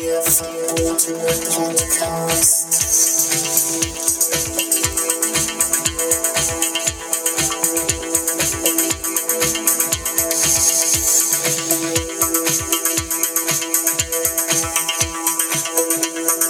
Der 0.00 0.22
verbotene 0.22 1.26
Podcast. 1.50 2.68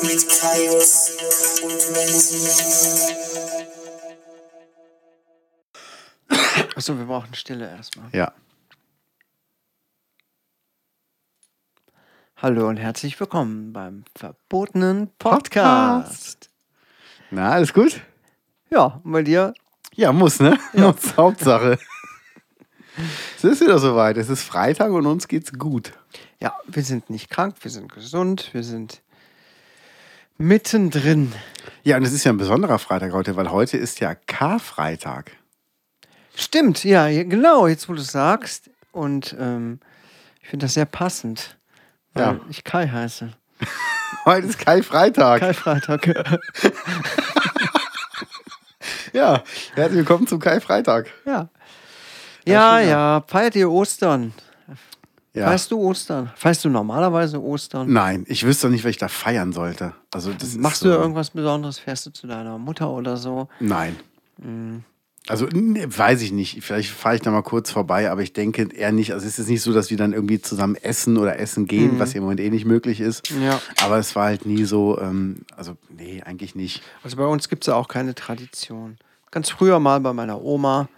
Mit 0.02 0.28
Kaius 0.28 1.10
und 1.62 1.92
Menschen. 1.92 2.48
Achso, 6.76 6.98
wir 6.98 7.06
brauchen 7.06 7.34
Stille 7.34 7.66
erstmal. 7.70 8.10
Ja. 8.12 8.32
Hallo 12.40 12.68
und 12.68 12.76
herzlich 12.76 13.18
willkommen 13.18 13.72
beim 13.72 14.04
verbotenen 14.14 15.10
Podcast. 15.18 16.48
Na, 17.32 17.50
alles 17.50 17.74
gut? 17.74 18.00
Ja, 18.70 19.00
und 19.02 19.10
bei 19.10 19.22
dir? 19.22 19.54
Ja, 19.96 20.12
muss, 20.12 20.38
ne? 20.38 20.56
Muss, 20.72 21.16
Hauptsache. 21.16 21.80
es 23.36 23.42
ist 23.42 23.60
wieder 23.60 23.80
soweit. 23.80 24.16
Es 24.18 24.28
ist 24.28 24.44
Freitag 24.44 24.92
und 24.92 25.04
uns 25.06 25.26
geht's 25.26 25.52
gut. 25.52 25.94
Ja, 26.38 26.54
wir 26.68 26.84
sind 26.84 27.10
nicht 27.10 27.28
krank, 27.28 27.56
wir 27.62 27.72
sind 27.72 27.92
gesund, 27.92 28.50
wir 28.52 28.62
sind 28.62 29.02
mittendrin. 30.36 31.32
Ja, 31.82 31.96
und 31.96 32.04
es 32.04 32.12
ist 32.12 32.22
ja 32.22 32.30
ein 32.30 32.38
besonderer 32.38 32.78
Freitag 32.78 33.14
heute, 33.14 33.34
weil 33.34 33.50
heute 33.50 33.78
ist 33.78 33.98
ja 33.98 34.14
Karfreitag. 34.14 35.32
Stimmt, 36.36 36.84
ja, 36.84 37.08
ja, 37.08 37.24
genau, 37.24 37.66
jetzt 37.66 37.88
wo 37.88 37.94
du 37.94 38.00
es 38.00 38.12
sagst. 38.12 38.70
Und 38.92 39.34
ähm, 39.40 39.80
ich 40.40 40.50
finde 40.50 40.66
das 40.66 40.74
sehr 40.74 40.86
passend, 40.86 41.57
weil 42.14 42.22
Ja. 42.24 42.40
ich 42.48 42.64
Kai 42.64 42.88
heiße. 42.88 43.30
Heute 44.24 44.46
ist 44.46 44.58
Kai-Freitag. 44.58 45.40
Kai 45.40 45.52
Freitag. 45.52 46.06
Ja, 49.12 49.42
herzlich 49.74 49.98
willkommen 49.98 50.26
zum 50.26 50.38
Kai-Freitag. 50.40 51.06
ja. 51.26 51.48
Ja, 52.46 52.78
schön, 52.78 52.88
ja, 52.88 53.24
feiert 53.26 53.56
ihr 53.56 53.70
Ostern? 53.70 54.32
Ja. 55.34 55.48
Feierst 55.48 55.70
du 55.70 55.78
Ostern? 55.80 56.30
Feierst 56.34 56.64
du 56.64 56.70
normalerweise 56.70 57.42
Ostern? 57.42 57.92
Nein, 57.92 58.24
ich 58.26 58.46
wüsste 58.46 58.66
doch 58.68 58.72
nicht, 58.72 58.84
was 58.84 58.90
ich 58.92 58.96
da 58.96 59.08
feiern 59.08 59.52
sollte. 59.52 59.92
Also 60.14 60.32
das 60.32 60.54
Machst 60.54 60.82
du 60.82 60.88
so, 60.90 60.94
irgendwas 60.98 61.28
Besonderes? 61.30 61.78
Fährst 61.78 62.06
du 62.06 62.10
zu 62.10 62.26
deiner 62.26 62.56
Mutter 62.56 62.88
oder 62.88 63.18
so? 63.18 63.48
Nein. 63.60 63.96
Mhm. 64.38 64.82
Also 65.26 65.46
weiß 65.46 66.22
ich 66.22 66.32
nicht. 66.32 66.62
Vielleicht 66.64 66.90
fahre 66.90 67.16
ich 67.16 67.20
da 67.20 67.30
mal 67.30 67.42
kurz 67.42 67.70
vorbei, 67.70 68.10
aber 68.10 68.22
ich 68.22 68.32
denke 68.32 68.68
eher 68.74 68.92
nicht. 68.92 69.12
Also 69.12 69.26
es 69.26 69.38
ist 69.38 69.48
nicht 69.48 69.60
so, 69.60 69.74
dass 69.74 69.90
wir 69.90 69.98
dann 69.98 70.14
irgendwie 70.14 70.40
zusammen 70.40 70.74
essen 70.76 71.18
oder 71.18 71.38
essen 71.38 71.66
gehen, 71.66 71.98
was 71.98 72.14
ja 72.14 72.18
im 72.18 72.22
Moment 72.22 72.40
eh 72.40 72.48
nicht 72.48 72.64
möglich 72.64 73.00
ist. 73.00 73.30
Mhm. 73.30 73.42
Ja. 73.42 73.60
Aber 73.82 73.98
es 73.98 74.16
war 74.16 74.24
halt 74.26 74.46
nie 74.46 74.64
so, 74.64 74.98
ähm, 74.98 75.42
also 75.54 75.76
nee, 75.90 76.22
eigentlich 76.22 76.54
nicht. 76.54 76.82
Also 77.02 77.16
bei 77.18 77.26
uns 77.26 77.50
gibt 77.50 77.64
es 77.64 77.66
ja 77.66 77.74
auch 77.74 77.88
keine 77.88 78.14
Tradition. 78.14 78.96
Ganz 79.30 79.50
früher 79.50 79.78
mal 79.80 80.00
bei 80.00 80.14
meiner 80.14 80.42
Oma, 80.42 80.88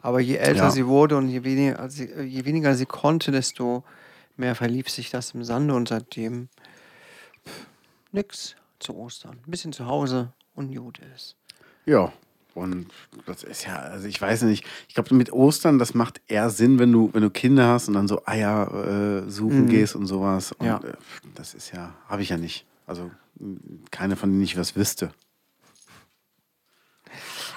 aber 0.00 0.20
je 0.20 0.36
älter 0.36 0.64
Ja. 0.64 0.70
sie 0.70 0.86
wurde 0.86 1.16
und 1.16 1.28
je 1.28 1.42
weniger, 1.42 1.90
sie, 1.90 2.04
äh, 2.04 2.22
je 2.22 2.44
weniger 2.44 2.76
sie 2.76 2.86
konnte, 2.86 3.32
desto 3.32 3.82
mehr 4.36 4.54
verlief 4.54 4.88
sich 4.90 5.10
das 5.10 5.32
im 5.32 5.42
Sande 5.42 5.74
und 5.74 5.88
seitdem 5.88 6.48
pff, 7.44 7.66
nix 8.12 8.54
zu 8.78 8.94
Ostern. 8.96 9.38
Ein 9.44 9.50
bisschen 9.50 9.72
zu 9.72 9.86
Hause 9.86 10.32
und 10.54 10.72
gut 10.72 11.00
ist. 11.16 11.34
Ja. 11.84 12.12
Und 12.54 12.86
das 13.26 13.42
ist 13.44 13.64
ja, 13.66 13.76
also 13.76 14.06
ich 14.06 14.20
weiß 14.20 14.42
nicht, 14.42 14.64
ich 14.88 14.94
glaube 14.94 15.14
mit 15.14 15.32
Ostern, 15.32 15.78
das 15.78 15.94
macht 15.94 16.20
eher 16.28 16.50
Sinn, 16.50 16.78
wenn 16.78 16.92
du, 16.92 17.10
wenn 17.12 17.22
du 17.22 17.30
Kinder 17.30 17.66
hast 17.68 17.88
und 17.88 17.94
dann 17.94 18.08
so 18.08 18.22
Eier 18.26 19.24
äh, 19.26 19.30
suchen 19.30 19.64
Mhm. 19.66 19.68
gehst 19.70 19.94
und 19.96 20.06
sowas. 20.06 20.52
Und 20.52 20.66
Ja. 20.66 20.76
äh, 20.78 20.92
das 21.34 21.54
ist 21.54 21.72
ja, 21.72 21.94
habe 22.08 22.22
ich 22.22 22.28
ja 22.28 22.36
nicht. 22.36 22.66
Also 22.86 23.10
keine 23.90 24.16
von 24.16 24.30
denen 24.30 24.42
ich 24.42 24.56
was 24.56 24.76
wüsste. 24.76 25.10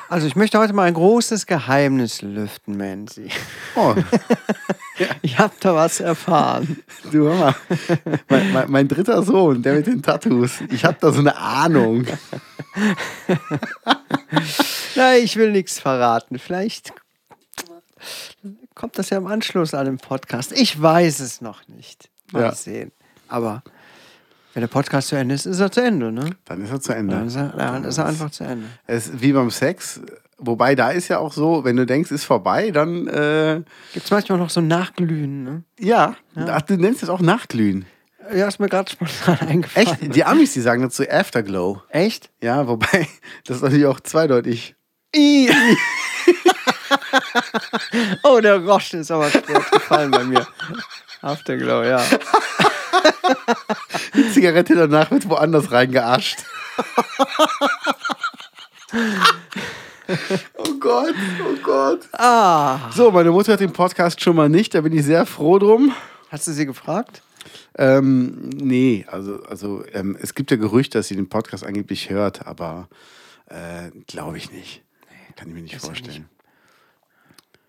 Also 0.09 0.27
ich 0.27 0.35
möchte 0.35 0.59
heute 0.59 0.73
mal 0.73 0.83
ein 0.83 0.93
großes 0.93 1.45
Geheimnis 1.47 2.21
lüften, 2.21 2.77
Mansi. 2.77 3.29
Oh, 3.75 3.95
Ich 5.21 5.37
habe 5.39 5.53
da 5.59 5.75
was 5.75 5.99
erfahren. 5.99 6.81
du 7.11 7.25
hör 7.27 7.35
mal. 7.35 7.55
mein, 8.29 8.53
mein, 8.53 8.71
mein 8.71 8.87
dritter 8.87 9.23
Sohn, 9.23 9.61
der 9.61 9.73
mit 9.75 9.87
den 9.87 10.01
Tattoos. 10.01 10.61
Ich 10.71 10.85
habe 10.85 10.95
da 11.01 11.11
so 11.11 11.19
eine 11.19 11.35
Ahnung. 11.35 12.05
Nein, 14.95 15.23
ich 15.23 15.35
will 15.35 15.51
nichts 15.51 15.79
verraten. 15.79 16.39
Vielleicht 16.39 16.93
kommt 18.73 18.97
das 18.97 19.09
ja 19.09 19.17
im 19.17 19.27
Anschluss 19.27 19.73
an 19.73 19.85
den 19.85 19.97
Podcast. 19.97 20.53
Ich 20.53 20.81
weiß 20.81 21.19
es 21.19 21.41
noch 21.41 21.67
nicht. 21.67 22.09
Mal 22.31 22.43
Ja. 22.43 22.51
sehen. 22.53 22.91
Aber 23.27 23.63
wenn 24.55 24.61
der 24.61 24.69
Podcast 24.69 25.09
zu 25.09 25.17
Ende 25.17 25.35
ist, 25.35 25.45
ist 25.45 25.59
er 25.59 25.69
zu 25.69 25.81
Ende, 25.81 26.13
ne? 26.13 26.29
Dann 26.45 26.63
ist 26.63 26.71
er 26.71 26.79
zu 26.79 26.93
Ende. 26.93 27.13
Dann 27.13 27.27
ist 27.27 27.35
er, 27.35 27.49
dann 27.49 27.83
ist 27.83 27.97
er 27.97 28.05
einfach 28.05 28.31
zu 28.31 28.45
Ende. 28.45 28.65
Es 28.87 29.07
ist 29.07 29.21
wie 29.21 29.33
beim 29.33 29.51
Sex. 29.51 29.99
Wobei 30.37 30.75
da 30.75 30.91
ist 30.91 31.09
ja 31.09 31.19
auch 31.19 31.33
so, 31.33 31.65
wenn 31.65 31.75
du 31.75 31.85
denkst, 31.85 32.09
ist 32.09 32.23
vorbei, 32.23 32.71
dann 32.71 33.05
äh, 33.07 33.61
Gibt 33.93 34.05
es 34.05 34.11
manchmal 34.11 34.37
noch 34.37 34.49
so 34.49 34.61
ein 34.61 34.67
Nachglühen, 34.67 35.43
ne? 35.43 35.63
ja, 35.77 36.15
Ach, 36.35 36.61
du 36.61 36.77
nennst 36.77 37.03
es 37.03 37.09
auch 37.09 37.19
Nachglühen. 37.19 37.85
Ja, 38.33 38.47
ist 38.47 38.59
mir 38.59 38.69
gerade 38.69 38.89
spontan 38.89 39.39
eingefallen. 39.47 39.87
Echt? 39.87 40.15
Die 40.15 40.23
Amis, 40.23 40.53
die 40.53 40.61
sagen 40.61 40.81
dazu 40.81 41.03
Afterglow. 41.09 41.81
Echt? 41.89 42.31
Ja, 42.41 42.65
wobei, 42.65 43.09
das 43.45 43.57
ist 43.57 43.63
natürlich 43.63 43.85
auch 43.87 43.99
zweideutig. 43.99 44.75
I. 45.13 45.49
oh, 48.23 48.39
der 48.39 48.59
Groschen 48.61 49.01
ist 49.01 49.11
aber 49.11 49.29
schwer 49.29 49.61
gefallen 49.71 50.11
bei 50.11 50.23
mir. 50.23 50.47
Afterglow, 51.21 51.83
ja. 51.83 52.01
Die 54.15 54.31
Zigarette 54.31 54.75
danach 54.75 55.11
wird 55.11 55.29
woanders 55.29 55.71
reingearscht. 55.71 56.39
oh 60.57 60.73
Gott, 60.79 61.15
oh 61.43 61.55
Gott. 61.63 62.07
Ah. 62.13 62.91
So, 62.91 63.11
meine 63.11 63.31
Mutter 63.31 63.53
hat 63.53 63.59
den 63.59 63.73
Podcast 63.73 64.21
schon 64.21 64.35
mal 64.35 64.49
nicht, 64.49 64.73
da 64.73 64.81
bin 64.81 64.93
ich 64.93 65.03
sehr 65.03 65.25
froh 65.25 65.59
drum. 65.59 65.93
Hast 66.29 66.47
du 66.47 66.51
sie 66.51 66.65
gefragt? 66.65 67.21
Ähm, 67.77 68.49
nee, 68.55 69.05
also, 69.09 69.43
also 69.43 69.83
ähm, 69.93 70.17
es 70.21 70.33
gibt 70.33 70.51
ja 70.51 70.57
Gerüchte, 70.57 70.97
dass 70.97 71.07
sie 71.07 71.15
den 71.15 71.29
Podcast 71.29 71.65
angeblich 71.65 72.09
hört, 72.09 72.47
aber 72.47 72.87
äh, 73.47 73.91
glaube 74.07 74.37
ich 74.37 74.51
nicht. 74.51 74.81
Kann 75.35 75.49
ich 75.49 75.53
mir 75.53 75.61
nicht 75.61 75.75
vorstellen. 75.75 76.29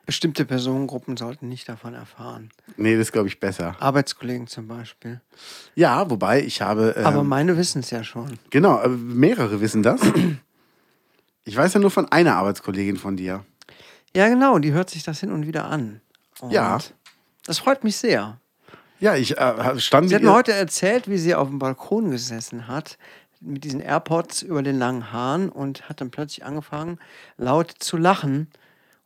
Bestimmte 0.06 0.44
Personengruppen 0.44 1.16
sollten 1.16 1.48
nicht 1.48 1.68
davon 1.68 1.94
erfahren. 1.94 2.50
Nee, 2.76 2.96
das 2.96 3.10
glaube 3.10 3.26
ich 3.26 3.40
besser. 3.40 3.74
Arbeitskollegen 3.80 4.46
zum 4.46 4.68
Beispiel. 4.68 5.20
Ja, 5.74 6.08
wobei 6.08 6.42
ich 6.42 6.62
habe. 6.62 6.94
Ähm, 6.96 7.06
Aber 7.06 7.24
meine 7.24 7.56
wissen 7.56 7.80
es 7.80 7.90
ja 7.90 8.04
schon. 8.04 8.38
genau, 8.50 8.80
äh, 8.80 8.88
mehrere 8.88 9.60
wissen 9.60 9.82
das. 9.82 10.00
Ich 11.44 11.56
weiß 11.56 11.74
ja 11.74 11.80
nur 11.80 11.90
von 11.90 12.10
einer 12.10 12.36
Arbeitskollegin 12.36 12.96
von 12.96 13.16
dir. 13.16 13.44
Ja, 14.14 14.28
genau, 14.28 14.58
die 14.58 14.72
hört 14.72 14.90
sich 14.90 15.02
das 15.02 15.20
hin 15.20 15.30
und 15.32 15.46
wieder 15.46 15.66
an. 15.66 16.00
Und 16.40 16.52
Ja. 16.52 16.78
Das 17.44 17.58
freut 17.58 17.84
mich 17.84 17.96
sehr. 17.96 18.40
Ja, 18.98 19.14
ich 19.14 19.36
äh, 19.38 19.78
stand 19.78 20.08
Sie 20.08 20.14
hat 20.14 20.22
mir 20.22 20.32
heute 20.32 20.52
erzählt, 20.52 21.08
wie 21.08 21.18
sie 21.18 21.34
auf 21.34 21.48
dem 21.48 21.58
Balkon 21.58 22.10
gesessen 22.10 22.66
hat, 22.66 22.98
mit 23.40 23.62
diesen 23.64 23.80
AirPods 23.80 24.42
über 24.42 24.62
den 24.62 24.78
langen 24.78 25.12
Haaren 25.12 25.48
und 25.50 25.88
hat 25.88 26.00
dann 26.00 26.10
plötzlich 26.10 26.44
angefangen, 26.44 26.98
laut 27.36 27.72
zu 27.78 27.96
lachen 27.96 28.48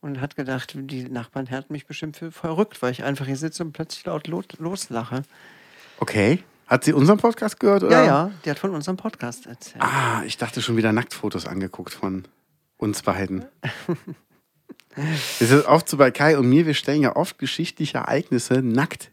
und 0.01 0.21
hat 0.21 0.37
gedacht, 0.37 0.73
die 0.75 1.05
Nachbarn 1.05 1.47
hätten 1.47 1.73
mich 1.73 1.87
bestimmt 1.87 2.17
für 2.17 2.33
verrückt, 2.33 2.81
weil 2.83 2.93
ich 2.93 3.05
einfach 3.05 3.27
hier 3.27 3.37
sitze 3.37 3.63
und 3.63 3.73
plötzlich 3.73 4.05
laut 4.07 4.27
lo 4.27 4.43
loslache. 4.59 5.23
Okay. 5.99 6.43
Hat 6.67 6.85
sie 6.85 6.93
unseren 6.93 7.19
Podcast 7.19 7.59
gehört? 7.59 7.83
Oder? 7.83 7.99
Ja, 7.99 8.07
ja, 8.07 8.31
die 8.45 8.51
hat 8.51 8.59
von 8.59 8.71
unserem 8.71 8.97
Podcast 8.97 9.47
erzählt. 9.47 9.83
Ah, 9.83 10.23
ich 10.25 10.37
dachte 10.37 10.63
schon 10.63 10.77
wieder 10.77 10.93
Nacktfotos 10.93 11.47
angeguckt 11.47 11.93
von 11.93 12.27
uns 12.77 13.03
beiden. 13.03 13.45
Es 15.41 15.51
ist 15.51 15.67
oft 15.67 15.89
so 15.89 15.97
bei 15.97 16.11
Kai 16.11 16.39
und 16.39 16.49
mir, 16.49 16.67
wir 16.67 16.75
stellen 16.75 17.03
ja 17.03 17.17
oft 17.17 17.39
geschichtliche 17.39 17.99
Ereignisse 17.99 18.63
nackt 18.63 19.11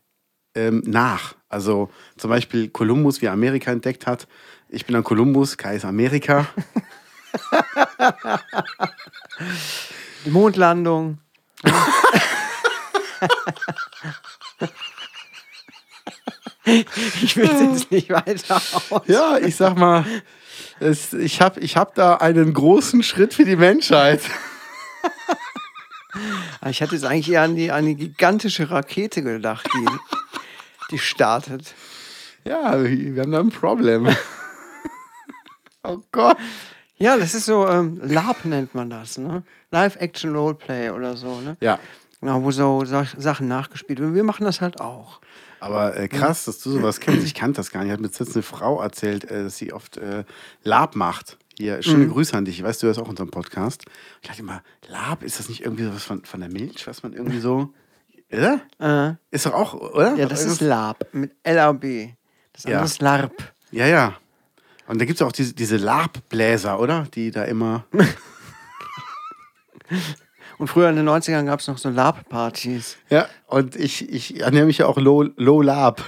ähm, 0.55 0.83
nach. 0.85 1.35
Also 1.49 1.89
zum 2.17 2.29
Beispiel 2.29 2.69
Kolumbus, 2.69 3.21
wie 3.21 3.27
er 3.27 3.31
Amerika 3.31 3.71
entdeckt 3.71 4.07
hat. 4.07 4.27
Ich 4.69 4.85
bin 4.85 4.93
dann 4.93 5.03
Kolumbus, 5.03 5.57
Kai 5.57 5.75
ist 5.75 5.85
Amerika. 5.85 6.47
Die 10.27 10.33
Mondlandung. 10.33 11.19
ich 17.21 17.37
will 17.37 17.45
jetzt 17.45 17.89
nicht 17.89 18.09
weiter 18.09 18.61
aus. 18.89 19.03
Ja, 19.07 19.37
ich 19.37 19.55
sag 19.55 19.77
mal, 19.77 20.03
es, 20.81 21.13
ich 21.13 21.39
habe 21.39 21.61
ich 21.61 21.77
hab 21.77 21.95
da 21.95 22.15
einen 22.15 22.53
großen 22.53 23.03
Schritt 23.03 23.35
für 23.35 23.45
die 23.45 23.55
Menschheit. 23.55 24.19
Ich 26.69 26.81
hatte 26.81 26.95
jetzt 26.95 27.05
eigentlich 27.05 27.31
eher 27.31 27.43
an 27.43 27.55
die, 27.55 27.71
an 27.71 27.85
die 27.85 27.95
gigantische 27.95 28.69
Rakete 28.69 29.23
gedacht, 29.23 29.69
die, 29.73 29.85
die 30.91 30.99
startet. 30.99 31.73
Ja, 32.43 32.83
wir 32.83 33.21
haben 33.21 33.31
da 33.31 33.39
ein 33.39 33.51
Problem. 33.51 34.13
oh 35.83 35.99
Gott. 36.11 36.35
Ja, 36.97 37.17
das 37.17 37.33
ist 37.35 37.45
so, 37.45 37.67
ähm, 37.67 37.99
LARP 38.03 38.45
nennt 38.45 38.73
man 38.75 38.89
das, 38.89 39.17
ne? 39.17 39.43
Live-Action-Roleplay 39.71 40.89
oder 40.91 41.15
so, 41.15 41.39
ne? 41.41 41.57
Ja. 41.59 41.79
Genau, 42.21 42.41
wo 42.43 42.51
so, 42.51 42.83
Sachen 42.85 43.47
nachgespielt 43.47 43.99
werden. 43.99 44.15
Wir 44.15 44.23
machen 44.23 44.43
das 44.45 44.61
halt 44.61 44.81
auch. 44.81 45.21
Aber 45.59 45.95
äh, 45.97 46.07
krass, 46.07 46.45
dass 46.45 46.59
du 46.59 46.71
sowas 46.71 46.99
kennst. 46.99 47.25
Ich 47.25 47.33
kannte 47.35 47.57
das 47.57 47.71
gar 47.71 47.83
nicht. 47.83 47.91
Hat 47.91 47.99
mir 47.99 48.07
jetzt 48.07 48.21
eine 48.33 48.43
Frau 48.43 48.81
erzählt, 48.81 49.25
äh, 49.29 49.43
dass 49.43 49.57
sie 49.57 49.73
oft 49.73 49.97
äh, 49.97 50.23
Lab 50.63 50.95
macht. 50.95 51.37
Hier, 51.57 51.81
schöne 51.83 52.05
Mhm. 52.05 52.11
Grüße 52.11 52.35
an 52.37 52.45
dich. 52.45 52.59
Ich 52.59 52.63
weiß, 52.63 52.79
du 52.79 52.87
hörst 52.87 52.99
auch 52.99 53.07
unseren 53.07 53.29
Podcast. 53.29 53.83
Ich 54.21 54.27
dachte 54.27 54.41
immer, 54.41 54.61
Lab, 54.87 55.23
ist 55.23 55.39
das 55.39 55.49
nicht 55.49 55.63
irgendwie 55.63 55.83
sowas 55.85 56.03
von, 56.03 56.23
von 56.25 56.39
der 56.39 56.49
Milch, 56.49 56.85
was 56.87 57.01
man 57.03 57.13
irgendwie 57.13 57.39
so. 57.39 57.73
Oder? 58.31 58.61
Äh, 58.79 59.15
Ist 59.35 59.45
doch 59.45 59.53
auch, 59.53 59.73
oder? 59.73 60.15
ja, 60.15 60.25
das 60.27 60.43
ist 60.43 60.61
Lab 60.61 61.05
mit 61.13 61.31
L-A-B. 61.43 62.09
Das 62.53 62.63
Ja. 62.63 62.69
andere 62.71 62.85
ist 62.85 63.01
LARP. 63.01 63.53
Ja, 63.71 63.85
ja. 63.87 64.15
Und 64.87 64.99
da 64.99 65.05
gibt 65.05 65.19
es 65.19 65.25
auch 65.25 65.31
diese, 65.31 65.53
diese 65.53 65.77
Labbläser, 65.77 66.79
oder? 66.79 67.07
Die 67.13 67.31
da 67.31 67.43
immer. 67.43 67.85
Und 70.57 70.67
früher 70.67 70.89
in 70.89 70.95
den 70.95 71.07
90ern 71.07 71.45
gab 71.45 71.59
es 71.59 71.67
noch 71.67 71.77
so 71.77 71.89
LARP-Partys. 71.89 72.97
Ja, 73.09 73.29
und 73.45 73.75
ich, 73.75 74.09
ich 74.09 74.39
ernähre 74.39 74.65
mich 74.65 74.79
ja 74.79 74.87
auch 74.87 74.97
low, 74.97 75.23
low 75.35 75.61
Lab. 75.61 76.03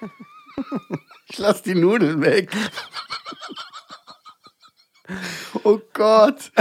ich 1.26 1.38
lasse 1.38 1.64
die 1.64 1.74
Nudeln 1.74 2.20
weg. 2.20 2.52
oh 5.64 5.80
Gott. 5.92 6.52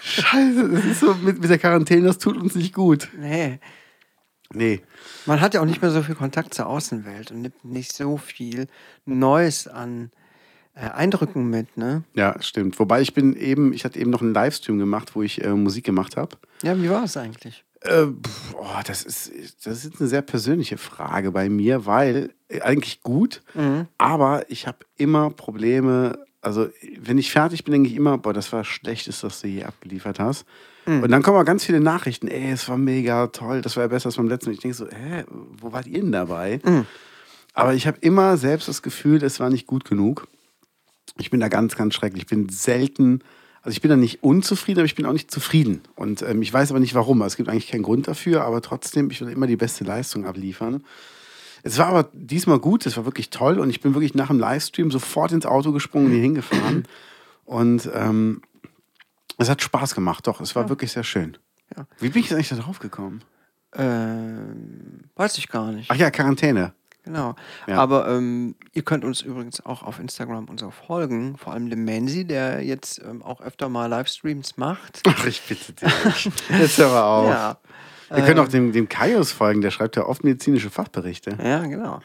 Scheiße, 0.00 0.70
das 0.70 0.84
ist 0.84 1.00
so 1.00 1.14
mit, 1.14 1.40
mit 1.40 1.50
der 1.50 1.58
Quarantäne, 1.58 2.08
das 2.08 2.18
tut 2.18 2.36
uns 2.36 2.56
nicht 2.56 2.74
gut. 2.74 3.08
Nee. 3.16 3.60
Nee. 4.52 4.82
Man 5.26 5.40
hat 5.40 5.54
ja 5.54 5.60
auch 5.60 5.66
nicht 5.66 5.82
mehr 5.82 5.92
so 5.92 6.02
viel 6.02 6.16
Kontakt 6.16 6.52
zur 6.52 6.66
Außenwelt 6.66 7.30
und 7.30 7.42
nimmt 7.42 7.64
nicht 7.64 7.92
so 7.92 8.16
viel 8.16 8.66
Neues 9.06 9.68
an 9.68 10.10
Eindrücken 10.74 11.48
mit, 11.50 11.76
ne? 11.76 12.02
Ja, 12.14 12.34
stimmt. 12.40 12.78
Wobei 12.78 13.00
ich 13.00 13.14
bin 13.14 13.36
eben, 13.36 13.72
ich 13.72 13.84
hatte 13.84 13.98
eben 13.98 14.10
noch 14.10 14.22
einen 14.22 14.34
Livestream 14.34 14.78
gemacht, 14.78 15.14
wo 15.14 15.22
ich 15.22 15.44
äh, 15.44 15.50
Musik 15.50 15.84
gemacht 15.84 16.16
habe. 16.16 16.36
Ja, 16.62 16.76
wie 16.80 16.90
war 16.90 17.04
es 17.04 17.16
eigentlich? 17.16 17.64
Äh, 17.80 18.06
oh, 18.54 18.80
das, 18.86 19.04
ist, 19.04 19.30
das 19.66 19.84
ist 19.84 20.00
eine 20.00 20.08
sehr 20.08 20.22
persönliche 20.22 20.78
Frage 20.78 21.30
bei 21.30 21.48
mir, 21.48 21.86
weil 21.86 22.32
äh, 22.48 22.60
eigentlich 22.62 23.02
gut, 23.02 23.42
aber 23.98 24.50
ich 24.50 24.66
habe 24.66 24.78
immer 24.96 25.30
Probleme. 25.30 26.18
Also, 26.40 26.68
wenn 26.98 27.18
ich 27.18 27.30
fertig 27.30 27.64
bin, 27.64 27.72
denke 27.72 27.88
ich 27.88 27.96
immer, 27.96 28.18
boah, 28.18 28.32
das 28.32 28.52
war 28.52 28.60
das 28.60 28.66
Schlechteste, 28.66 29.26
was 29.26 29.40
du 29.40 29.48
je 29.48 29.64
abgeliefert 29.64 30.18
hast. 30.18 30.44
Und 30.86 31.10
dann 31.10 31.22
kommen 31.22 31.38
auch 31.38 31.46
ganz 31.46 31.64
viele 31.64 31.80
Nachrichten, 31.80 32.28
ey, 32.28 32.50
es 32.52 32.68
war 32.68 32.76
mega 32.76 33.28
toll, 33.28 33.62
das 33.62 33.76
war 33.76 33.84
ja 33.84 33.88
besser 33.88 34.06
als 34.06 34.16
beim 34.16 34.28
letzten 34.28 34.50
Mal. 34.50 34.54
Ich 34.54 34.60
denke 34.60 34.76
so, 34.76 34.86
hä, 34.86 35.24
wo 35.30 35.72
wart 35.72 35.86
ihr 35.86 36.00
denn 36.02 36.12
dabei? 36.12 36.60
Aber 37.54 37.72
ich 37.72 37.86
habe 37.86 37.96
immer 38.02 38.36
selbst 38.36 38.68
das 38.68 38.82
Gefühl, 38.82 39.22
es 39.22 39.40
war 39.40 39.48
nicht 39.48 39.66
gut 39.66 39.86
genug. 39.86 40.26
Ich 41.18 41.30
bin 41.30 41.40
da 41.40 41.48
ganz, 41.48 41.76
ganz 41.76 41.94
schrecklich. 41.94 42.24
Ich 42.24 42.28
bin 42.28 42.48
selten, 42.48 43.20
also 43.62 43.74
ich 43.74 43.80
bin 43.80 43.90
da 43.90 43.96
nicht 43.96 44.22
unzufrieden, 44.22 44.80
aber 44.80 44.86
ich 44.86 44.94
bin 44.94 45.06
auch 45.06 45.12
nicht 45.12 45.30
zufrieden. 45.30 45.82
Und 45.94 46.22
ähm, 46.22 46.42
ich 46.42 46.52
weiß 46.52 46.70
aber 46.70 46.80
nicht 46.80 46.94
warum. 46.94 47.22
Also 47.22 47.34
Es 47.34 47.36
gibt 47.36 47.48
eigentlich 47.48 47.68
keinen 47.68 47.82
Grund 47.82 48.08
dafür, 48.08 48.44
aber 48.44 48.60
trotzdem, 48.62 49.10
ich 49.10 49.20
will 49.20 49.28
immer 49.28 49.46
die 49.46 49.56
beste 49.56 49.84
Leistung 49.84 50.26
abliefern. 50.26 50.82
Es 51.62 51.78
war 51.78 51.86
aber 51.86 52.10
diesmal 52.12 52.58
gut, 52.58 52.84
es 52.84 52.96
war 52.96 53.06
wirklich 53.06 53.30
toll 53.30 53.58
und 53.58 53.70
ich 53.70 53.80
bin 53.80 53.94
wirklich 53.94 54.14
nach 54.14 54.28
dem 54.28 54.38
Livestream 54.38 54.90
sofort 54.90 55.32
ins 55.32 55.46
Auto 55.46 55.72
gesprungen 55.72 56.06
und 56.06 56.12
hier 56.12 56.20
hingefahren. 56.20 56.86
Und 57.46 57.88
ähm, 57.94 58.42
es 59.38 59.48
hat 59.48 59.62
Spaß 59.62 59.94
gemacht, 59.94 60.26
doch, 60.26 60.40
es 60.40 60.54
war 60.54 60.68
wirklich 60.68 60.92
sehr 60.92 61.04
schön. 61.04 61.38
Ja. 61.76 61.86
Wie 61.98 62.10
bin 62.10 62.20
ich 62.20 62.28
jetzt 62.28 62.34
eigentlich 62.34 62.50
da 62.50 62.56
drauf 62.56 62.80
gekommen? 62.80 63.22
Ähm, 63.74 65.04
weiß 65.16 65.38
ich 65.38 65.48
gar 65.48 65.72
nicht. 65.72 65.90
Ach 65.90 65.96
ja, 65.96 66.10
Quarantäne. 66.10 66.74
Genau. 67.04 67.34
Ja. 67.66 67.76
Aber 67.76 68.08
ähm, 68.08 68.54
ihr 68.72 68.82
könnt 68.82 69.04
uns 69.04 69.20
übrigens 69.20 69.64
auch 69.64 69.82
auf 69.82 69.98
Instagram 69.98 70.46
so 70.58 70.70
folgen. 70.70 71.36
Vor 71.36 71.52
allem 71.52 71.68
dem 71.68 71.84
Menzi, 71.84 72.24
der 72.24 72.62
jetzt 72.62 72.98
ähm, 72.98 73.22
auch 73.22 73.42
öfter 73.42 73.68
mal 73.68 73.86
Livestreams 73.86 74.56
macht. 74.56 75.02
Ach, 75.06 75.26
ich 75.26 75.42
bitte 75.42 75.72
dich. 75.74 76.30
Jetzt 76.48 76.78
hör 76.78 76.88
mal 76.88 77.02
auf. 77.02 77.28
Ja. 77.28 77.58
Wir 78.10 78.24
können 78.24 78.38
auch 78.38 78.48
dem, 78.48 78.72
dem 78.72 78.88
Kaius 78.88 79.32
folgen, 79.32 79.60
der 79.60 79.70
schreibt 79.70 79.96
ja 79.96 80.06
oft 80.06 80.24
medizinische 80.24 80.70
Fachberichte. 80.70 81.36
Ja, 81.42 81.60
genau. 81.66 82.00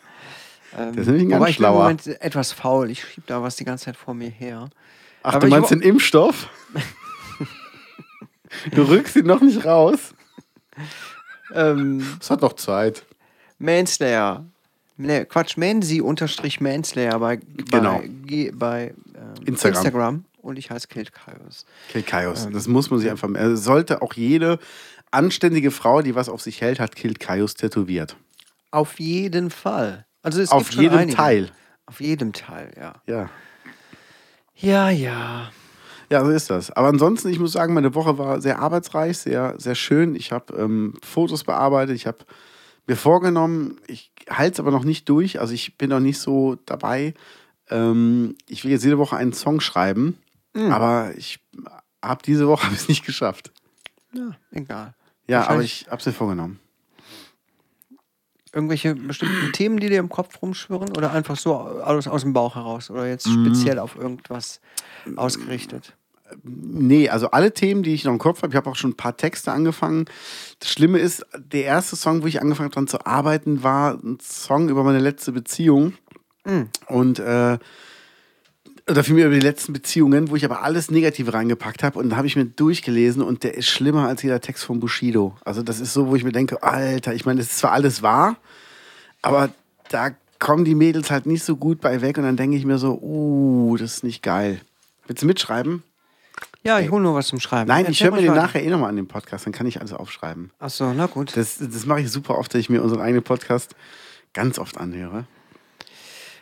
Ähm, 0.77 0.93
Der 0.93 1.01
ist 1.01 1.07
nämlich 1.07 1.23
ein 1.23 1.29
ganz 1.29 1.41
wobei 1.41 1.49
ich 1.49 1.57
bin 1.57 1.65
schlauer. 1.65 2.21
Etwas 2.21 2.51
faul. 2.51 2.89
Ich 2.89 3.03
schiebe 3.05 3.27
da 3.27 3.41
was 3.41 3.55
die 3.55 3.65
ganze 3.65 3.85
Zeit 3.85 3.97
vor 3.97 4.13
mir 4.13 4.29
her. 4.29 4.69
Ach, 5.23 5.35
Aber 5.35 5.45
du 5.45 5.47
meinst 5.47 5.71
den 5.71 5.81
Impfstoff? 5.81 6.49
du 8.71 8.81
rückst 8.83 9.15
ihn 9.17 9.27
noch 9.27 9.41
nicht 9.41 9.65
raus. 9.65 10.13
Ähm, 11.53 12.17
Es 12.19 12.29
hat 12.29 12.41
noch 12.41 12.53
Zeit. 12.53 13.03
Manslayer. 13.57 14.45
Ne, 15.01 15.25
Quatsch, 15.25 15.55
Mansi 15.55 16.01
unterstrich 16.01 16.59
Manslayer 16.59 17.17
bei, 17.19 17.37
Genau. 17.71 18.01
bei, 18.27 18.51
bei 18.53 18.93
ähm, 19.15 19.45
Instagram. 19.45 19.77
Instagram. 19.77 20.25
Und 20.41 20.57
ich 20.59 20.69
heiße 20.69 20.87
Kilt 20.89 21.13
Kaios. 21.13 21.65
Kill 21.89 22.03
Kaius. 22.03 22.45
Ähm. 22.45 22.53
Das 22.53 22.67
muss 22.67 22.89
man 22.91 22.99
sich 22.99 23.09
einfach. 23.09 23.29
Also 23.33 23.55
sollte 23.55 24.01
auch 24.01 24.13
jede 24.13 24.59
anständige 25.11 25.71
Frau, 25.71 26.01
die 26.01 26.15
was 26.15 26.27
auf 26.27 26.41
sich 26.41 26.59
hält, 26.59 26.79
hat 26.81 26.95
Kill 26.97 27.13
Kaius 27.13 27.53
tätowiert. 27.55 28.17
Auf 28.71 28.99
jeden 28.99 29.51
Fall. 29.51 30.05
Also 30.21 30.41
es 30.41 30.51
Auf 30.51 30.71
jedem 30.71 30.97
einige. 30.97 31.15
Teil. 31.15 31.51
Auf 31.85 32.01
jedem 32.01 32.33
Teil, 32.33 32.71
ja. 32.77 32.93
Ja. 33.07 33.29
Ja, 34.55 34.89
ja. 34.89 35.49
Ja, 36.11 36.25
so 36.25 36.31
ist 36.31 36.49
das. 36.49 36.71
Aber 36.71 36.89
ansonsten, 36.89 37.29
ich 37.29 37.39
muss 37.39 37.53
sagen, 37.53 37.73
meine 37.73 37.95
Woche 37.95 38.17
war 38.17 38.41
sehr 38.41 38.59
arbeitsreich, 38.59 39.17
sehr, 39.17 39.55
sehr 39.57 39.75
schön. 39.75 40.15
Ich 40.15 40.31
habe 40.31 40.53
ähm, 40.57 40.95
Fotos 41.03 41.43
bearbeitet, 41.45 41.95
ich 41.95 42.05
habe 42.05 42.17
mir 42.89 42.95
vorgenommen, 42.97 43.79
ich 43.87 44.11
halte 44.29 44.53
es 44.53 44.59
aber 44.59 44.71
noch 44.71 44.83
nicht 44.83 45.07
durch, 45.07 45.39
also 45.39 45.53
ich 45.53 45.77
bin 45.77 45.89
noch 45.91 45.99
nicht 45.99 46.19
so 46.19 46.55
dabei. 46.65 47.13
Ähm, 47.69 48.35
ich 48.47 48.63
will 48.63 48.71
jetzt 48.71 48.83
jede 48.83 48.97
Woche 48.97 49.15
einen 49.15 49.33
Song 49.33 49.61
schreiben, 49.61 50.17
Hm. 50.55 50.71
aber 50.71 51.13
ich 51.15 51.39
habe 52.01 52.21
diese 52.23 52.47
Woche 52.47 52.67
es 52.73 52.87
nicht 52.89 53.05
geschafft. 53.05 53.51
Ja, 54.13 54.31
egal. 54.51 54.95
Ja, 55.27 55.47
aber 55.47 55.61
ich 55.63 55.85
habe 55.87 55.97
es 55.97 56.05
mir 56.07 56.13
vorgenommen. 56.13 56.59
Irgendwelche 58.51 58.95
bestimmten 58.95 59.51
Themen, 59.53 59.79
die 59.79 59.89
dir 59.89 59.99
im 59.99 60.09
Kopf 60.09 60.41
rumschwirren? 60.41 60.91
Oder 60.97 61.11
einfach 61.11 61.37
so 61.37 61.53
aus, 61.55 62.07
aus 62.07 62.21
dem 62.23 62.33
Bauch 62.33 62.55
heraus? 62.55 62.89
Oder 62.89 63.07
jetzt 63.07 63.27
Mhm. 63.27 63.45
speziell 63.45 63.77
auf 63.77 63.95
irgendwas 63.95 64.59
ausgerichtet? 65.15 65.95
Nee, 66.43 67.09
also 67.09 67.31
alle 67.31 67.53
Themen, 67.53 67.83
die 67.83 67.93
ich 67.93 68.03
noch 68.03 68.13
im 68.13 68.19
Kopf 68.19 68.41
habe, 68.41 68.51
ich 68.51 68.55
habe 68.55 68.69
auch 68.69 68.75
schon 68.75 68.91
ein 68.91 68.97
paar 68.97 69.17
Texte 69.17 69.51
angefangen. 69.51 70.05
Das 70.59 70.71
Schlimme 70.71 70.99
ist, 70.99 71.25
der 71.37 71.65
erste 71.65 71.95
Song, 71.95 72.23
wo 72.23 72.27
ich 72.27 72.41
angefangen 72.41 72.67
habe, 72.67 72.75
dran 72.75 72.87
zu 72.87 73.05
arbeiten, 73.05 73.63
war 73.63 73.93
ein 73.93 74.17
Song 74.21 74.69
über 74.69 74.83
meine 74.83 74.99
letzte 74.99 75.31
Beziehung. 75.31 75.93
Und 76.87 77.19
äh, 77.19 77.57
oder 78.89 79.03
vielmehr 79.03 79.27
über 79.27 79.35
die 79.35 79.41
letzten 79.41 79.71
Beziehungen, 79.71 80.29
wo 80.29 80.35
ich 80.35 80.45
aber 80.45 80.63
alles 80.63 80.89
Negative 80.89 81.33
reingepackt 81.33 81.83
habe. 81.83 81.99
Und 81.99 82.09
da 82.09 82.15
habe 82.17 82.27
ich 82.27 82.35
mir 82.35 82.45
durchgelesen 82.45 83.21
und 83.21 83.43
der 83.43 83.55
ist 83.55 83.67
schlimmer 83.67 84.07
als 84.07 84.23
jeder 84.23 84.41
Text 84.41 84.63
von 84.63 84.79
Bushido. 84.79 85.35
Also 85.45 85.61
das 85.61 85.79
ist 85.79 85.93
so, 85.93 86.07
wo 86.07 86.15
ich 86.15 86.23
mir 86.23 86.31
denke, 86.31 86.63
Alter, 86.63 87.13
ich 87.13 87.25
meine, 87.25 87.39
es 87.39 87.51
ist 87.51 87.59
zwar 87.59 87.71
alles 87.71 88.01
wahr, 88.01 88.37
aber 89.21 89.49
da 89.89 90.11
kommen 90.39 90.65
die 90.65 90.75
Mädels 90.75 91.11
halt 91.11 91.25
nicht 91.25 91.43
so 91.43 91.55
gut 91.55 91.81
bei 91.81 92.01
weg. 92.01 92.17
Und 92.17 92.23
dann 92.23 92.37
denke 92.37 92.57
ich 92.57 92.65
mir 92.65 92.77
so, 92.77 92.99
uh, 93.01 93.77
das 93.77 93.97
ist 93.97 94.03
nicht 94.03 94.23
geil. 94.23 94.59
Willst 95.05 95.21
du 95.21 95.27
mitschreiben? 95.27 95.83
Ja, 96.63 96.79
ich 96.79 96.91
hole 96.91 97.01
nur 97.01 97.15
was 97.15 97.27
zum 97.27 97.39
Schreiben. 97.39 97.67
Nein, 97.67 97.83
ich 97.83 98.01
Erzähl 98.01 98.07
höre 98.07 98.15
mir 98.15 98.21
den 98.21 98.35
nachher 98.35 98.61
eh 98.63 98.69
nochmal 98.69 98.89
an 98.89 98.95
dem 98.95 99.07
Podcast, 99.07 99.45
dann 99.45 99.53
kann 99.53 99.65
ich 99.65 99.79
alles 99.79 99.93
aufschreiben. 99.93 100.51
Ach 100.59 100.69
so, 100.69 100.91
na 100.93 101.05
gut. 101.05 101.35
Das, 101.37 101.57
das 101.57 101.85
mache 101.85 102.01
ich 102.01 102.11
super 102.11 102.37
oft, 102.37 102.53
dass 102.53 102.59
ich 102.59 102.69
mir 102.69 102.83
unseren 102.83 103.01
eigenen 103.01 103.23
Podcast 103.23 103.75
ganz 104.33 104.59
oft 104.59 104.77
anhöre. 104.77 105.25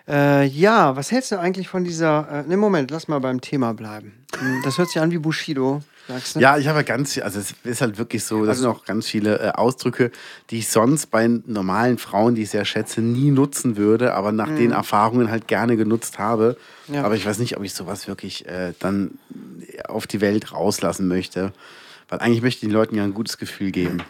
Äh, 0.08 0.46
ja, 0.46 0.96
was 0.96 1.12
hältst 1.12 1.32
du 1.32 1.40
eigentlich 1.40 1.68
von 1.68 1.84
dieser. 1.84 2.46
Äh, 2.46 2.48
ne, 2.48 2.58
Moment, 2.58 2.92
lass 2.92 3.08
mal 3.08 3.20
beim 3.20 3.42
Thema 3.42 3.74
bleiben. 3.74 4.14
Hm, 4.40 4.62
Das 4.64 4.78
hört 4.78 4.88
sich 4.90 5.02
an 5.02 5.12
wie 5.12 5.18
Bushido, 5.18 5.82
sagst 6.08 6.36
du? 6.36 6.40
Ja, 6.40 6.58
ich 6.58 6.68
habe 6.70 6.80
ja 6.80 6.84
ganz 6.84 7.14
viel, 7.14 7.24
also 7.24 7.40
es 7.40 7.54
ist 7.66 7.82
halt 7.82 7.98
wirklich 7.98 8.24
so, 8.24 8.46
das 8.46 8.60
sind 8.60 8.68
auch 8.68 8.86
ganz 8.86 9.06
viele 9.06 9.38
äh, 9.40 9.50
Ausdrücke, 9.50 10.12
die 10.50 10.60
ich 10.60 10.70
sonst 10.70 11.08
bei 11.08 11.28
normalen 11.28 11.98
Frauen, 11.98 12.36
die 12.36 12.44
ich 12.44 12.52
sehr 12.52 12.64
schätze, 12.64 13.02
nie 13.02 13.32
nutzen 13.32 13.76
würde, 13.76 14.14
aber 14.14 14.32
nach 14.32 14.48
den 14.48 14.72
Erfahrungen 14.72 15.30
halt 15.30 15.48
gerne 15.50 15.76
genutzt 15.76 16.20
habe. 16.20 16.56
Ja. 16.88 17.04
Aber 17.04 17.16
ich 17.16 17.26
weiß 17.26 17.40
nicht, 17.40 17.58
ob 17.58 17.64
ich 17.64 17.74
sowas 17.74 18.08
wirklich 18.08 18.46
äh, 18.48 18.74
dann 18.80 19.18
auf 19.88 20.07
die 20.07 20.22
Welt 20.22 20.51
rauslassen 20.53 21.07
möchte. 21.07 21.53
Weil 22.10 22.19
eigentlich 22.19 22.41
möchte 22.41 22.57
ich 22.65 22.69
den 22.69 22.72
Leuten 22.72 22.96
ja 22.96 23.03
ein 23.03 23.13
gutes 23.13 23.38
Gefühl 23.38 23.72
geben. 23.72 24.01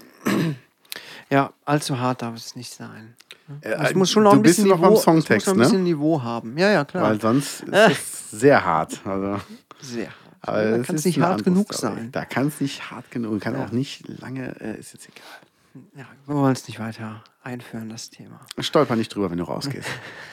Ja, 1.29 1.51
allzu 1.65 1.99
hart 1.99 2.21
darf 2.21 2.35
es 2.35 2.55
nicht 2.55 2.73
sein. 2.73 3.15
Äh, 3.61 3.69
Es 3.71 3.95
muss 3.95 4.11
schon 4.11 4.23
noch 4.23 4.33
ein 4.33 4.41
bisschen 4.41 4.67
noch 4.67 4.77
Niveau, 4.79 4.91
muss 4.91 5.03
Songtext, 5.03 5.47
noch 5.47 5.53
ein 5.53 5.57
ne? 5.57 5.63
bisschen 5.63 5.83
Niveau 5.83 6.21
haben. 6.21 6.57
Ja, 6.57 6.69
ja, 6.71 6.85
klar. 6.85 7.03
Weil 7.03 7.19
sonst 7.19 7.61
ist 7.61 7.71
es 7.73 8.31
sehr 8.31 8.63
hart. 8.63 9.01
Also. 9.05 9.41
Sehr 9.81 10.05
hart. 10.07 10.13
Aber 10.41 10.63
da 10.63 10.77
kann 10.83 10.95
es 10.95 11.05
nicht 11.05 11.19
hart 11.19 11.43
genug 11.43 11.73
Story. 11.73 11.95
sein. 11.95 12.11
Da 12.11 12.23
kann 12.25 12.47
es 12.47 12.61
nicht 12.61 12.91
hart 12.91 13.09
genug, 13.11 13.41
kann 13.41 13.55
Ja. 13.55 13.65
auch 13.65 13.71
nicht 13.71 14.07
lange, 14.07 14.55
äh, 14.61 14.79
ist 14.79 14.93
jetzt 14.93 15.07
egal. 15.09 15.83
Ja, 15.95 16.05
wir 16.25 16.35
wollen 16.35 16.53
es 16.53 16.67
nicht 16.67 16.79
weiter 16.79 17.23
einführen, 17.43 17.89
das 17.89 18.09
Thema. 18.09 18.39
Stolper 18.59 18.95
nicht 18.95 19.13
drüber, 19.13 19.29
wenn 19.31 19.37
du 19.37 19.43
rausgehst. 19.43 19.87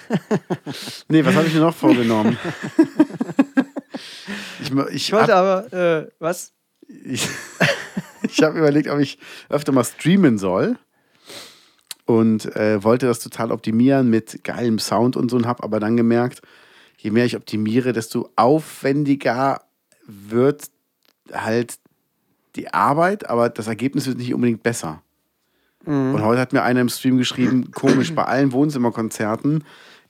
nee, 1.08 1.24
was 1.24 1.34
habe 1.34 1.46
ich 1.46 1.54
mir 1.54 1.60
noch 1.60 1.74
vorgenommen? 1.74 2.38
ich 4.64 4.73
ich, 4.88 4.94
Ich 4.94 5.12
wollte 5.12 5.35
aber, 5.35 5.73
äh, 5.73 6.11
was? 6.18 6.52
ich, 6.88 7.28
ich 8.23 8.42
habe 8.42 8.59
überlegt, 8.59 8.88
ob 8.88 8.99
ich 8.99 9.18
öfter 9.49 9.73
mal 9.73 9.85
streamen 9.85 10.38
soll. 10.38 10.76
Und 12.06 12.54
äh, 12.54 12.85
wollte 12.85 13.06
das 13.06 13.21
total 13.21 13.50
optimieren 13.50 14.11
mit 14.11 14.44
geilem 14.44 14.78
Sound 14.78 15.16
und 15.16 15.30
so 15.30 15.38
und 15.38 15.47
habe 15.47 15.62
aber 15.62 15.80
dann 15.80 15.97
gemerkt, 15.97 16.42
je 16.99 17.11
mehr 17.11 17.25
ich 17.25 17.35
optimiere, 17.35 17.94
desto 17.94 18.28
aufwendiger 18.37 19.62
wird 20.06 20.66
halt 21.33 21.78
die 22.56 22.75
Arbeit, 22.75 23.30
aber 23.30 23.49
das 23.49 23.68
Ergebnis 23.68 24.06
wird 24.06 24.18
nicht 24.18 24.35
unbedingt 24.35 24.62
besser. 24.62 25.02
Und 25.87 26.23
heute 26.23 26.40
hat 26.40 26.52
mir 26.52 26.62
einer 26.62 26.80
im 26.80 26.88
Stream 26.88 27.18
geschrieben, 27.18 27.71
komisch, 27.71 28.14
bei 28.14 28.25
allen 28.25 28.52
Wohnzimmerkonzerten 28.52 29.64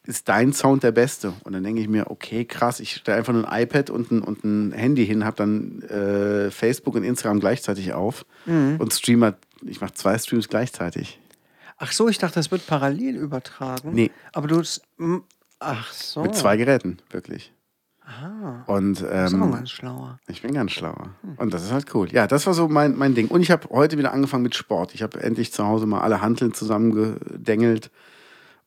ist 0.07 0.29
dein 0.29 0.53
Sound 0.53 0.83
der 0.83 0.93
beste. 0.93 1.33
Und 1.45 1.53
dann 1.55 1.63
denke 1.65 1.81
ich 1.81 1.89
mir, 1.89 2.11
okay, 2.11 2.45
krass, 2.45 2.79
ich 2.81 2.97
stelle 2.97 3.19
einfach 3.19 3.33
nur 3.33 3.51
ein 3.51 3.63
iPad 3.63 3.91
und 3.91 4.11
ein, 4.11 4.21
und 4.23 4.45
ein 4.45 4.73
Handy 4.73 5.07
hin, 5.07 5.25
habe 5.25 5.37
dann 5.37 5.83
äh, 5.83 6.51
Facebook 6.51 6.95
und 6.95 7.05
Instagram 7.05 7.41
gleichzeitig 7.41 7.93
auf 7.95 8.27
und 8.47 8.93
streame, 8.93 9.37
ich 9.67 9.81
mache 9.81 9.95
zwei 9.95 10.19
Streams 10.19 10.49
gleichzeitig. 10.49 11.19
Ach 11.79 11.91
so, 11.93 12.09
ich 12.09 12.19
dachte, 12.19 12.35
das 12.35 12.51
wird 12.51 12.67
parallel 12.67 13.17
übertragen. 13.17 13.93
Nee. 13.95 14.11
Aber 14.33 14.47
du. 14.47 14.61
s- 14.61 14.81
m- 14.99 15.25
Ach 15.59 15.91
so. 15.93 16.23
Mit 16.23 16.35
zwei 16.35 16.57
Geräten, 16.59 16.99
wirklich. 17.11 17.53
Und 18.67 19.01
Das 19.01 19.33
ist 19.33 19.39
auch 19.39 19.45
ähm, 19.47 19.53
ganz 19.53 19.71
schlauer. 19.71 20.19
ich 20.27 20.43
bin 20.43 20.53
ganz 20.53 20.73
schlauer. 20.73 21.15
Und 21.39 21.55
das 21.55 21.65
ist 21.65 21.73
halt 21.73 21.93
cool. 21.95 22.13
Ja, 22.13 22.27
das 22.27 22.47
war 22.47 22.53
so 22.53 22.69
mein, 22.69 22.97
mein 22.99 23.15
Ding. 23.15 23.29
Und 23.29 23.41
ich 23.41 23.51
habe 23.51 23.67
heute 23.71 23.97
wieder 23.97 24.13
angefangen 24.13 24.43
mit 24.43 24.55
Sport. 24.55 24.95
Ich 24.95 25.03
habe 25.03 25.23
endlich 25.23 25.53
zu 25.53 25.65
Hause 25.67 25.87
mal 25.87 26.03
alle 26.03 26.21
Hanteln 26.21 26.53
zusammengedengelt 26.53 27.91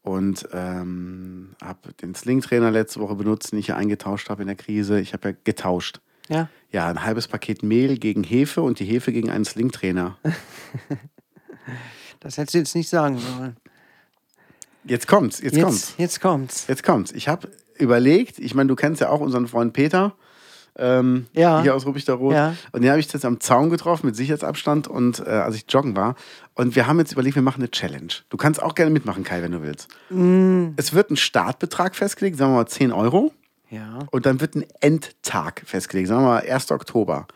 und 0.07 0.47
ähm, 0.53 1.49
habe 1.61 1.93
den 2.01 2.15
Sling-Trainer 2.15 2.71
letzte 2.71 3.01
Woche 3.01 3.15
benutzt, 3.15 3.51
den 3.51 3.59
ich 3.59 3.67
ja 3.67 3.75
eingetauscht 3.75 4.29
habe 4.29 4.41
in 4.41 4.47
der 4.47 4.55
Krise. 4.55 4.99
Ich 4.99 5.13
habe 5.13 5.29
ja 5.29 5.35
getauscht. 5.43 5.99
Ja. 6.29 6.49
Ja, 6.71 6.87
ein 6.87 7.03
halbes 7.03 7.27
Paket 7.27 7.61
Mehl 7.61 7.97
gegen 7.97 8.23
Hefe 8.23 8.61
und 8.61 8.79
die 8.79 8.85
Hefe 8.85 9.11
gegen 9.11 9.29
einen 9.29 9.45
Sling-Trainer. 9.45 10.17
Das 12.19 12.37
hättest 12.37 12.55
du 12.55 12.57
jetzt 12.57 12.75
nicht 12.75 12.89
sagen 12.89 13.19
sollen. 13.19 13.57
Jetzt 14.83 15.07
kommt's, 15.07 15.39
jetzt, 15.39 15.61
kommt's. 15.61 15.89
Jetzt, 15.89 15.99
jetzt 15.99 16.21
kommt's. 16.21 16.67
Jetzt 16.67 16.83
kommt's. 16.83 17.11
Ich 17.11 17.27
habe 17.27 17.51
überlegt, 17.77 18.39
ich 18.39 18.55
meine, 18.55 18.67
du 18.67 18.75
kennst 18.75 19.01
ja 19.01 19.09
auch 19.09 19.19
unseren 19.19 19.47
Freund 19.47 19.71
Peter. 19.71 20.15
Ähm, 20.77 21.25
Ja. 21.33 21.61
Hier 21.61 21.75
aus 21.75 21.85
Ruppichterrot. 21.85 22.33
Ja. 22.33 22.55
Und 22.71 22.81
den 22.81 22.89
habe 22.89 22.99
ich 22.99 23.11
jetzt 23.11 23.25
am 23.25 23.39
Zaun 23.39 23.69
getroffen 23.69 24.05
mit 24.05 24.15
Sicherheitsabstand 24.15 24.87
und 24.87 25.19
äh, 25.25 25.29
als 25.29 25.55
ich 25.55 25.65
joggen 25.67 25.95
war. 25.95 26.15
Und 26.53 26.75
wir 26.75 26.87
haben 26.87 26.99
jetzt 26.99 27.11
überlegt, 27.11 27.35
wir 27.35 27.41
machen 27.41 27.61
eine 27.61 27.71
Challenge. 27.71 28.13
Du 28.29 28.37
kannst 28.37 28.61
auch 28.61 28.75
gerne 28.75 28.91
mitmachen, 28.91 29.23
Kai, 29.23 29.41
wenn 29.41 29.51
du 29.51 29.61
willst. 29.61 29.87
Mm. 30.09 30.69
Es 30.77 30.93
wird 30.93 31.11
ein 31.11 31.17
Startbetrag 31.17 31.95
festgelegt, 31.95 32.37
sagen 32.37 32.51
wir 32.51 32.57
mal 32.57 32.67
10 32.67 32.91
Euro. 32.91 33.33
Ja. 33.69 33.99
Und 34.11 34.25
dann 34.25 34.39
wird 34.39 34.55
ein 34.55 34.65
Endtag 34.79 35.63
festgelegt, 35.65 36.07
sagen 36.07 36.21
wir 36.21 36.27
mal 36.27 36.49
1. 36.49 36.71
Oktober. 36.71 37.27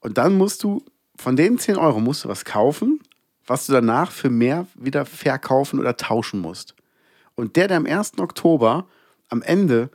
Und 0.00 0.18
dann 0.18 0.36
musst 0.36 0.62
du, 0.62 0.84
von 1.16 1.36
den 1.36 1.58
10 1.58 1.76
Euro 1.76 2.00
musst 2.00 2.24
du 2.24 2.28
was 2.28 2.44
kaufen, 2.44 3.00
was 3.46 3.66
du 3.66 3.72
danach 3.72 4.10
für 4.10 4.30
mehr 4.30 4.66
wieder 4.74 5.04
verkaufen 5.04 5.78
oder 5.78 5.96
tauschen 5.96 6.40
musst. 6.40 6.74
Und 7.34 7.56
der, 7.56 7.68
der 7.68 7.76
am 7.76 7.86
1. 7.86 8.18
Oktober 8.18 8.86
am 9.28 9.42
Ende 9.42 9.90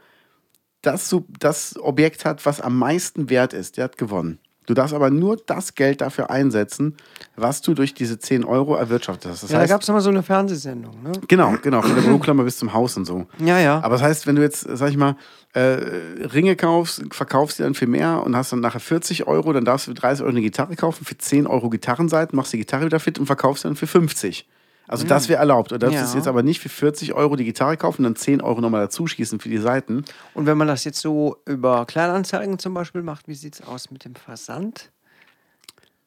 das, 0.81 1.15
das 1.39 1.79
Objekt 1.79 2.25
hat, 2.25 2.45
was 2.45 2.61
am 2.61 2.77
meisten 2.77 3.29
wert 3.29 3.53
ist, 3.53 3.77
der 3.77 3.85
hat 3.85 3.97
gewonnen. 3.97 4.39
Du 4.67 4.75
darfst 4.75 4.93
aber 4.93 5.09
nur 5.09 5.37
das 5.37 5.73
Geld 5.73 6.01
dafür 6.01 6.29
einsetzen, 6.29 6.95
was 7.35 7.61
du 7.61 7.73
durch 7.73 7.93
diese 7.93 8.19
10 8.19 8.45
Euro 8.45 8.75
erwirtschaftet 8.75 9.31
hast. 9.31 9.43
Das 9.43 9.49
ja, 9.49 9.57
da 9.57 9.61
heißt, 9.63 9.71
gab 9.71 9.81
es 9.81 9.87
mal 9.87 10.01
so 10.01 10.11
eine 10.11 10.21
Fernsehsendung, 10.21 11.01
ne? 11.01 11.11
genau, 11.27 11.55
genau, 11.61 11.81
von 11.81 11.95
der 11.95 12.03
Büroklammer 12.03 12.43
bis 12.43 12.57
zum 12.57 12.71
Haus 12.71 12.95
und 12.95 13.05
so. 13.05 13.25
Ja, 13.39 13.59
ja. 13.59 13.81
Aber 13.81 13.95
das 13.95 14.03
heißt, 14.03 14.27
wenn 14.27 14.35
du 14.35 14.43
jetzt, 14.43 14.61
sag 14.61 14.91
ich 14.91 14.97
mal, 14.97 15.15
äh, 15.53 15.61
Ringe 15.61 16.55
kaufst, 16.55 17.03
verkaufst 17.11 17.57
die 17.57 17.63
dann 17.63 17.73
für 17.73 17.87
mehr 17.87 18.23
und 18.23 18.35
hast 18.35 18.53
dann 18.53 18.59
nachher 18.59 18.79
40 18.79 19.27
Euro, 19.27 19.51
dann 19.51 19.65
darfst 19.65 19.87
du 19.87 19.91
für 19.91 19.95
30 19.95 20.21
Euro 20.23 20.31
eine 20.31 20.41
Gitarre 20.41 20.75
kaufen, 20.75 21.05
für 21.05 21.17
10 21.17 21.47
Euro 21.47 21.69
Gitarrenseiten, 21.69 22.37
machst 22.37 22.53
die 22.53 22.59
Gitarre 22.59 22.85
wieder 22.85 22.99
fit 22.99 23.17
und 23.17 23.25
verkaufst 23.25 23.65
dann 23.65 23.75
für 23.75 23.87
50. 23.87 24.47
Also 24.91 25.07
das 25.07 25.29
wäre 25.29 25.39
erlaubt. 25.39 25.71
Du 25.71 25.79
darfst 25.79 25.95
Ja. 25.95 26.03
es 26.03 26.13
jetzt 26.13 26.27
aber 26.27 26.43
nicht 26.43 26.59
für 26.59 26.69
40 26.69 27.13
Euro 27.13 27.35
die 27.35 27.45
Gitarre 27.45 27.77
kaufen 27.77 28.01
und 28.05 28.13
dann 28.13 28.15
10 28.15 28.41
Euro 28.41 28.61
nochmal 28.61 28.81
dazu 28.81 29.07
schießen 29.07 29.39
für 29.39 29.49
die 29.49 29.57
Seiten. 29.57 30.03
Und 30.33 30.45
wenn 30.45 30.57
man 30.57 30.67
das 30.67 30.83
jetzt 30.83 30.99
so 30.99 31.37
über 31.45 31.85
Kleinanzeigen 31.85 32.59
zum 32.59 32.73
Beispiel 32.73 33.01
macht, 33.01 33.27
wie 33.27 33.35
sieht 33.35 33.55
es 33.55 33.67
aus 33.67 33.89
mit 33.89 34.05
dem 34.05 34.15
Versand? 34.15 34.91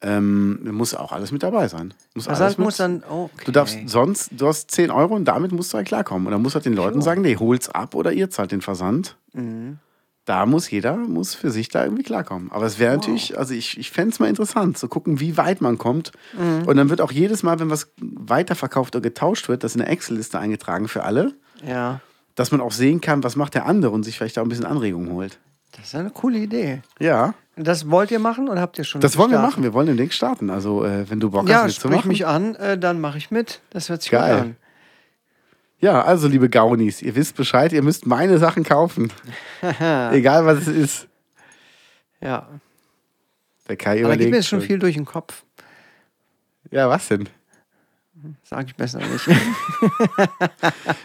Ähm, 0.01 0.59
muss 0.71 0.93
auch 0.93 1.11
alles 1.13 1.31
mit 1.31 1.41
dabei 1.41 1.67
sein. 1.67 1.93
Muss 2.13 2.27
alles 2.27 2.37
Versand 2.37 2.59
mit- 2.59 2.65
muss 2.65 2.77
dann. 2.77 3.03
Okay. 3.09 3.43
Du 3.45 3.51
darfst 3.51 3.77
sonst, 3.87 4.29
du 4.31 4.47
hast 4.47 4.69
10 4.69 4.91
Euro 4.91 5.15
und 5.15 5.25
damit 5.25 5.51
musst 5.51 5.73
du 5.73 5.77
halt 5.77 5.87
klarkommen. 5.87 6.27
Und 6.27 6.31
dann 6.33 6.41
musst 6.41 6.53
du 6.53 6.57
halt 6.57 6.65
den 6.65 6.73
Leuten 6.75 7.01
sagen, 7.01 7.21
nee, 7.21 7.37
hol's 7.37 7.69
ab 7.69 7.95
oder 7.95 8.11
ihr 8.11 8.29
zahlt 8.29 8.51
den 8.51 8.61
Versand. 8.61 9.15
Mhm. 9.33 9.79
Da 10.25 10.47
muss 10.47 10.71
jeder, 10.71 10.97
muss 10.97 11.35
für 11.35 11.51
sich 11.51 11.69
da 11.69 11.83
irgendwie 11.83 12.01
klarkommen. 12.01 12.51
Aber 12.51 12.65
es 12.65 12.79
wäre 12.79 12.95
natürlich, 12.95 13.37
also 13.37 13.53
ich, 13.53 13.77
ich 13.77 13.91
fände 13.91 14.11
es 14.11 14.19
mal 14.19 14.27
interessant, 14.27 14.75
zu 14.77 14.87
gucken, 14.87 15.19
wie 15.19 15.37
weit 15.37 15.61
man 15.61 15.77
kommt. 15.77 16.11
Mhm. 16.37 16.67
Und 16.67 16.77
dann 16.77 16.89
wird 16.89 16.99
auch 16.99 17.11
jedes 17.11 17.43
Mal, 17.43 17.59
wenn 17.59 17.69
was 17.69 17.91
weiterverkauft 18.01 18.95
oder 18.95 19.03
getauscht 19.03 19.47
wird, 19.49 19.63
das 19.63 19.75
in 19.75 19.79
der 19.81 19.89
Excel-Liste 19.89 20.39
eingetragen 20.39 20.87
für 20.87 21.03
alle, 21.03 21.33
Ja. 21.63 21.99
dass 22.33 22.51
man 22.51 22.59
auch 22.59 22.71
sehen 22.71 23.01
kann, 23.01 23.23
was 23.23 23.35
macht 23.35 23.53
der 23.53 23.67
andere 23.67 23.91
und 23.91 24.03
sich 24.03 24.17
vielleicht 24.17 24.39
auch 24.39 24.43
ein 24.43 24.49
bisschen 24.49 24.65
Anregung 24.65 25.11
holt. 25.11 25.37
Das 25.77 25.85
ist 25.87 25.95
eine 25.95 26.09
coole 26.09 26.39
Idee. 26.39 26.81
Ja, 26.99 27.33
Das 27.57 27.89
wollt 27.91 28.09
ihr 28.09 28.19
machen 28.19 28.49
oder 28.49 28.61
habt 28.61 28.77
ihr 28.79 28.83
schon? 28.83 29.01
das 29.01 29.17
wollen 29.17 29.29
wir 29.29 29.37
gestartet? 29.37 29.57
machen. 29.57 29.63
Wir 29.63 29.73
wollen 29.73 29.87
den 29.87 29.97
Ding 29.97 30.09
starten. 30.09 30.49
Also, 30.49 30.83
äh, 30.85 31.07
wenn 31.09 31.19
du 31.19 31.29
Bock 31.29 31.47
Ja, 31.47 31.63
hast, 31.63 31.75
sprich 31.75 31.91
mitzumachen. 31.91 32.07
mich 32.09 32.25
an, 32.25 32.55
äh, 32.55 32.77
dann 32.79 32.99
mache 32.99 33.17
ich 33.19 33.29
mit. 33.29 33.61
Das 33.69 33.89
hört 33.89 34.01
sich 34.01 34.11
Geil. 34.11 34.33
gut 34.33 34.41
an. 34.43 34.55
Ja, 35.85 36.01
also 36.01 36.27
liebe 36.27 36.49
Gaunis, 36.49 37.03
ihr 37.03 37.13
wisst 37.13 37.35
Bescheid, 37.35 37.71
ihr 37.71 37.83
müsst 37.83 38.07
meine 38.07 38.39
Sachen 38.39 38.63
kaufen. 38.63 39.13
Egal 39.61 40.43
was 40.43 40.61
es 40.61 40.67
ist. 40.67 41.07
Ja. 42.19 42.49
Der 43.67 43.77
Kai 43.77 43.99
Aber 43.99 44.09
da 44.09 44.15
geht 44.15 44.31
mir 44.31 44.37
jetzt 44.37 44.47
schon 44.47 44.61
viel 44.61 44.79
durch 44.79 44.95
den 44.95 45.05
Kopf. 45.05 45.43
Ja, 46.71 46.89
was 46.89 47.07
denn? 47.09 47.29
Sag 48.41 48.65
ich 48.65 48.75
besser 48.75 48.97
nicht. 48.97 49.27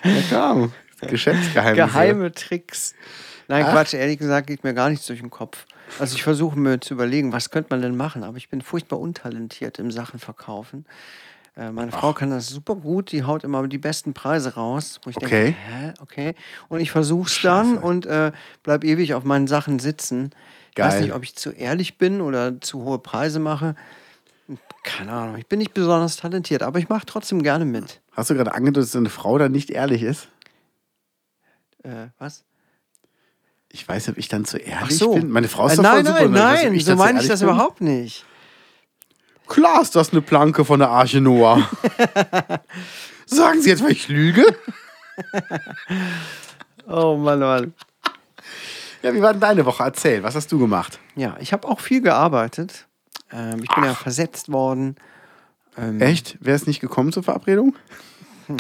Ja, 0.03 0.23
klar. 0.29 0.71
Geschäftsgeheimnisse. 1.03 1.87
Geheime 1.87 2.33
Tricks. 2.33 2.95
Nein, 3.49 3.67
Ach. 3.67 3.73
Quatsch, 3.73 3.93
ehrlich 3.93 4.17
gesagt 4.17 4.47
geht 4.47 4.65
mir 4.65 4.73
gar 4.73 4.89
nichts 4.89 5.07
durch 5.07 5.21
den 5.21 5.29
Kopf. 5.29 5.67
Also 5.99 6.17
ich 6.17 6.23
versuche 6.23 6.59
mir 6.59 6.81
zu 6.81 6.95
überlegen, 6.95 7.35
was 7.35 7.51
könnte 7.51 7.69
man 7.69 7.83
denn 7.83 7.99
machen, 7.99 8.25
aber 8.25 8.39
ich 8.39 8.49
bin 8.49 8.63
furchtbar 8.63 8.99
untalentiert 8.99 9.79
im 9.79 9.91
Sachen 9.91 10.19
verkaufen. 10.19 10.87
Äh, 11.57 11.71
meine 11.73 11.91
Frau 11.93 12.13
kann 12.13 12.31
das 12.31 12.47
super 12.49 12.77
gut, 12.77 13.13
die 13.13 13.25
haut 13.25 13.45
immer 13.45 13.67
die 13.67 13.79
besten 13.79 14.15
Preise 14.15 14.55
raus. 14.55 15.01
Wo 15.05 15.11
ich 15.11 15.17
Okay. 15.17 15.45
denke, 15.45 15.59
hä, 15.59 15.93
okay. 16.01 16.35
Und 16.69 16.81
ich 16.81 16.91
versuche 16.91 17.29
es 17.29 17.41
dann 17.43 17.77
und 17.79 18.07
äh, 18.07 18.33
bleib 18.63 18.85
ewig 18.85 19.15
auf 19.15 19.25
meinen 19.25 19.47
Sachen 19.47 19.79
sitzen. 19.79 20.31
Ich 20.73 20.79
weiß 20.79 20.95
Geil. 20.95 21.03
nicht, 21.03 21.13
ob 21.15 21.23
ich 21.25 21.35
zu 21.35 21.51
ehrlich 21.51 21.99
bin 21.99 22.21
oder 22.21 22.61
zu 22.61 22.83
hohe 22.85 22.99
Preise 22.99 23.41
mache. 23.41 23.75
Keine 24.85 25.13
Ahnung, 25.13 25.37
ich 25.37 25.47
bin 25.47 25.59
nicht 25.59 25.75
besonders 25.75 26.17
talentiert, 26.17 26.63
aber 26.63 26.79
ich 26.79 26.89
mache 26.89 27.05
trotzdem 27.05 27.43
gerne 27.43 27.65
mit. 27.65 28.01
Hast 28.13 28.31
du 28.31 28.35
gerade 28.35 28.55
angedeutet, 28.55 28.85
dass 28.89 28.93
deine 28.93 29.11
Frau 29.11 29.37
da 29.37 29.49
nicht 29.49 29.71
ehrlich 29.71 30.03
ist? 30.03 30.29
Äh, 31.83 32.07
was? 32.19 32.45
Ich 33.69 33.87
weiß, 33.87 34.09
ob 34.09 34.19
ich 34.19 34.29
dann 34.29 34.45
zu 34.45 34.57
ehrlich 34.59 34.83
Ach 34.83 34.91
so. 34.91 35.15
bin. 35.15 35.31
Meine 35.31 35.49
Frau 35.49 35.67
ist 35.67 35.75
äh, 35.75 35.77
doch 35.77 35.83
nein, 35.83 36.05
voll 36.05 36.15
super. 36.17 36.29
nein, 36.29 36.33
weiß, 36.33 36.65
ob 36.67 36.73
nein, 36.73 36.81
so 36.81 36.97
meine 36.97 37.21
ich 37.21 37.29
das 37.29 37.41
bin. 37.41 37.49
überhaupt 37.49 37.81
nicht. 37.81 38.25
Klar 39.51 39.83
ist 39.83 39.95
das 39.97 40.13
eine 40.13 40.23
Planke 40.23 40.65
von 40.65 40.79
der 40.79 40.89
Arche 40.91 41.21
Noah. 41.21 41.69
Sagen 43.27 43.61
Sie 43.61 43.69
jetzt, 43.69 43.83
weil 43.83 43.93
ich 43.93 44.09
lüge? 44.09 44.45
Oh 46.93 47.17
Mann, 47.17 47.39
Mann. 47.39 47.75
Ja, 49.03 49.15
wie 49.15 49.23
war 49.23 49.33
denn 49.33 49.41
deine 49.41 49.65
Woche? 49.65 49.85
Erzähl, 49.85 50.25
was 50.25 50.35
hast 50.35 50.51
du 50.51 50.59
gemacht? 50.59 50.99
Ja, 51.15 51.37
ich 51.39 51.53
habe 51.53 51.69
auch 51.69 51.79
viel 51.79 52.03
gearbeitet. 52.03 52.89
Ähm, 53.31 53.63
ich 53.63 53.73
bin 53.73 53.85
ja 53.85 53.95
versetzt 53.95 54.51
worden. 54.51 54.97
Ähm, 55.79 56.01
Echt? 56.01 56.37
Wäre 56.41 56.57
es 56.57 56.67
nicht 56.67 56.81
gekommen 56.81 57.13
zur 57.13 57.23
Verabredung? 57.23 57.77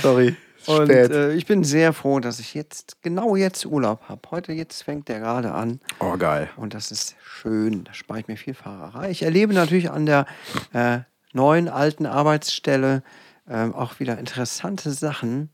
Sorry. 0.00 0.36
Und 0.66 0.90
äh, 0.90 1.32
ich 1.34 1.46
bin 1.46 1.64
sehr 1.64 1.92
froh, 1.92 2.20
dass 2.20 2.40
ich 2.40 2.54
jetzt, 2.54 3.02
genau 3.02 3.36
jetzt 3.36 3.66
Urlaub 3.66 4.02
habe. 4.08 4.20
Heute, 4.30 4.52
jetzt 4.52 4.82
fängt 4.82 5.08
der 5.08 5.20
gerade 5.20 5.52
an. 5.52 5.80
oh, 6.00 6.16
geil. 6.16 6.48
Und 6.56 6.74
das 6.74 6.90
ist 6.90 7.16
schön. 7.22 7.84
Da 7.84 7.94
spare 7.94 8.20
ich 8.20 8.28
mir 8.28 8.36
viel 8.36 8.54
Fahrerei. 8.54 9.10
Ich 9.10 9.22
erlebe 9.22 9.52
natürlich 9.52 9.90
an 9.90 10.06
der 10.06 10.26
äh, 10.72 11.00
neuen, 11.32 11.68
alten 11.68 12.06
Arbeitsstelle 12.06 13.02
ähm, 13.48 13.74
auch 13.74 14.00
wieder 14.00 14.18
interessante 14.18 14.90
Sachen. 14.92 15.50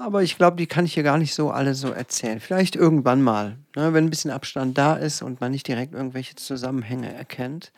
Aber 0.00 0.22
ich 0.22 0.36
glaube, 0.36 0.56
die 0.56 0.66
kann 0.66 0.84
ich 0.84 0.94
hier 0.94 1.02
gar 1.02 1.18
nicht 1.18 1.34
so 1.34 1.50
alle 1.50 1.74
so 1.74 1.90
erzählen. 1.90 2.38
Vielleicht 2.38 2.76
irgendwann 2.76 3.20
mal, 3.20 3.58
ne, 3.74 3.92
wenn 3.92 4.04
ein 4.04 4.10
bisschen 4.10 4.30
Abstand 4.30 4.78
da 4.78 4.94
ist 4.94 5.22
und 5.22 5.40
man 5.40 5.50
nicht 5.50 5.66
direkt 5.66 5.92
irgendwelche 5.92 6.36
Zusammenhänge 6.36 7.12
erkennt. 7.12 7.72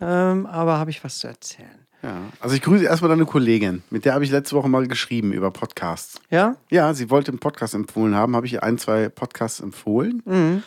Ähm, 0.00 0.46
aber 0.46 0.78
habe 0.78 0.90
ich 0.90 1.04
was 1.04 1.18
zu 1.18 1.26
erzählen. 1.26 1.86
Ja. 2.02 2.22
Also 2.40 2.54
ich 2.56 2.62
grüße 2.62 2.84
erstmal 2.84 3.10
deine 3.10 3.26
Kollegin. 3.26 3.82
Mit 3.90 4.04
der 4.04 4.14
habe 4.14 4.24
ich 4.24 4.30
letzte 4.30 4.56
Woche 4.56 4.68
mal 4.68 4.86
geschrieben 4.86 5.32
über 5.32 5.50
Podcasts. 5.50 6.20
Ja? 6.30 6.56
Ja, 6.70 6.94
sie 6.94 7.10
wollte 7.10 7.30
einen 7.30 7.38
Podcast 7.38 7.74
empfohlen 7.74 8.14
haben, 8.14 8.34
habe 8.36 8.46
ich 8.46 8.54
ihr 8.54 8.62
ein, 8.62 8.78
zwei 8.78 9.08
Podcasts 9.08 9.60
empfohlen. 9.60 10.22
Mhm. 10.24 10.62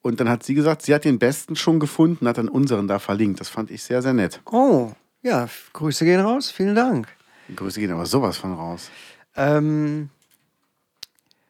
Und 0.00 0.20
dann 0.20 0.28
hat 0.28 0.42
sie 0.42 0.54
gesagt, 0.54 0.82
sie 0.82 0.94
hat 0.94 1.04
den 1.04 1.18
besten 1.18 1.56
schon 1.56 1.80
gefunden, 1.80 2.26
hat 2.26 2.38
dann 2.38 2.48
unseren 2.48 2.88
da 2.88 2.98
verlinkt. 2.98 3.40
Das 3.40 3.48
fand 3.48 3.70
ich 3.70 3.82
sehr, 3.82 4.00
sehr 4.00 4.14
nett. 4.14 4.40
Oh, 4.50 4.92
ja, 5.22 5.48
Grüße 5.72 6.04
gehen 6.04 6.20
raus. 6.20 6.50
Vielen 6.50 6.74
Dank. 6.74 7.08
Grüße 7.54 7.80
gehen 7.80 7.90
aber 7.90 8.06
sowas 8.06 8.36
von 8.38 8.54
raus. 8.54 8.90
Ähm, 9.36 10.10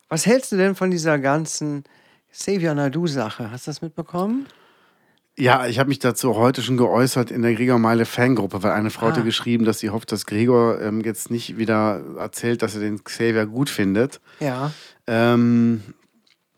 was 0.09 0.27
hältst 0.27 0.53
du 0.53 0.57
denn 0.57 0.75
von 0.75 0.91
dieser 0.91 1.19
ganzen 1.19 1.85
Xavier 2.33 2.75
Nadu-Sache? 2.75 3.51
Hast 3.51 3.67
du 3.67 3.71
das 3.71 3.83
mitbekommen? 3.83 4.47
Ja, 5.39 5.67
ich 5.69 5.79
habe 5.79 5.89
mich 5.89 6.01
dazu 6.01 6.35
heute 6.35 6.63
schon 6.63 6.77
geäußert 6.77 7.31
in 7.31 7.43
der 7.43 7.55
Gregor 7.55 7.79
Meile 7.79 8.05
Fangruppe, 8.07 8.63
weil 8.65 8.73
eine 8.73 8.91
Frau 8.91 9.07
Ah. 9.07 9.11
hatte 9.13 9.23
geschrieben, 9.23 9.65
dass 9.65 9.79
sie 9.79 9.91
hofft, 9.91 10.11
dass 10.11 10.27
Gregor 10.27 10.81
ähm, 10.81 11.01
jetzt 11.03 11.31
nicht 11.31 11.57
wieder 11.59 12.03
erzählt, 12.19 12.63
dass 12.63 12.75
er 12.75 12.81
den 12.81 13.05
Xavier 13.05 13.47
gut 13.47 13.71
findet. 13.71 14.21
Ja. 14.41 14.73
Ähm, 15.07 15.83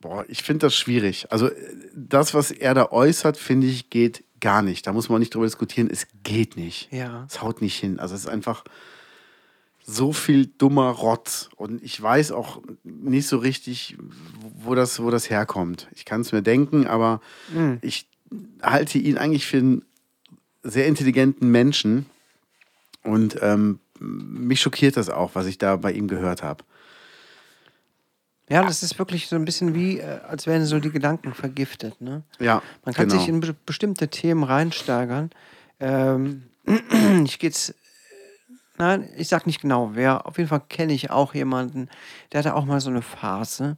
boah, 0.01 0.25
ich 0.29 0.43
finde 0.43 0.67
das 0.67 0.75
schwierig. 0.75 1.31
Also 1.31 1.49
äh, 1.49 1.55
das, 1.95 2.33
was 2.33 2.51
er 2.51 2.73
da 2.73 2.91
äußert, 2.91 3.37
finde 3.37 3.67
ich, 3.67 3.91
geht 3.91 4.25
gar 4.41 4.63
nicht. 4.63 4.87
Da 4.87 4.95
muss 4.95 5.11
man 5.11 5.19
nicht 5.21 5.35
drüber 5.35 5.45
diskutieren. 5.45 5.91
Es 5.93 6.07
geht 6.23 6.57
nicht. 6.57 6.91
Ja. 6.91 7.27
Es 7.29 7.43
haut 7.43 7.61
nicht 7.61 7.79
hin. 7.79 7.99
Also 8.01 8.15
es 8.15 8.23
ist 8.23 8.29
einfach 8.29 8.65
so 9.85 10.13
viel 10.15 10.47
dummer 10.47 10.89
Rotz. 10.91 11.51
Und 11.57 11.83
ich 11.83 12.01
weiß 12.01 12.33
auch 12.33 12.63
nicht 12.85 13.27
so 13.27 13.37
richtig, 13.37 13.99
wo 14.63 14.75
das, 14.75 15.03
wo 15.03 15.11
das 15.11 15.29
herkommt. 15.29 15.89
Ich 15.95 16.07
kann 16.07 16.23
es 16.23 16.33
mir 16.33 16.41
denken, 16.43 16.87
aber 16.87 17.21
ich 17.83 18.07
halte 18.63 18.99
ihn 18.99 19.19
eigentlich 19.19 19.47
für 19.47 19.59
einen 19.59 19.83
sehr 20.63 20.87
intelligenten 20.87 21.51
Menschen. 21.51 22.07
Und 23.03 23.39
ähm, 23.41 23.81
mich 23.99 24.61
schockiert 24.61 24.97
das 24.97 25.09
auch, 25.09 25.35
was 25.35 25.47
ich 25.47 25.59
da 25.59 25.77
bei 25.77 25.93
ihm 25.93 26.09
gehört 26.09 26.43
habe. 26.43 26.65
Ja, 28.49 28.65
das 28.65 28.83
ist 28.83 28.99
wirklich 28.99 29.29
so 29.29 29.37
ein 29.37 29.45
bisschen 29.45 29.75
wie, 29.75 29.99
äh, 29.99 30.21
als 30.27 30.47
wären 30.47 30.67
so 30.67 30.81
die 30.81 30.91
Gedanken 30.91 31.35
vergiftet. 31.35 32.01
Ne? 32.01 32.23
Ja, 32.41 32.63
Man 32.85 32.95
kann 32.95 33.09
genau. 33.09 33.21
sich 33.21 33.29
in 33.29 33.41
be 33.41 33.55
bestimmte 33.65 34.09
Themen 34.09 34.43
reinsteigern. 34.43 35.31
Ähm, 35.79 36.43
ich 37.25 37.39
geht's. 37.39 37.75
Nein, 38.77 39.09
ich 39.17 39.29
sag 39.29 39.47
nicht 39.47 39.61
genau 39.61 39.91
wer. 39.95 40.27
Auf 40.27 40.39
jeden 40.39 40.49
Fall 40.49 40.63
kenne 40.69 40.95
ich 40.95 41.11
auch 41.11 41.35
jemanden, 41.35 41.89
der 42.33 42.39
hatte 42.39 42.55
auch 42.55 42.65
mal 42.65 42.81
so 42.81 42.89
eine 42.89 43.03
Phase 43.03 43.77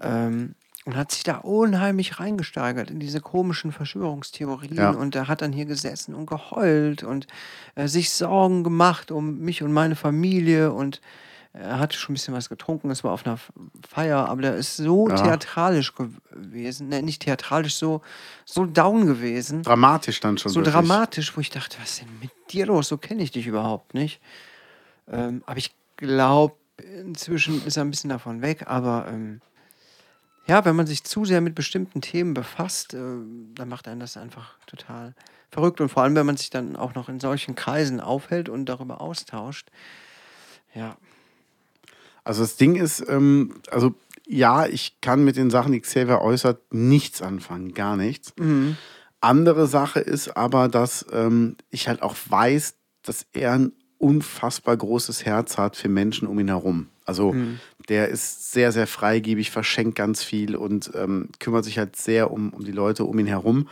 ähm, 0.00 0.54
und 0.88 0.96
hat 0.96 1.12
sich 1.12 1.22
da 1.22 1.36
unheimlich 1.36 2.18
reingesteigert 2.18 2.90
in 2.90 2.98
diese 2.98 3.20
komischen 3.20 3.72
Verschwörungstheorien. 3.72 4.74
Ja. 4.74 4.90
Und 4.92 5.14
er 5.14 5.28
hat 5.28 5.42
dann 5.42 5.52
hier 5.52 5.66
gesessen 5.66 6.14
und 6.14 6.24
geheult 6.24 7.02
und 7.02 7.26
äh, 7.74 7.88
sich 7.88 8.08
Sorgen 8.08 8.64
gemacht 8.64 9.10
um 9.10 9.38
mich 9.40 9.62
und 9.62 9.70
meine 9.70 9.96
Familie 9.96 10.72
und 10.72 11.02
er 11.52 11.78
hatte 11.78 11.98
schon 11.98 12.12
ein 12.12 12.14
bisschen 12.14 12.32
was 12.32 12.48
getrunken, 12.48 12.88
es 12.90 13.04
war 13.04 13.12
auf 13.12 13.26
einer 13.26 13.38
Feier, 13.86 14.30
aber 14.30 14.40
der 14.40 14.54
ist 14.56 14.78
so 14.78 15.10
Ja. 15.10 15.16
theatralisch 15.16 15.92
gewesen, 15.94 16.88
ne, 16.88 17.02
nicht 17.02 17.20
theatralisch, 17.20 17.74
so, 17.74 18.00
so 18.46 18.64
down 18.64 19.04
gewesen, 19.06 19.64
Dramatisch 19.64 20.20
dann 20.20 20.38
schon. 20.38 20.52
so 20.52 20.60
wirklich. 20.60 20.72
dramatisch, 20.72 21.36
wo 21.36 21.42
ich 21.42 21.50
dachte, 21.50 21.76
was 21.82 21.90
ist 21.90 22.00
denn 22.00 22.18
mit 22.22 22.30
dir 22.50 22.64
los? 22.64 22.88
So 22.88 22.96
kenne 22.96 23.22
ich 23.22 23.30
dich 23.30 23.46
überhaupt 23.46 23.92
nicht. 23.92 24.22
Ähm, 25.06 25.42
aber 25.44 25.58
ich 25.58 25.74
glaube, 25.96 26.54
inzwischen 27.04 27.62
ist 27.66 27.76
er 27.76 27.84
ein 27.84 27.90
bisschen 27.90 28.08
davon 28.10 28.40
weg, 28.40 28.64
aber 28.66 29.06
ähm, 29.10 29.42
ja, 30.48 30.64
wenn 30.64 30.76
man 30.76 30.86
sich 30.86 31.04
zu 31.04 31.24
sehr 31.24 31.40
mit 31.40 31.54
bestimmten 31.54 32.00
Themen 32.00 32.34
befasst, 32.34 32.94
äh, 32.94 32.98
dann 33.54 33.68
macht 33.68 33.86
einen 33.86 34.00
das 34.00 34.16
einfach 34.16 34.54
total 34.66 35.14
verrückt. 35.50 35.80
Und 35.80 35.88
vor 35.90 36.02
allem, 36.02 36.14
wenn 36.14 36.26
man 36.26 36.36
sich 36.36 36.50
dann 36.50 36.76
auch 36.76 36.94
noch 36.94 37.08
in 37.08 37.20
solchen 37.20 37.54
Kreisen 37.54 38.00
aufhält 38.00 38.48
und 38.48 38.66
darüber 38.66 39.00
austauscht. 39.00 39.68
Ja, 40.74 40.96
Also 42.24 42.42
das 42.42 42.56
Ding 42.56 42.76
ist, 42.76 43.04
ähm, 43.08 43.60
also 43.70 43.94
ja, 44.26 44.66
ich 44.66 45.00
kann 45.00 45.24
mit 45.24 45.36
den 45.36 45.50
Sachen, 45.50 45.72
die 45.72 45.80
Xavier 45.80 46.20
äußert, 46.20 46.72
nichts 46.72 47.22
anfangen, 47.22 47.72
gar 47.72 47.96
nichts. 47.96 48.34
Andere 49.20 49.66
Sache 49.66 50.00
ist 50.00 50.36
aber, 50.36 50.68
dass 50.68 51.06
ähm, 51.12 51.56
ich 51.70 51.88
halt 51.88 52.02
auch 52.02 52.14
weiß, 52.28 52.74
dass 53.02 53.26
er 53.32 53.52
ein 53.52 53.72
unfassbar 53.96 54.76
großes 54.76 55.24
Herz 55.24 55.56
hat 55.58 55.76
für 55.76 55.88
Menschen 55.88 56.28
um 56.28 56.38
ihn 56.38 56.48
herum. 56.48 56.88
Also 57.08 57.34
der 57.88 58.08
ist 58.08 58.52
sehr, 58.52 58.70
sehr 58.70 58.86
freigebig, 58.86 59.50
verschenkt 59.50 59.96
ganz 59.96 60.22
viel 60.22 60.54
und 60.54 60.90
ähm, 60.94 61.30
kümmert 61.40 61.64
sich 61.64 61.78
halt 61.78 61.96
sehr 61.96 62.30
um, 62.30 62.50
um 62.50 62.64
die 62.64 62.72
Leute 62.72 63.04
um 63.04 63.18
ihn 63.18 63.26
herum. 63.26 63.66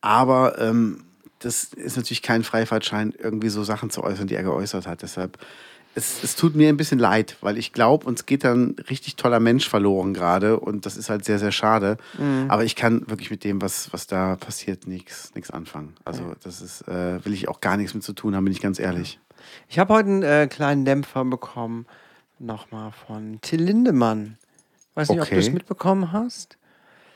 Aber 0.00 0.60
ähm, 0.60 1.02
das 1.40 1.64
ist 1.64 1.96
natürlich 1.96 2.22
kein 2.22 2.44
Freifahrtschein, 2.44 3.12
irgendwie 3.18 3.48
so 3.48 3.64
Sachen 3.64 3.90
zu 3.90 4.04
äußern, 4.04 4.28
die 4.28 4.36
er 4.36 4.44
geäußert 4.44 4.86
hat. 4.86 5.02
Deshalb, 5.02 5.38
es, 5.96 6.22
es 6.22 6.36
tut 6.36 6.54
mir 6.54 6.68
ein 6.68 6.76
bisschen 6.76 7.00
leid, 7.00 7.36
weil 7.40 7.58
ich 7.58 7.72
glaube, 7.72 8.06
uns 8.06 8.26
geht 8.26 8.44
da 8.44 8.52
ein 8.52 8.76
richtig 8.88 9.16
toller 9.16 9.40
Mensch 9.40 9.68
verloren 9.68 10.14
gerade 10.14 10.60
und 10.60 10.86
das 10.86 10.96
ist 10.96 11.10
halt 11.10 11.24
sehr, 11.24 11.40
sehr 11.40 11.50
schade. 11.50 11.96
Aber 12.48 12.62
ich 12.62 12.76
kann 12.76 13.08
wirklich 13.08 13.30
mit 13.32 13.42
dem, 13.42 13.60
was, 13.60 13.92
was 13.92 14.06
da 14.06 14.36
passiert, 14.36 14.86
nichts 14.86 15.32
anfangen. 15.50 15.94
Also 16.04 16.34
das 16.44 16.60
ist, 16.60 16.86
äh, 16.86 17.24
will 17.24 17.32
ich 17.32 17.48
auch 17.48 17.60
gar 17.60 17.76
nichts 17.76 17.94
mit 17.94 18.04
zu 18.04 18.12
tun 18.12 18.36
haben, 18.36 18.44
bin 18.44 18.52
ich 18.52 18.60
ganz 18.60 18.78
ehrlich. 18.78 19.18
Ich 19.68 19.80
habe 19.80 19.94
heute 19.94 20.08
einen 20.08 20.22
äh, 20.22 20.46
kleinen 20.48 20.84
Dämpfer 20.84 21.24
bekommen, 21.24 21.86
nochmal 22.40 22.92
von 23.06 23.38
Till 23.42 23.62
Lindemann. 23.62 24.36
Weiß 24.94 25.08
nicht, 25.10 25.18
ob 25.20 25.26
Okay. 25.26 25.34
du 25.36 25.40
es 25.40 25.50
mitbekommen 25.52 26.12
hast. 26.12 26.56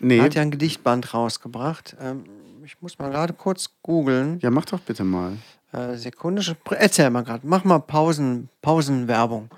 Nee, 0.01 0.19
Er 0.19 0.25
hat 0.25 0.35
ja 0.35 0.43
ein 0.43 0.51
Gedichtband 0.51 1.15
rausgebracht. 1.15 1.97
Ähm, 2.01 2.25
ich 2.65 2.81
muss 2.81 2.99
mal 2.99 3.11
gerade 3.11 3.33
kurz 3.33 3.71
googeln. 3.83 4.39
ja, 4.41 4.51
mach 4.51 4.65
doch 4.65 4.81
bitte 4.81 5.05
mal. 5.05 5.37
Äh, 5.73 5.97
Sekunde. 5.97 6.43
Erzähl 6.71 7.11
mal 7.11 7.23
gerade. 7.23 7.47
Mach 7.47 7.65
mal 7.65 7.79
Pausen, 7.79 8.49
Pausenwerbung. 8.63 9.49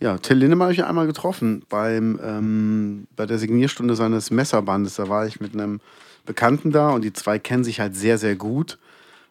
Ja, 0.00 0.18
Till 0.18 0.36
Lindemann 0.36 0.66
habe 0.66 0.72
ich 0.74 0.84
einmal 0.84 1.06
getroffen 1.06 1.64
beim, 1.68 2.20
ähm, 2.22 3.06
bei 3.16 3.26
der 3.26 3.38
Signierstunde 3.38 3.94
seines 3.96 4.30
Messerbandes. 4.30 4.96
Da 4.96 5.08
war 5.08 5.26
ich 5.26 5.40
mit 5.40 5.54
einem 5.54 5.80
Bekannten 6.26 6.70
da 6.72 6.90
und 6.90 7.02
die 7.02 7.12
zwei 7.12 7.38
kennen 7.38 7.64
sich 7.64 7.80
halt 7.80 7.96
sehr, 7.96 8.18
sehr 8.18 8.36
gut. 8.36 8.78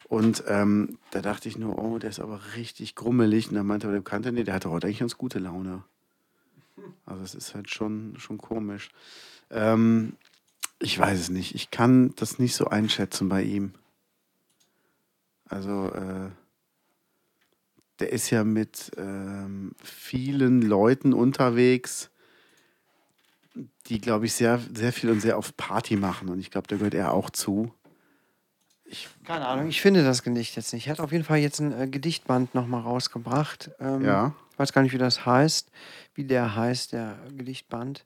Und 0.10 0.44
ähm, 0.48 0.98
da 1.12 1.22
dachte 1.22 1.48
ich 1.50 1.58
nur, 1.58 1.78
oh, 1.80 1.98
der 1.98 2.10
ist 2.10 2.20
aber 2.20 2.42
richtig 2.56 2.96
grummelig. 2.96 3.50
Und 3.50 3.56
dann 3.56 3.66
meinte 3.66 3.88
aber 3.88 3.94
der 3.94 4.02
Bekannte, 4.02 4.32
nee, 4.32 4.44
der 4.44 4.54
hatte 4.54 4.70
heute 4.70 4.88
eigentlich 4.88 5.00
ganz 5.00 5.18
gute 5.18 5.40
Laune. 5.40 5.84
Also 7.06 7.24
es 7.24 7.36
ist 7.36 7.56
halt 7.56 7.70
schon, 7.70 8.16
schon 8.18 8.38
komisch. 8.38 8.90
Ähm, 9.50 10.14
ich 10.80 10.98
weiß 10.98 11.20
es 11.20 11.30
nicht. 11.30 11.56
Ich 11.56 11.72
kann 11.72 12.14
das 12.16 12.40
nicht 12.40 12.56
so 12.56 12.68
einschätzen 12.68 13.30
bei 13.30 13.44
ihm. 13.44 13.74
Also, 15.46 15.92
äh, 15.92 16.30
der 18.00 18.12
ist 18.12 18.32
ja 18.32 18.44
mit 18.44 18.92
ähm, 18.98 19.74
vielen 19.82 20.62
Leuten 20.62 21.14
unterwegs, 21.14 22.10
die, 23.88 24.00
glaube 24.00 24.26
ich, 24.26 24.34
sehr, 24.34 24.60
sehr 24.74 24.92
viel 24.92 25.12
und 25.12 25.22
sehr 25.22 25.38
auf 25.38 25.56
Party 25.56 25.96
machen. 25.96 26.30
Und 26.30 26.40
ich 26.40 26.50
glaube, 26.50 26.68
da 26.68 26.78
gehört 26.78 26.96
er 26.96 27.14
auch 27.14 27.30
zu. 27.30 27.72
Ich, 28.86 29.10
Keine 29.26 29.48
Ahnung, 29.48 29.68
ich 29.70 29.82
finde 29.82 30.04
das 30.04 30.24
Gedicht 30.24 30.56
jetzt 30.56 30.74
nicht. 30.74 30.88
Er 30.88 30.92
hat 30.92 31.00
auf 31.00 31.12
jeden 31.12 31.24
Fall 31.24 31.38
jetzt 31.38 31.60
ein 31.60 31.80
äh, 31.80 31.88
Gedichtband 31.88 32.54
nochmal 32.54 32.82
rausgebracht. 32.82 33.72
Ähm, 33.80 34.06
Ja. 34.06 34.34
Ich 34.52 34.60
weiß 34.60 34.72
gar 34.72 34.84
nicht, 34.84 34.94
wie 34.94 35.00
das 35.00 35.26
heißt, 35.26 35.72
wie 36.14 36.26
der 36.26 36.56
heißt, 36.56 36.94
der 36.94 37.18
Gedichtband. 37.36 38.06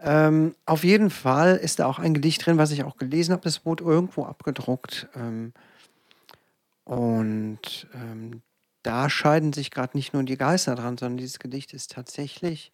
Ähm, 0.00 0.56
auf 0.66 0.82
jeden 0.82 1.10
Fall 1.10 1.56
ist 1.56 1.78
da 1.78 1.86
auch 1.86 2.00
ein 2.00 2.12
Gedicht 2.12 2.44
drin, 2.44 2.58
was 2.58 2.72
ich 2.72 2.82
auch 2.82 2.96
gelesen 2.96 3.32
habe. 3.32 3.42
Das 3.42 3.64
wurde 3.64 3.84
irgendwo 3.84 4.24
abgedruckt. 4.24 5.08
Ähm, 5.14 5.52
und 6.84 7.86
ähm, 7.94 8.42
da 8.82 9.08
scheiden 9.08 9.52
sich 9.52 9.70
gerade 9.70 9.96
nicht 9.96 10.12
nur 10.12 10.24
die 10.24 10.36
Geister 10.36 10.74
dran, 10.74 10.98
sondern 10.98 11.18
dieses 11.18 11.38
Gedicht 11.38 11.72
ist 11.72 11.92
tatsächlich 11.92 12.72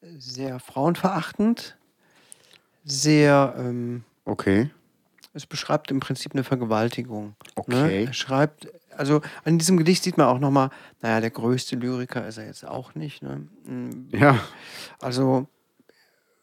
sehr 0.00 0.58
frauenverachtend, 0.58 1.76
sehr 2.84 3.54
ähm, 3.58 4.04
okay. 4.24 4.70
Es 5.38 5.46
beschreibt 5.46 5.90
im 5.90 6.00
Prinzip 6.00 6.32
eine 6.34 6.44
Vergewaltigung. 6.44 7.34
Okay. 7.54 7.74
Ne? 7.74 8.06
Er 8.06 8.12
schreibt, 8.12 8.68
also 8.96 9.22
an 9.44 9.58
diesem 9.58 9.76
Gedicht 9.78 10.02
sieht 10.02 10.18
man 10.18 10.26
auch 10.26 10.40
nochmal, 10.40 10.70
naja, 11.00 11.20
der 11.20 11.30
größte 11.30 11.76
Lyriker 11.76 12.26
ist 12.26 12.38
er 12.38 12.46
jetzt 12.46 12.66
auch 12.66 12.94
nicht. 12.94 13.22
Ne? 13.22 13.46
Mm, 13.64 14.08
Ja. 14.12 14.38
Also, 15.00 15.46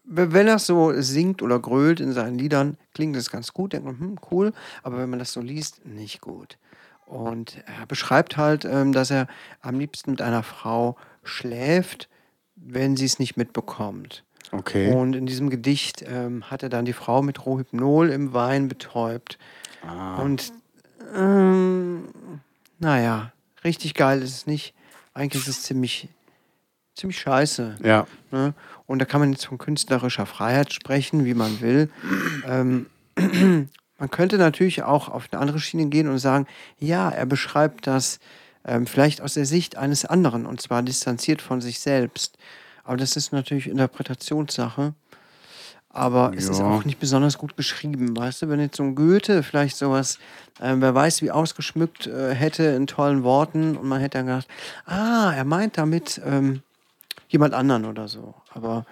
wenn 0.05 0.47
er 0.47 0.59
so 0.59 0.93
singt 1.01 1.41
oder 1.41 1.59
grölt 1.59 1.99
in 1.99 2.13
seinen 2.13 2.37
Liedern, 2.37 2.77
klingt 2.93 3.15
das 3.15 3.29
ganz 3.29 3.53
gut, 3.53 3.73
denkt 3.73 3.85
man, 3.85 3.99
hm, 3.99 4.19
cool, 4.31 4.53
aber 4.81 4.97
wenn 4.97 5.09
man 5.09 5.19
das 5.19 5.33
so 5.33 5.41
liest, 5.41 5.85
nicht 5.85 6.21
gut. 6.21 6.57
Und 7.05 7.63
er 7.65 7.85
beschreibt 7.85 8.37
halt, 8.37 8.65
ähm, 8.65 8.93
dass 8.93 9.11
er 9.11 9.27
am 9.61 9.77
liebsten 9.77 10.11
mit 10.11 10.21
einer 10.21 10.41
Frau 10.43 10.95
schläft, 11.23 12.07
wenn 12.55 12.95
sie 12.95 13.05
es 13.05 13.19
nicht 13.19 13.35
mitbekommt. 13.35 14.23
Okay. 14.51 14.91
Und 14.91 15.15
in 15.15 15.25
diesem 15.25 15.49
Gedicht 15.49 16.03
ähm, 16.07 16.49
hat 16.49 16.63
er 16.63 16.69
dann 16.69 16.85
die 16.85 16.93
Frau 16.93 17.21
mit 17.21 17.45
Rohypnol 17.45 18.09
im 18.09 18.33
Wein 18.33 18.67
betäubt. 18.67 19.37
Ah. 19.85 20.21
Und 20.21 20.53
ähm, 21.15 22.07
naja, 22.79 23.31
richtig 23.63 23.93
geil 23.93 24.21
ist 24.21 24.35
es 24.35 24.47
nicht. 24.47 24.73
Eigentlich 25.13 25.43
ist 25.43 25.49
es 25.49 25.63
ziemlich, 25.63 26.09
ziemlich 26.93 27.19
scheiße. 27.19 27.77
Ja. 27.83 28.07
Ne? 28.31 28.53
Und 28.85 28.99
da 28.99 29.05
kann 29.05 29.21
man 29.21 29.31
jetzt 29.31 29.45
von 29.45 29.57
künstlerischer 29.57 30.25
Freiheit 30.25 30.73
sprechen, 30.73 31.25
wie 31.25 31.33
man 31.33 31.61
will. 31.61 31.89
ähm, 32.47 32.87
man 33.97 34.11
könnte 34.11 34.37
natürlich 34.37 34.83
auch 34.83 35.09
auf 35.09 35.29
eine 35.31 35.41
andere 35.41 35.59
Schiene 35.59 35.87
gehen 35.87 36.09
und 36.09 36.19
sagen, 36.19 36.47
ja, 36.79 37.09
er 37.09 37.25
beschreibt 37.25 37.87
das 37.87 38.19
ähm, 38.65 38.87
vielleicht 38.87 39.21
aus 39.21 39.35
der 39.35 39.45
Sicht 39.45 39.77
eines 39.77 40.05
anderen 40.05 40.45
und 40.45 40.61
zwar 40.61 40.83
distanziert 40.83 41.41
von 41.41 41.61
sich 41.61 41.79
selbst. 41.79 42.37
Aber 42.85 42.97
das 42.97 43.15
ist 43.15 43.33
natürlich 43.33 43.67
Interpretationssache. 43.67 44.93
Aber 45.89 46.33
es 46.35 46.49
ist 46.49 46.59
Ja. 46.59 46.65
auch 46.65 46.83
nicht 46.83 46.99
besonders 46.99 47.37
gut 47.37 47.55
geschrieben, 47.55 48.15
weißt 48.17 48.41
du? 48.41 48.49
Wenn 48.49 48.59
jetzt 48.59 48.75
so 48.77 48.83
ein 48.83 48.95
Goethe 48.95 49.43
vielleicht 49.43 49.77
sowas, 49.77 50.19
ähm, 50.61 50.81
wer 50.81 50.93
weiß, 50.93 51.21
wie 51.21 51.31
ausgeschmückt 51.31 52.07
äh, 52.07 52.33
hätte 52.35 52.63
in 52.63 52.85
tollen 52.85 53.23
Worten 53.23 53.77
und 53.77 53.87
man 53.87 54.01
hätte 54.01 54.17
dann 54.17 54.27
gedacht, 54.27 54.47
ah, 54.85 55.31
er 55.33 55.45
meint 55.45 55.77
damit 55.77 56.21
ähm, 56.25 56.61
jemand 57.29 57.53
anderen 57.53 57.85
oder 57.85 58.09
so. 58.09 58.35
Aber 58.53 58.85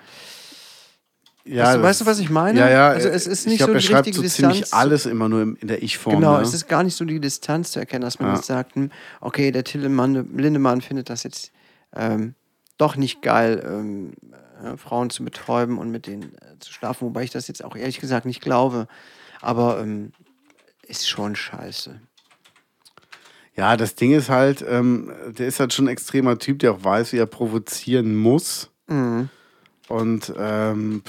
ja 1.44 1.66
weißt, 1.66 1.76
du, 1.76 1.82
weißt 1.84 2.02
du, 2.02 2.06
was 2.06 2.20
ich 2.20 2.30
meine? 2.30 2.58
Ja, 2.58 2.70
ja. 2.70 2.88
Also 2.92 3.10
es 3.10 3.28
ist 3.28 3.42
ich 3.42 3.48
nicht 3.48 3.58
glaub, 3.58 3.68
so 3.72 3.74
er 3.74 3.80
die 3.82 3.86
schreibt 3.86 4.08
richtige 4.08 4.28
so 4.30 4.34
ziemlich 4.36 4.62
Distanz. 4.62 4.82
alles 4.82 5.06
immer 5.06 5.28
nur 5.28 5.42
in 5.42 5.68
der 5.68 5.84
Ich-Form. 5.84 6.16
Genau, 6.16 6.38
ne? 6.38 6.42
es 6.44 6.54
ist 6.54 6.70
gar 6.70 6.84
nicht 6.84 6.96
so 6.96 7.04
die 7.04 7.20
Distanz 7.20 7.74
zu 7.74 7.80
erkennen, 7.80 8.04
dass 8.04 8.18
man 8.20 8.30
Ja. 8.30 8.36
jetzt 8.36 8.48
sagt, 8.48 8.76
hm, 8.76 8.92
okay, 9.20 9.52
der 9.52 9.66
Tillemann, 9.66 10.38
Lindemann 10.38 10.80
findet 10.80 11.10
das 11.10 11.24
jetzt 11.24 11.52
ähm, 11.94 12.34
doch 12.78 12.96
nicht 12.96 13.22
geil, 13.22 13.64
ähm, 13.66 14.14
äh, 14.64 14.78
Frauen 14.78 15.10
zu 15.10 15.24
betäuben 15.24 15.78
und 15.78 15.92
mit 15.92 16.08
denen 16.08 16.36
äh, 16.36 16.60
zu 16.60 16.74
schlafen, 16.74 17.06
wobei 17.06 17.24
ich 17.24 17.32
das 17.32 17.48
jetzt 17.48 17.64
auch 17.64 17.76
ehrlich 17.76 18.00
gesagt 18.00 18.26
nicht 18.26 18.42
glaube. 18.42 18.88
Aber 19.42 19.80
ähm, 19.80 20.12
ist 20.88 21.08
schon 21.08 21.36
scheiße. 21.36 22.00
Ja, 23.56 23.78
das 23.78 23.96
Ding 23.96 24.14
ist 24.14 24.30
halt, 24.30 24.66
ähm, 24.68 25.12
der 25.38 25.48
ist 25.48 25.60
halt 25.60 25.74
schon 25.74 25.86
ein 25.86 25.90
extremer 25.90 26.40
Typ, 26.40 26.60
der 26.60 26.72
auch 26.72 26.84
weiß, 26.84 27.14
wie 27.14 27.18
er 27.18 27.28
provozieren 27.28 28.16
muss. 28.16 28.72
Und 29.90 30.34
ähm, 30.38 31.04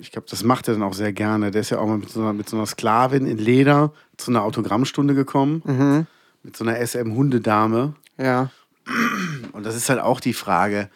ich 0.00 0.10
glaube, 0.10 0.26
das 0.30 0.42
macht 0.42 0.68
er 0.68 0.74
dann 0.74 0.82
auch 0.82 0.94
sehr 0.94 1.12
gerne. 1.12 1.50
Der 1.50 1.60
ist 1.60 1.70
ja 1.70 1.78
auch 1.78 1.86
mal 1.86 1.98
mit 1.98 2.08
so 2.08 2.20
einer, 2.20 2.32
mit 2.32 2.48
so 2.48 2.56
einer 2.56 2.66
Sklavin 2.66 3.26
in 3.26 3.36
Leder 3.36 3.92
zu 4.16 4.30
einer 4.30 4.42
Autogrammstunde 4.42 5.14
gekommen. 5.14 6.06
Mit 6.42 6.56
so 6.56 6.64
einer 6.64 6.78
SM-Hundedame. 6.78 7.94
Ja. 8.16 8.50
Und 9.58 9.64
das 9.66 9.74
ist 9.74 9.88
halt 9.90 9.98
auch 9.98 10.20
die 10.20 10.34
Frage, 10.34 10.88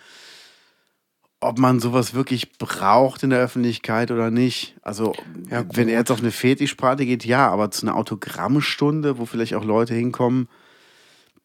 ob 1.40 1.59
man 1.59 1.81
sowas 1.81 2.14
wirklich 2.14 2.57
braucht 2.59 3.25
in 3.25 3.31
der 3.31 3.40
Öffentlichkeit 3.40 4.12
oder 4.12 4.31
nicht. 4.31 4.77
Also, 4.83 5.12
Ja, 5.51 5.64
wenn 5.75 5.88
er 5.88 5.98
jetzt 5.98 6.12
auf 6.12 6.20
eine 6.20 6.31
Fetischparty 6.31 7.05
geht, 7.05 7.25
ja, 7.25 7.48
aber 7.51 7.72
zu 7.72 7.85
einer 7.85 7.96
Autogrammstunde, 7.96 9.18
wo 9.18 9.25
vielleicht 9.27 9.55
auch 9.57 9.64
Leute 9.64 9.94
hinkommen, 9.94 10.48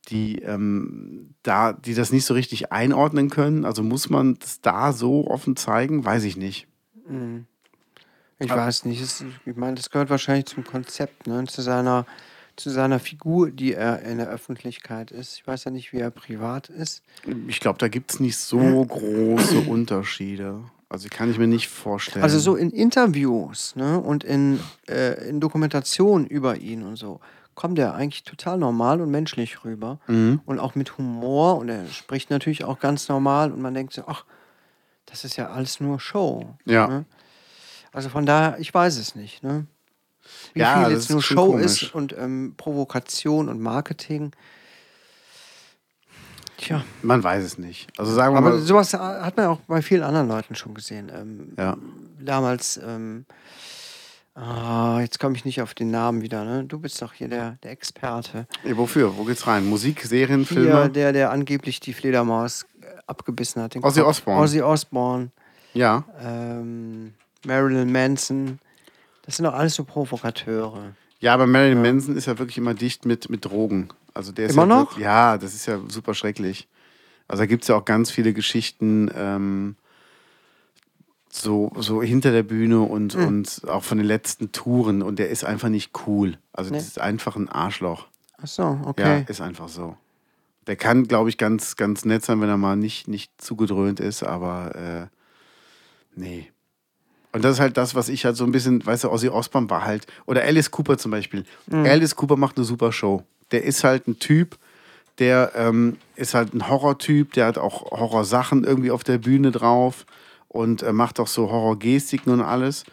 die, 0.10 0.38
ähm, 0.44 1.34
da, 1.42 1.74
die 1.74 1.96
das 1.96 2.12
nicht 2.12 2.26
so 2.26 2.36
richtig 2.36 2.72
einordnen 2.72 3.32
können, 3.32 3.66
also 3.66 3.82
muss 3.82 4.12
man 4.12 4.36
das 4.38 4.62
da 4.62 4.94
so 4.94 5.26
offen 5.28 5.56
zeigen? 5.56 6.06
Weiß 6.06 6.24
ich 6.24 6.38
nicht. 6.38 6.68
Ich 8.38 8.52
Aber- 8.52 8.62
weiß 8.62 8.86
nicht. 8.86 9.02
Ich 9.48 9.56
meine, 9.56 9.74
das 9.74 9.90
gehört 9.90 10.12
wahrscheinlich 10.12 10.46
zum 10.46 10.64
Konzept, 10.64 11.26
ne? 11.26 11.44
zu, 11.48 11.64
seiner, 11.64 12.06
zu 12.58 12.70
seiner 12.70 13.00
Figur, 13.00 13.52
die 13.52 13.74
er 13.74 14.02
in 14.02 14.18
der 14.18 14.28
Öffentlichkeit 14.28 15.12
ist. 15.12 15.38
Ich 15.38 15.48
weiß 15.48 15.64
ja 15.64 15.72
nicht, 15.72 15.94
wie 15.94 16.00
er 16.00 16.12
privat 16.12 16.70
ist. 16.70 17.04
Ich 17.48 17.60
glaube, 17.60 17.80
da 17.80 17.88
gibt 17.88 18.12
es 18.12 18.20
nicht 18.20 18.38
so 18.38 18.84
große 18.84 19.60
Unterschiede. 19.62 20.60
Also 20.90 21.08
kann 21.10 21.30
ich 21.30 21.38
mir 21.38 21.48
nicht 21.48 21.68
vorstellen. 21.68 22.24
Also 22.24 22.40
so 22.40 22.56
in 22.56 22.72
Interviews 22.72 23.76
ne? 23.76 24.00
und 24.00 24.24
in, 24.24 24.60
äh, 24.90 25.30
in 25.30 25.40
Dokumentationen 25.40 26.28
über 26.28 26.58
ihn 26.58 26.84
und 26.84 26.96
so 26.96 27.20
kommt 27.58 27.80
er 27.80 27.96
eigentlich 27.96 28.24
total 28.24 28.58
normal 28.60 29.02
und 29.02 29.10
menschlich 29.10 29.66
rüber. 29.66 30.00
Mhm. 30.08 30.42
Und 30.46 30.60
auch 30.60 30.76
mit 30.76 30.98
Humor. 31.00 31.58
Und 31.58 31.70
er 31.70 31.88
spricht 31.88 32.30
natürlich 32.30 32.64
auch 32.64 32.80
ganz 32.80 33.10
normal. 33.10 33.52
Und 33.52 33.62
man 33.62 33.74
denkt 33.74 33.94
so, 33.94 34.04
ach, 34.06 34.26
das 35.08 35.26
ist 35.26 35.38
ja 35.38 35.50
alles 35.50 35.80
nur 35.80 36.00
Show. 36.00 36.56
Ja. 36.66 36.88
Ne? 36.88 37.06
Also 37.92 38.10
von 38.10 38.28
daher, 38.28 38.60
ich 38.60 38.72
weiß 38.72 38.98
es 38.98 39.16
nicht. 39.16 39.42
Ne? 39.42 39.66
Wie 40.54 40.60
Ja, 40.60 40.86
viel 40.86 40.94
jetzt 40.96 41.10
nur 41.10 41.22
Show 41.22 41.52
komisch. 41.52 41.84
ist 41.84 41.96
und 41.96 42.14
ähm, 42.18 42.54
Provokation 42.58 43.50
und 43.50 43.60
Marketing. 43.62 44.32
Tja, 46.58 46.84
Man 47.04 47.24
weiß 47.24 47.44
es 47.44 47.58
nicht. 47.60 47.88
Also 47.98 48.14
sagen 48.14 48.34
wir 48.34 48.40
aber 48.40 48.50
mal. 48.52 48.60
sowas 48.60 48.94
hat 48.94 49.38
man 49.38 49.46
auch 49.48 49.60
bei 49.68 49.82
vielen 49.84 50.02
anderen 50.04 50.28
Leuten 50.28 50.56
schon 50.56 50.74
gesehen. 50.74 51.12
Ähm, 51.14 51.54
Ja. 51.58 51.78
Damals, 52.20 52.78
ähm, 52.84 53.26
ah, 54.34 55.00
jetzt 55.02 55.20
komme 55.20 55.36
ich 55.36 55.46
nicht 55.46 55.62
auf 55.62 55.76
den 55.76 55.92
Namen 55.92 56.24
wieder. 56.24 56.44
Ne? 56.46 56.64
Du 56.64 56.80
bist 56.80 57.00
doch 57.02 57.14
hier 57.14 57.28
der, 57.28 57.58
der 57.62 57.72
Experte. 57.72 58.48
Ja, 58.64 58.76
wofür? 58.76 59.16
Wo 59.18 59.24
geht's 59.24 59.46
rein? 59.46 59.68
Musik, 59.68 60.02
Serien, 60.02 60.46
Filme? 60.46 60.90
der, 60.90 61.14
der 61.14 61.30
angeblich 61.32 61.80
die 61.80 61.94
Fledermaus 61.94 62.66
äh, 62.82 62.86
abgebissen 63.06 63.62
hat. 63.62 63.76
Ozzy. 63.76 64.02
Osbourne. 64.02 64.42
Ozzy 64.42 64.62
Osbourne. 64.64 65.30
Ja. 65.76 66.06
ähm, 66.20 67.14
Marilyn 67.46 67.92
Manson. 67.92 68.58
Das 69.28 69.36
sind 69.38 69.46
doch 69.46 69.54
alles 69.54 69.76
so 69.76 69.84
Provokateure. 69.84 70.96
Ja, 71.20 71.34
aber 71.36 71.46
Marilyn 71.48 71.82
Manson 71.82 72.16
ist 72.16 72.26
ja 72.26 72.40
wirklich 72.40 72.58
immer 72.58 72.74
dicht 72.74 73.06
mit, 73.06 73.30
mit 73.30 73.46
Drogen. 73.46 73.90
Also 74.16 74.32
der 74.32 74.48
ist 74.48 74.54
Immer 74.54 74.64
ja 74.64 74.68
noch? 74.68 74.90
Wirklich, 74.92 75.04
ja, 75.06 75.38
das 75.38 75.54
ist 75.54 75.68
ja 75.68 75.80
super 75.90 76.16
schrecklich. 76.16 76.68
Also 77.28 77.42
da 77.44 77.46
gibt 77.46 77.64
es 77.64 77.68
ja 77.68 77.76
auch 77.76 77.86
ganz 77.86 78.10
viele 78.10 78.34
Geschichten 78.34 79.12
ähm, 79.16 79.76
so, 81.30 81.72
so 81.76 82.02
hinter 82.02 82.32
der 82.32 82.44
Bühne 82.44 82.80
und, 82.82 83.14
Hm. 83.16 83.28
und 83.28 83.62
auch 83.68 83.84
von 83.84 83.98
den 83.98 84.08
letzten 84.08 84.52
Touren. 84.52 85.02
Und 85.02 85.20
der 85.20 85.30
ist 85.30 85.44
einfach 85.44 85.70
nicht 85.70 85.92
cool. 86.08 86.38
Also 86.54 86.72
Nee. 86.72 86.78
das 86.78 86.88
ist 86.88 87.00
einfach 87.02 87.36
ein 87.36 87.50
Arschloch. 87.50 88.08
Ach 88.42 88.48
so, 88.48 88.62
Ja, 88.64 88.82
okay. 88.86 89.26
ist 89.28 89.42
einfach 89.42 89.68
so. 89.70 89.98
Der 90.68 90.76
kann, 90.76 91.08
glaube 91.08 91.30
ich, 91.30 91.38
ganz, 91.38 91.76
ganz 91.76 92.06
nett 92.06 92.24
sein, 92.26 92.42
wenn 92.42 92.50
er 92.50 92.58
mal 92.58 92.76
nicht, 92.76 93.08
nicht 93.08 93.32
zugedröhnt 93.42 94.00
ist, 94.00 94.24
aber 94.24 94.76
äh, 94.76 95.08
nee. 96.16 96.52
Und 97.34 97.44
das 97.44 97.56
ist 97.56 97.60
halt 97.60 97.78
das, 97.78 97.94
was 97.94 98.10
ich 98.10 98.26
halt 98.26 98.36
so 98.36 98.46
ein 98.46 98.52
bisschen, 98.52 98.86
weißt 98.86 99.04
du, 99.04 99.12
Ozzy 99.12 99.30
Osbourne 99.30 99.70
war 99.70 99.84
halt, 99.86 100.08
oder 100.26 100.44
Alice 100.44 100.72
Cooper 100.72 100.98
zum 100.98 101.12
Beispiel. 101.12 101.46
Alice 101.86 102.16
Cooper 102.16 102.38
macht 102.38 102.58
eine 102.58 102.66
super 102.66 102.92
Show. 102.92 103.24
Der 103.52 103.64
ist 103.64 103.84
halt 103.84 104.08
ein 104.08 104.20
Typ, 104.20 104.58
der 105.20 105.52
ähm, 105.56 105.98
ist 106.16 106.34
halt 106.34 106.54
ein 106.54 106.68
Horrortyp, 106.70 107.34
der 107.34 107.48
hat 107.48 107.58
auch 107.58 107.92
Horrorsachen 107.92 108.64
irgendwie 108.64 108.92
auf 108.92 109.04
der 109.04 109.18
Bühne 109.18 109.52
drauf 109.52 110.06
und 110.48 110.84
äh, 110.84 110.94
macht 110.94 111.20
auch 111.20 111.28
so 111.28 111.52
Horrorgestiken 111.52 112.32
und 112.32 112.42
alles. 112.42 112.86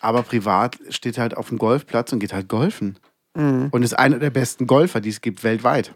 Aber 0.00 0.22
privat 0.22 0.78
steht 0.90 1.16
er 1.16 1.22
halt 1.22 1.36
auf 1.36 1.48
dem 1.48 1.58
Golfplatz 1.58 2.12
und 2.12 2.18
geht 2.18 2.32
halt 2.32 2.48
golfen. 2.48 2.98
Und 3.70 3.82
ist 3.82 3.98
einer 3.98 4.18
der 4.18 4.30
besten 4.30 4.66
Golfer, 4.66 5.00
die 5.00 5.10
es 5.10 5.20
gibt 5.20 5.44
weltweit. 5.44 5.94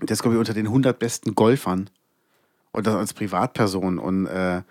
Der 0.00 0.10
ist, 0.10 0.22
glaube 0.22 0.36
ich, 0.36 0.38
unter 0.38 0.54
den 0.54 0.66
100 0.66 0.98
besten 0.98 1.34
Golfern. 1.34 1.90
Und 2.72 2.86
das 2.86 2.94
als 2.94 3.12
Privatperson. 3.12 3.98
Und 3.98 4.26
äh, 4.26 4.62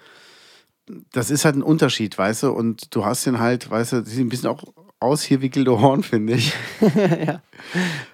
das 1.12 1.30
ist 1.32 1.46
halt 1.46 1.56
ein 1.56 1.64
Unterschied, 1.64 2.18
weißt 2.18 2.44
du? 2.44 2.52
Und 2.52 2.96
du 2.96 3.06
hast 3.06 3.26
ihn 3.28 3.40
halt, 3.40 3.70
weißt 3.70 3.94
du, 3.94 4.06
sieht 4.06 4.26
ein 4.26 4.30
bisschen 4.30 4.50
auch 4.50 4.64
aus 5.00 5.24
hier 5.24 5.42
wie 5.42 5.50
Gildo 5.50 5.82
Horn, 5.82 6.04
finde 6.04 6.34
ich. 6.34 6.54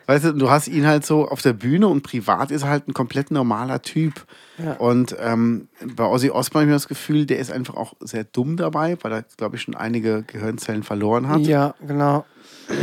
Weißt 0.06 0.24
du, 0.24 0.32
du 0.34 0.50
hast 0.50 0.68
ihn 0.70 0.88
halt 0.88 1.06
so 1.06 1.28
auf 1.28 1.42
der 1.42 1.52
Bühne 1.54 1.88
und 1.90 2.02
privat 2.02 2.50
ist 2.50 2.63
er 2.63 2.70
halt 2.70 2.88
ein 2.88 2.94
komplett 2.94 3.30
normaler 3.30 3.82
Typ. 3.82 4.26
Ja. 4.58 4.74
Und 4.74 5.16
ähm, 5.20 5.68
bei 5.96 6.06
Ozzy 6.06 6.30
Osbourne 6.30 6.63
habe 6.68 6.72
ich 6.72 6.76
das 6.76 6.88
Gefühl, 6.88 7.26
der 7.26 7.40
ist 7.40 7.52
einfach 7.52 7.76
auch 7.76 7.94
sehr 8.00 8.24
dumm 8.24 8.56
dabei, 8.56 8.98
weil 9.02 9.12
er, 9.12 9.24
glaube 9.36 9.58
ich, 9.58 9.63
schon 9.63 9.76
einige 9.76 10.24
Gehirnzellen 10.24 10.84
verloren 10.84 11.28
hat. 11.28 11.42
Ja, 11.42 11.76
genau. 11.86 12.26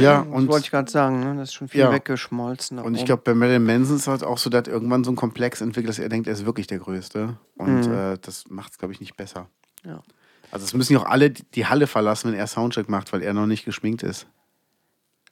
Ja, 0.01 0.19
Das 0.23 0.27
und, 0.35 0.49
wollte 0.49 0.67
ich 0.67 0.71
gerade 0.71 0.91
sagen. 0.91 1.21
Ne? 1.21 1.37
Das 1.37 1.49
ist 1.49 1.55
schon 1.55 1.69
viel 1.69 1.81
Ja. 1.81 1.93
weggeschmolzen. 1.93 2.79
und 2.79 2.95
ich 2.95 3.07
glaube, 3.07 3.23
bei 3.25 3.35
Marilyn 3.35 3.65
Manson 3.65 3.97
ist 3.97 4.07
halt 4.07 4.23
auch 4.23 4.37
so, 4.39 4.51
dass 4.51 4.69
irgendwann 4.69 5.05
so 5.05 5.13
ein 5.13 5.17
Komplex 5.17 5.63
entwickelt, 5.63 5.89
dass 5.89 5.99
er 5.99 6.09
denkt, 6.11 6.27
er 6.27 6.35
ist 6.35 6.45
wirklich 6.45 6.67
der 6.67 6.79
Größte. 6.79 7.39
Und 7.57 7.87
äh, 7.87 8.19
das 8.21 8.45
macht 8.51 8.73
es, 8.73 8.79
glaube 8.79 8.93
ich, 8.93 9.01
nicht 9.01 9.17
besser. 9.17 9.49
Ja. 9.85 10.03
Also 10.51 10.65
es 10.65 10.75
müssen 10.75 10.93
ja 10.93 11.01
auch 11.01 11.07
alle 11.07 11.31
die 11.31 11.67
Halle 11.67 11.87
verlassen, 11.87 12.31
wenn 12.31 12.39
er 12.39 12.47
Soundcheck 12.47 12.89
macht, 12.89 13.13
weil 13.13 13.23
er 13.23 13.35
noch 13.35 13.47
nicht 13.47 13.65
geschminkt 13.65 14.03
ist. 14.03 14.27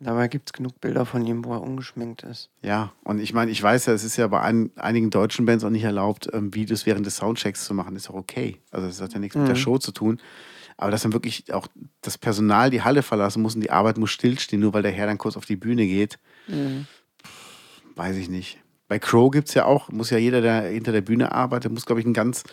Dabei 0.01 0.27
gibt 0.27 0.49
es 0.49 0.53
genug 0.53 0.81
Bilder 0.81 1.07
von 1.07 1.25
ihm, 1.25 1.45
wo 1.45 1.53
er 1.53 1.63
ungeschminkt 1.63 2.25
ist. 2.25 2.51
Ja, 2.61 2.93
und 3.05 3.21
ich 3.21 3.33
meine, 3.33 3.53
ich 3.53 3.63
weiß 3.63 3.87
ja, 3.87 3.93
es 3.93 4.03
ist 4.03 4.17
ja 4.17 4.27
bei 4.27 4.41
ein, 4.41 4.73
einigen 4.75 5.11
deutschen 5.11 5.47
Bands 5.47 5.63
auch 5.63 5.71
nicht 5.71 5.85
erlaubt, 5.85 6.29
ähm, 6.33 6.53
Videos 6.55 6.87
während 6.87 7.07
des 7.07 7.17
Soundchecks 7.17 7.65
zu 7.65 7.73
machen. 7.73 7.95
Ist 7.95 8.11
auch 8.11 8.15
okay. 8.15 8.61
Also 8.73 8.89
das 8.89 9.01
hat 9.01 9.13
ja 9.13 9.21
nichts 9.21 9.37
mit 9.37 9.47
der 9.47 9.55
Show 9.55 9.79
zu 9.79 9.93
tun. 9.93 10.21
Aber 10.77 10.91
dass 10.91 11.03
dann 11.03 11.13
wirklich 11.13 11.53
auch 11.53 11.69
das 12.01 12.19
Personal 12.19 12.71
die 12.71 12.83
Halle 12.83 13.03
verlassen 13.03 13.43
muss 13.43 13.55
und 13.55 13.61
die 13.61 13.71
Arbeit 13.71 13.99
muss 13.99 14.11
stillstehen, 14.11 14.61
nur 14.61 14.73
weil 14.73 14.83
der 14.83 14.91
Herr 14.91 15.07
dann 15.07 15.19
kurz 15.19 15.37
auf 15.37 15.45
die 15.45 15.55
Bühne 15.55 15.87
geht, 15.87 16.19
pff, 17.25 17.83
weiß 17.95 18.17
ich 18.17 18.29
nicht. 18.29 18.59
Bei 18.93 18.99
Crow 18.99 19.31
gibt 19.31 19.49
es 19.49 19.55
ja 19.55 19.65
auch, 19.65 19.89
muss 19.89 20.11
ja 20.11 20.19
jeder, 20.19 20.43
der 20.43 20.65
hinter 20.65 20.93
der 20.93 21.01
Bühne 21.01 21.33
arbeitet, 21.33 21.73
muss, 21.73 21.87
glaube 21.87 22.03
ich, 22.03 22.05
einen 22.05 22.13
ganz 22.13 22.45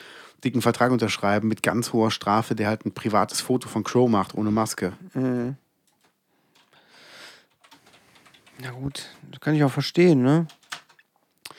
dicken 0.41 0.61
Vertrag 0.61 0.89
unterschreiben 0.89 1.49
mit 1.49 1.61
ganz 1.63 1.91
hoher 1.91 2.11
Strafe, 2.11 2.55
der 2.55 2.69
halt 2.69 2.85
ein 2.85 2.93
privates 2.93 3.41
Foto 3.41 3.67
von 3.67 3.83
Crow 3.83 4.09
macht, 4.09 4.35
ohne 4.35 4.49
Maske. 4.49 4.93
Na 5.13 5.53
gut, 8.71 9.07
das 9.29 9.41
kann 9.41 9.53
ich 9.53 9.65
auch 9.65 9.71
verstehen, 9.71 10.21
ne? 10.21 10.47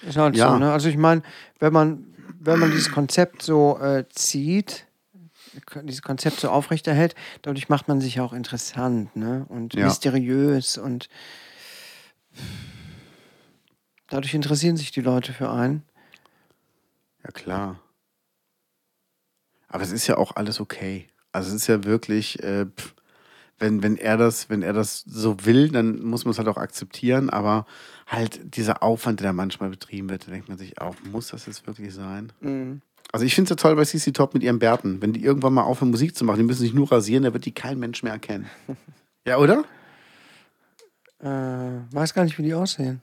Ist 0.01 0.17
halt 0.17 0.35
Ja. 0.35 0.49
so, 0.49 0.57
ne? 0.57 0.73
Also 0.73 0.89
ich 0.89 0.97
meine, 0.97 1.21
wenn 1.59 1.75
man, 1.75 2.07
wenn 2.41 2.59
man 2.59 2.71
dieses 2.71 2.91
Konzept 2.91 3.43
so 3.43 3.79
äh, 3.81 4.09
zieht, 4.09 4.87
dieses 5.83 6.01
Konzept 6.01 6.41
so 6.41 6.49
aufrechterhält, 6.49 7.15
dadurch 7.43 7.69
macht 7.69 7.87
man 7.87 8.01
sich 8.01 8.19
auch 8.19 8.33
interessant, 8.33 9.15
ne? 9.15 9.45
Und 9.51 9.75
Ja. 9.75 9.85
mysteriös 9.89 10.79
und 10.79 11.11
dadurch 14.11 14.35
interessieren 14.35 14.77
sich 14.77 14.93
die 14.93 15.01
Leute 15.01 15.33
für 15.33 15.51
einen. 15.51 15.83
Ja, 17.25 17.31
klar. 17.31 17.81
Aber 19.69 19.83
es 19.83 19.93
ist 19.93 20.07
ja 20.07 20.19
auch 20.19 20.37
alles 20.37 20.61
okay. 20.61 21.07
Also 21.33 21.49
es 21.49 21.63
ist 21.63 21.67
ja 21.69 21.85
wirklich, 21.85 22.43
äh, 22.43 22.67
pff, 22.67 22.95
wenn, 23.59 23.83
wenn 23.83 23.97
er 23.97 24.17
das, 24.17 24.51
wenn 24.51 24.63
er 24.63 24.73
das 24.73 25.05
so 25.07 25.45
will, 25.45 25.69
dann 25.69 26.03
muss 26.03 26.25
man 26.25 26.33
es 26.33 26.39
halt 26.39 26.49
auch 26.49 26.57
akzeptieren, 26.57 27.31
aber 27.31 27.67
halt 28.07 28.57
dieser 28.57 28.83
Aufwand, 28.83 29.21
der 29.21 29.29
da 29.29 29.33
manchmal 29.33 29.71
betrieben 29.71 30.09
wird, 30.09 30.27
da 30.27 30.33
denkt 30.33 30.49
man 30.49 30.59
sich 30.59 30.81
auch, 30.81 30.97
muss 31.05 31.29
das 31.29 31.47
jetzt 31.47 31.67
wirklich 31.67 31.95
sein? 31.95 32.33
Also 33.13 33.27
ich 33.27 33.35
finde 33.35 33.47
es 33.47 33.51
ja 33.51 33.57
toll 33.57 33.77
bei 33.77 33.85
CC 33.85 34.13
Top 34.13 34.35
mit 34.35 34.43
ihren 34.43 34.59
Bärten. 34.59 35.03
Wenn 35.03 35.13
die 35.13 35.23
irgendwann 35.23 35.53
mal 35.53 35.63
aufhören, 35.63 35.91
Musik 35.91 36.17
zu 36.17 36.25
machen, 36.25 36.39
die 36.39 36.45
müssen 36.45 36.63
sich 36.63 36.73
nur 36.73 36.91
rasieren, 36.91 37.23
da 37.23 37.33
wird 37.33 37.45
die 37.45 37.53
kein 37.53 37.79
Mensch 37.79 38.03
mehr 38.03 38.13
erkennen. 38.13 38.49
ja, 39.27 39.37
oder? 39.37 39.65
Äh, 41.23 41.95
weiß 41.95 42.15
gar 42.15 42.25
nicht, 42.25 42.39
wie 42.39 42.43
die 42.43 42.55
aussehen. 42.55 43.03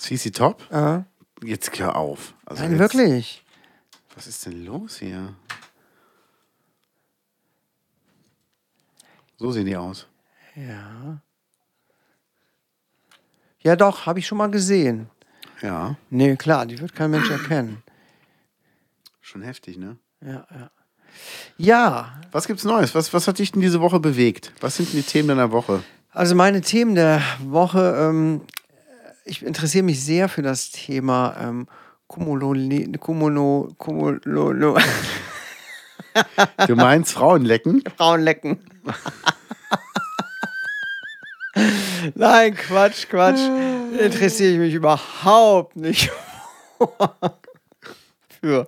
CC 0.00 0.30
Top? 0.30 0.62
Äh, 0.72 1.02
Jetzt 1.42 1.78
hör 1.78 1.96
auf. 1.96 2.34
Also 2.44 2.62
nein, 2.62 2.72
jetzt, 2.72 2.80
wirklich. 2.80 3.44
Was 4.14 4.26
ist 4.26 4.44
denn 4.44 4.64
los 4.64 4.98
hier? 4.98 5.34
So 9.38 9.50
sehen 9.52 9.66
die 9.66 9.76
aus. 9.76 10.06
Ja. 10.54 11.20
Ja, 13.60 13.76
doch, 13.76 14.06
habe 14.06 14.18
ich 14.18 14.26
schon 14.26 14.38
mal 14.38 14.50
gesehen. 14.50 15.08
Ja, 15.62 15.96
Nee, 16.08 16.36
klar, 16.36 16.64
die 16.66 16.78
wird 16.78 16.94
kein 16.94 17.10
Mensch 17.10 17.30
erkennen. 17.30 17.82
schon 19.20 19.42
heftig, 19.42 19.76
ne? 19.78 19.96
Ja, 20.22 20.46
ja. 20.50 20.70
Ja, 21.58 22.20
Was 22.32 22.46
gibt's 22.46 22.64
Neues? 22.64 22.94
Was, 22.94 23.12
was 23.12 23.26
hat 23.28 23.38
dich 23.38 23.52
denn 23.52 23.60
diese 23.60 23.80
Woche 23.80 24.00
bewegt? 24.00 24.52
Was 24.60 24.76
sind 24.76 24.92
denn 24.92 25.00
die 25.00 25.06
Themen 25.06 25.28
deiner 25.28 25.50
Woche? 25.52 25.82
Also 26.10 26.34
meine 26.34 26.60
Themen 26.62 26.94
der 26.94 27.22
Woche, 27.40 27.94
ähm, 27.98 28.42
ich 29.30 29.42
interessiere 29.44 29.84
mich 29.84 30.02
sehr 30.04 30.28
für 30.28 30.42
das 30.42 30.70
Thema 30.70 31.36
ähm, 31.40 31.66
Kumulole, 32.08 32.90
Kumulo, 32.98 33.72
Kumulo, 33.78 34.76
Du 36.66 36.74
meinst 36.74 37.12
Frauenlecken? 37.12 37.82
Frauenlecken. 37.96 38.58
Nein, 42.14 42.54
Quatsch, 42.54 43.06
Quatsch. 43.08 43.40
Interessiere 43.98 44.52
ich 44.52 44.58
mich 44.58 44.74
überhaupt 44.74 45.76
nicht 45.76 46.10
für. 48.40 48.66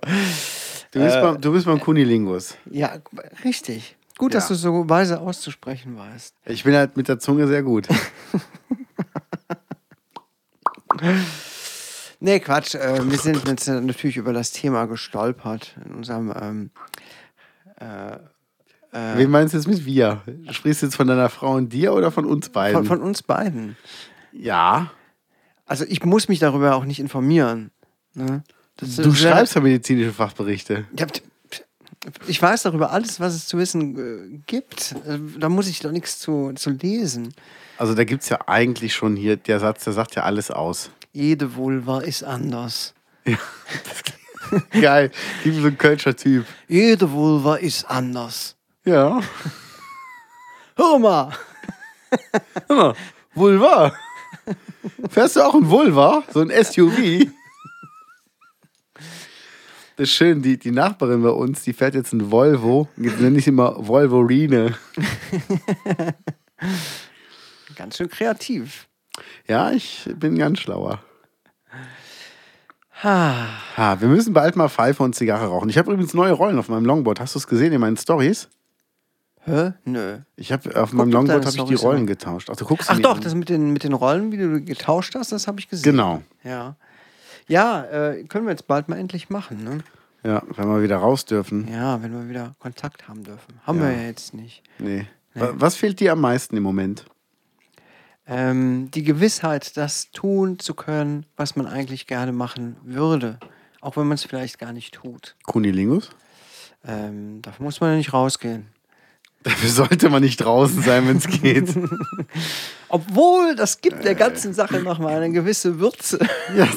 Du 0.91 0.99
bist, 1.01 1.15
Äh, 1.15 1.21
beim, 1.21 1.41
du 1.41 1.51
bist 1.51 1.65
beim 1.65 1.79
Kunilingus. 1.79 2.55
Ja, 2.69 2.97
richtig. 3.43 3.95
Gut, 4.17 4.35
dass 4.35 4.43
Ja. 4.45 4.49
du 4.49 4.55
so 4.55 4.89
weise 4.89 5.19
auszusprechen 5.19 5.97
weißt. 5.97 6.35
Ich 6.45 6.63
bin 6.63 6.75
halt 6.75 6.95
mit 6.95 7.07
der 7.07 7.17
Zunge 7.19 7.47
sehr 7.47 7.63
gut. 7.63 7.87
Nee, 12.19 12.39
Quatsch. 12.39 12.75
Äh, 12.75 13.09
wir 13.09 13.17
sind 13.17 13.47
jetzt 13.47 13.67
äh, 13.67 13.81
natürlich 13.81 14.17
über 14.17 14.33
das 14.33 14.51
Thema 14.51 14.85
gestolpert 14.85 15.75
in 15.85 15.95
unserem. 15.95 16.33
Ähm, 16.39 16.69
äh, 17.79 18.17
Wen 19.17 19.31
meinst 19.31 19.53
du 19.53 19.57
jetzt 19.57 19.67
mit 19.67 19.85
wir? 19.85 20.21
Sprichst 20.51 20.81
du 20.81 20.85
jetzt 20.85 20.95
von 20.95 21.07
deiner 21.07 21.29
Frau 21.29 21.55
und 21.55 21.73
dir 21.73 21.93
oder 21.93 22.11
von 22.11 22.25
uns 22.25 22.49
beiden? 22.49 22.77
von, 22.77 22.85
von 22.85 23.01
uns 23.01 23.23
beiden. 23.23 23.75
ja. 24.31 24.91
Also, 25.65 25.85
ich 25.87 26.03
muss 26.03 26.27
mich 26.27 26.39
darüber 26.39 26.75
auch 26.75 26.83
nicht 26.83 26.99
informieren. 26.99 27.71
Ne? 28.13 28.43
Das 28.75 28.97
Du 28.97 29.13
schreibst 29.13 29.55
ja 29.55 29.61
medizinische 29.61 30.11
Fachberichte. 30.11 30.85
Ja, 30.97 31.07
ich 32.27 32.41
weiß 32.41 32.63
darüber 32.63 32.91
alles, 32.91 33.21
was 33.21 33.33
es 33.33 33.47
zu 33.47 33.57
wissen 33.57 33.97
äh, 34.35 34.41
gibt. 34.45 34.93
Äh, 35.07 35.19
Da 35.39 35.47
muss 35.47 35.67
ich 35.69 35.79
doch 35.79 35.91
nichts 35.91 36.19
zu, 36.19 36.51
zu 36.55 36.69
lesen. 36.71 37.33
Also 37.77 37.95
da 37.95 38.03
gibt 38.03 38.23
es 38.23 38.29
ja 38.29 38.39
eigentlich 38.47 38.93
schon 38.93 39.15
hier, 39.15 39.37
der 39.37 39.59
Satz, 39.59 39.83
der 39.83 39.93
sagt 39.93 40.15
ja 40.15 40.23
alles 40.23 40.51
aus. 40.51 40.91
Jede 41.11 41.55
Vulva 41.55 42.01
ist 42.01 42.23
anders. 42.23 42.93
Geil, 44.81 45.11
gibt 45.43 45.57
so 45.57 45.67
ein 45.67 45.77
Kölscher 45.77 46.15
Typ. 46.15 46.45
Jede 46.67 47.11
Vulva 47.11 47.55
ist 47.55 47.89
anders. 47.89 48.55
Ja. 48.85 49.21
Hör 50.75 50.99
mal! 50.99 51.31
Hör 52.67 52.75
mal, 52.75 52.95
Vulva. 53.33 53.93
Fährst 55.09 55.35
du 55.35 55.41
auch 55.41 55.55
ein 55.55 55.69
Vulva? 55.69 56.23
So 56.31 56.41
ein 56.41 56.51
SUV? 56.51 57.27
Das 59.95 60.09
ist 60.09 60.15
schön, 60.15 60.41
die, 60.41 60.57
die 60.57 60.71
Nachbarin 60.71 61.21
bei 61.21 61.29
uns, 61.29 61.61
die 61.61 61.73
fährt 61.73 61.93
jetzt 61.93 62.13
ein 62.13 62.31
Volvo. 62.31 62.87
Jetzt 62.97 63.21
nenne 63.21 63.37
ich 63.37 63.43
sie 63.43 63.51
immer 63.51 63.75
Volvorine. 63.77 64.75
Ganz 67.75 67.97
schön 67.97 68.09
kreativ. 68.09 68.87
Ja, 69.47 69.71
ich 69.71 70.09
bin 70.15 70.37
ganz 70.37 70.59
schlauer. 70.59 70.99
Ha. 73.03 73.47
Ha, 73.75 73.99
wir 74.01 74.07
müssen 74.07 74.33
bald 74.33 74.55
mal 74.55 74.69
Pfeife 74.69 75.03
und 75.03 75.15
Zigarre 75.15 75.47
rauchen. 75.47 75.69
Ich 75.69 75.77
habe 75.77 75.91
übrigens 75.91 76.13
neue 76.13 76.31
Rollen 76.31 76.57
auf 76.59 76.69
meinem 76.69 76.85
Longboard. 76.85 77.19
Hast 77.19 77.35
du 77.35 77.39
es 77.39 77.47
gesehen 77.47 77.73
in 77.73 77.81
meinen 77.81 77.97
Stories? 77.97 78.47
Hä? 79.45 79.73
Nö. 79.83 80.19
Ich 80.37 80.51
habe 80.53 80.81
auf 80.81 80.93
meinem 80.93 81.11
doch 81.11 81.17
Longboard 81.19 81.45
habe 81.45 81.57
ich 81.57 81.63
die 81.63 81.73
Rollen 81.75 82.01
an. 82.01 82.07
getauscht. 82.07 82.49
Ach, 82.49 82.55
du 82.55 82.65
guckst 82.65 82.89
Ach 82.89 82.97
doch, 82.99 83.17
an. 83.17 83.21
das 83.21 83.35
mit 83.35 83.49
den, 83.49 83.71
mit 83.71 83.83
den 83.83 83.93
Rollen, 83.93 84.31
wie 84.31 84.37
du 84.37 84.61
getauscht 84.61 85.15
hast, 85.15 85.31
das 85.33 85.47
habe 85.47 85.59
ich 85.59 85.67
gesehen. 85.69 85.83
Genau. 85.91 86.21
Ja. 86.43 86.75
Ja, 87.47 87.83
äh, 87.83 88.23
können 88.23 88.45
wir 88.45 88.51
jetzt 88.51 88.67
bald 88.67 88.87
mal 88.87 88.97
endlich 88.97 89.29
machen, 89.29 89.63
ne? 89.65 89.79
Ja, 90.23 90.41
wenn 90.55 90.69
wir 90.69 90.81
wieder 90.81 90.95
raus 90.97 91.25
dürfen. 91.25 91.67
Ja, 91.69 92.01
wenn 92.01 92.13
wir 92.13 92.29
wieder 92.29 92.55
Kontakt 92.59 93.09
haben 93.09 93.25
dürfen. 93.25 93.59
Haben 93.63 93.79
Ja. 93.79 93.89
wir 93.89 93.97
ja 93.97 94.03
jetzt 94.03 94.33
nicht. 94.33 94.63
Nee. 94.79 95.07
Wa- 95.33 95.51
Was 95.55 95.75
fehlt 95.75 95.99
dir 95.99 96.13
am 96.13 96.21
meisten 96.21 96.55
im 96.55 96.63
Moment? 96.63 97.05
Ähm, 98.25 98.89
die 98.91 99.03
Gewissheit, 99.03 99.75
das 99.75 100.11
tun 100.11 100.59
zu 100.59 100.73
können, 100.73 101.25
was 101.35 101.55
man 101.55 101.67
eigentlich 101.67 102.07
gerne 102.07 102.31
machen 102.31 102.77
würde. 102.83 103.37
Auch 103.81 103.97
wenn 103.97 104.07
man 104.07 104.15
es 104.15 104.23
vielleicht 104.23 104.59
gar 104.59 104.71
nicht 104.71 104.93
tut. 104.93 105.35
Kunilingus? 105.43 106.09
Ähm, 106.85 107.41
dafür 107.41 107.65
muss 107.65 107.81
man 107.81 107.91
ja 107.91 107.97
nicht 107.97 108.13
rausgehen. 108.13 108.67
Dafür 109.43 109.69
sollte 109.69 110.09
man 110.09 110.23
nicht 110.23 110.37
draußen 110.37 110.81
sein, 110.83 111.05
wenn 111.05 111.17
es 111.17 111.27
geht. 111.27 111.67
Obwohl, 112.87 113.55
das 113.55 113.81
gibt 113.81 114.05
der 114.05 114.15
ganzen 114.15 114.53
Sache 114.53 114.79
nochmal 114.79 115.15
eine 115.15 115.33
gewisse 115.33 115.79
Würze. 115.79 116.17
ja. 116.55 116.67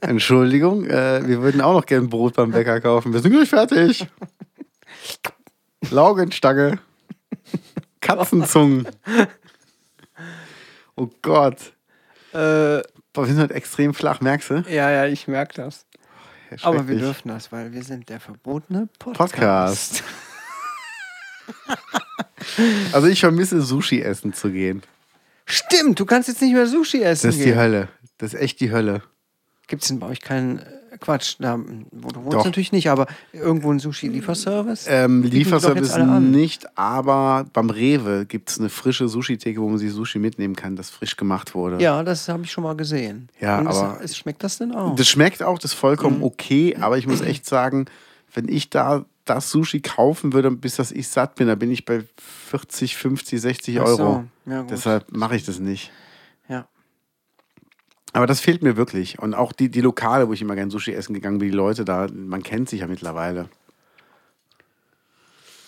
Entschuldigung, 0.00 0.86
äh, 0.86 1.24
wir 1.24 1.42
würden 1.42 1.60
auch 1.60 1.74
noch 1.74 1.86
gern 1.86 2.08
Brot 2.08 2.34
beim 2.34 2.50
Bäcker 2.50 2.80
kaufen. 2.80 3.12
Wir 3.12 3.20
sind 3.20 3.30
gleich 3.30 3.48
fertig. 3.48 4.08
Laugenstange. 5.88 6.80
Katzenzungen. 8.00 8.88
Oh 10.96 11.08
Gott. 11.22 11.74
Äh, 12.32 12.82
Boah, 13.12 13.22
wir 13.22 13.26
sind 13.26 13.38
halt 13.38 13.52
extrem 13.52 13.94
flach, 13.94 14.20
merkst 14.20 14.50
du? 14.50 14.64
ja, 14.68 14.90
ja, 14.90 15.06
ich 15.06 15.28
merke 15.28 15.54
das. 15.54 15.86
Aber 16.62 16.86
wir 16.86 16.98
dürfen 16.98 17.28
das, 17.28 17.50
weil 17.50 17.72
wir 17.72 17.82
sind 17.82 18.08
der 18.08 18.20
verbotene 18.20 18.88
Podcast. 18.98 19.34
Podcast. 19.34 20.04
Also 22.92 23.08
ich 23.08 23.20
vermisse 23.20 23.60
Sushi 23.60 24.00
essen 24.00 24.32
zu 24.32 24.50
gehen. 24.50 24.82
Stimmt, 25.46 26.00
du 26.00 26.06
kannst 26.06 26.28
jetzt 26.28 26.40
nicht 26.42 26.54
mehr 26.54 26.66
Sushi 26.66 27.02
essen. 27.02 27.28
Das 27.28 27.36
ist 27.36 27.44
die 27.44 27.54
Hölle. 27.54 27.88
Das 28.18 28.34
ist 28.34 28.40
echt 28.40 28.60
die 28.60 28.70
Hölle. 28.72 29.02
Gibt 29.66 29.82
es 29.82 29.88
denn 29.88 29.98
bei 29.98 30.06
euch 30.08 30.20
keinen 30.20 30.58
äh, 30.60 30.64
Quatsch? 31.00 31.36
Da, 31.38 31.58
wo 31.92 32.08
du 32.08 32.22
wohnst 32.24 32.36
Doch. 32.38 32.44
natürlich 32.44 32.72
nicht, 32.72 32.88
aber 32.90 33.06
irgendwo 33.32 33.70
einen 33.70 33.78
Sushi-Lieferservice? 33.80 34.86
Ähm, 34.88 35.22
Lieferservice 35.22 35.96
nicht, 36.20 36.66
aber 36.78 37.46
beim 37.52 37.70
Rewe 37.70 38.26
gibt 38.26 38.50
es 38.50 38.58
eine 38.58 38.68
frische 38.68 39.08
Sushi-Theke, 39.08 39.60
wo 39.60 39.68
man 39.68 39.78
sich 39.78 39.92
Sushi 39.92 40.18
mitnehmen 40.18 40.56
kann, 40.56 40.76
das 40.76 40.90
frisch 40.90 41.16
gemacht 41.16 41.54
wurde. 41.54 41.82
Ja, 41.82 42.02
das 42.02 42.28
habe 42.28 42.44
ich 42.44 42.50
schon 42.52 42.64
mal 42.64 42.76
gesehen. 42.76 43.28
Ja, 43.40 43.58
Und 43.58 43.68
es- 43.68 43.76
aber- 43.76 44.00
es, 44.02 44.16
schmeckt 44.16 44.42
das 44.44 44.58
denn 44.58 44.72
auch? 44.72 44.94
Das 44.96 45.08
schmeckt 45.08 45.42
auch, 45.42 45.58
das 45.58 45.72
ist 45.72 45.76
Mhm. 45.76 45.80
vollkommen 45.80 46.22
okay, 46.22 46.76
aber 46.80 46.98
ich 46.98 47.06
muss 47.06 47.20
echt 47.20 47.46
sagen, 47.46 47.86
wenn 48.34 48.48
ich 48.48 48.70
da 48.70 49.04
das 49.24 49.50
Sushi 49.50 49.80
kaufen 49.80 50.32
würde, 50.32 50.50
bis 50.52 50.76
das 50.76 50.92
ich 50.92 51.08
satt 51.08 51.34
bin, 51.34 51.48
da 51.48 51.56
bin 51.56 51.70
ich 51.72 51.84
bei 51.84 52.04
40, 52.48 52.96
50, 52.96 53.40
60 53.40 53.80
Ach 53.80 53.86
so, 53.88 54.02
Euro. 54.02 54.24
ja. 54.46 54.62
Deshalb 54.62 55.10
mache 55.10 55.34
ich 55.36 55.44
das 55.44 55.58
nicht. 55.58 55.90
Aber 58.16 58.26
das 58.26 58.40
fehlt 58.40 58.62
mir 58.62 58.76
wirklich. 58.78 59.18
Und 59.18 59.34
auch 59.34 59.52
die, 59.52 59.68
die 59.68 59.82
Lokale, 59.82 60.26
wo 60.26 60.32
ich 60.32 60.40
immer 60.40 60.54
gern 60.54 60.70
Sushi 60.70 60.92
essen 60.94 61.12
gegangen 61.12 61.36
bin, 61.38 61.50
die 61.50 61.54
Leute 61.56 61.84
da, 61.84 62.06
man 62.14 62.42
kennt 62.42 62.68
sich 62.70 62.80
ja 62.80 62.86
mittlerweile. 62.86 63.48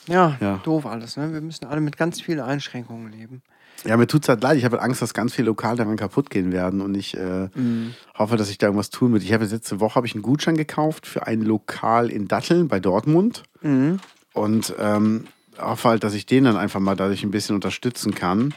Ja, 0.06 0.36
Ja. 0.40 0.56
doof 0.64 0.86
alles. 0.86 1.16
Ne? 1.18 1.32
Wir 1.32 1.42
müssen 1.42 1.66
alle 1.66 1.80
mit 1.82 1.96
ganz 1.98 2.20
vielen 2.22 2.40
Einschränkungen 2.40 3.12
leben. 3.12 3.42
Ja, 3.84 3.96
mir 3.98 4.06
tut's 4.06 4.28
halt 4.28 4.42
leid. 4.42 4.56
Ich 4.56 4.64
habe 4.64 4.76
halt 4.76 4.84
Angst, 4.84 5.02
dass 5.02 5.12
ganz 5.12 5.34
viele 5.34 5.46
Lokale 5.46 5.76
daran 5.76 5.96
kaputt 5.96 6.30
gehen 6.30 6.50
werden. 6.50 6.80
Und 6.80 6.94
ich 6.96 7.16
äh, 7.16 7.48
Mhm. 7.54 7.94
hoffe, 8.16 8.36
dass 8.38 8.48
ich 8.48 8.56
da 8.58 8.66
irgendwas 8.68 8.88
tun 8.90 9.12
wird. 9.12 9.22
Ich 9.22 9.32
habe 9.34 9.44
jetzt 9.44 9.52
letzte 9.52 9.78
Woche 9.80 9.96
habe 9.96 10.06
ich 10.06 10.14
einen 10.14 10.22
Gutschein 10.22 10.56
gekauft 10.56 11.06
für 11.06 11.26
ein 11.26 11.42
Lokal 11.42 12.10
in 12.10 12.28
Datteln 12.28 12.68
bei 12.68 12.80
Dortmund. 12.80 13.42
Mhm. 13.60 14.00
Und 14.32 14.74
ähm, 14.78 15.26
hoffe 15.58 15.90
halt, 15.90 16.02
dass 16.02 16.14
ich 16.14 16.24
den 16.26 16.44
dann 16.44 16.56
einfach 16.56 16.80
mal 16.80 16.96
dadurch 16.96 17.22
ein 17.24 17.30
bisschen 17.30 17.54
unterstützen 17.54 18.14
kann. 18.14 18.54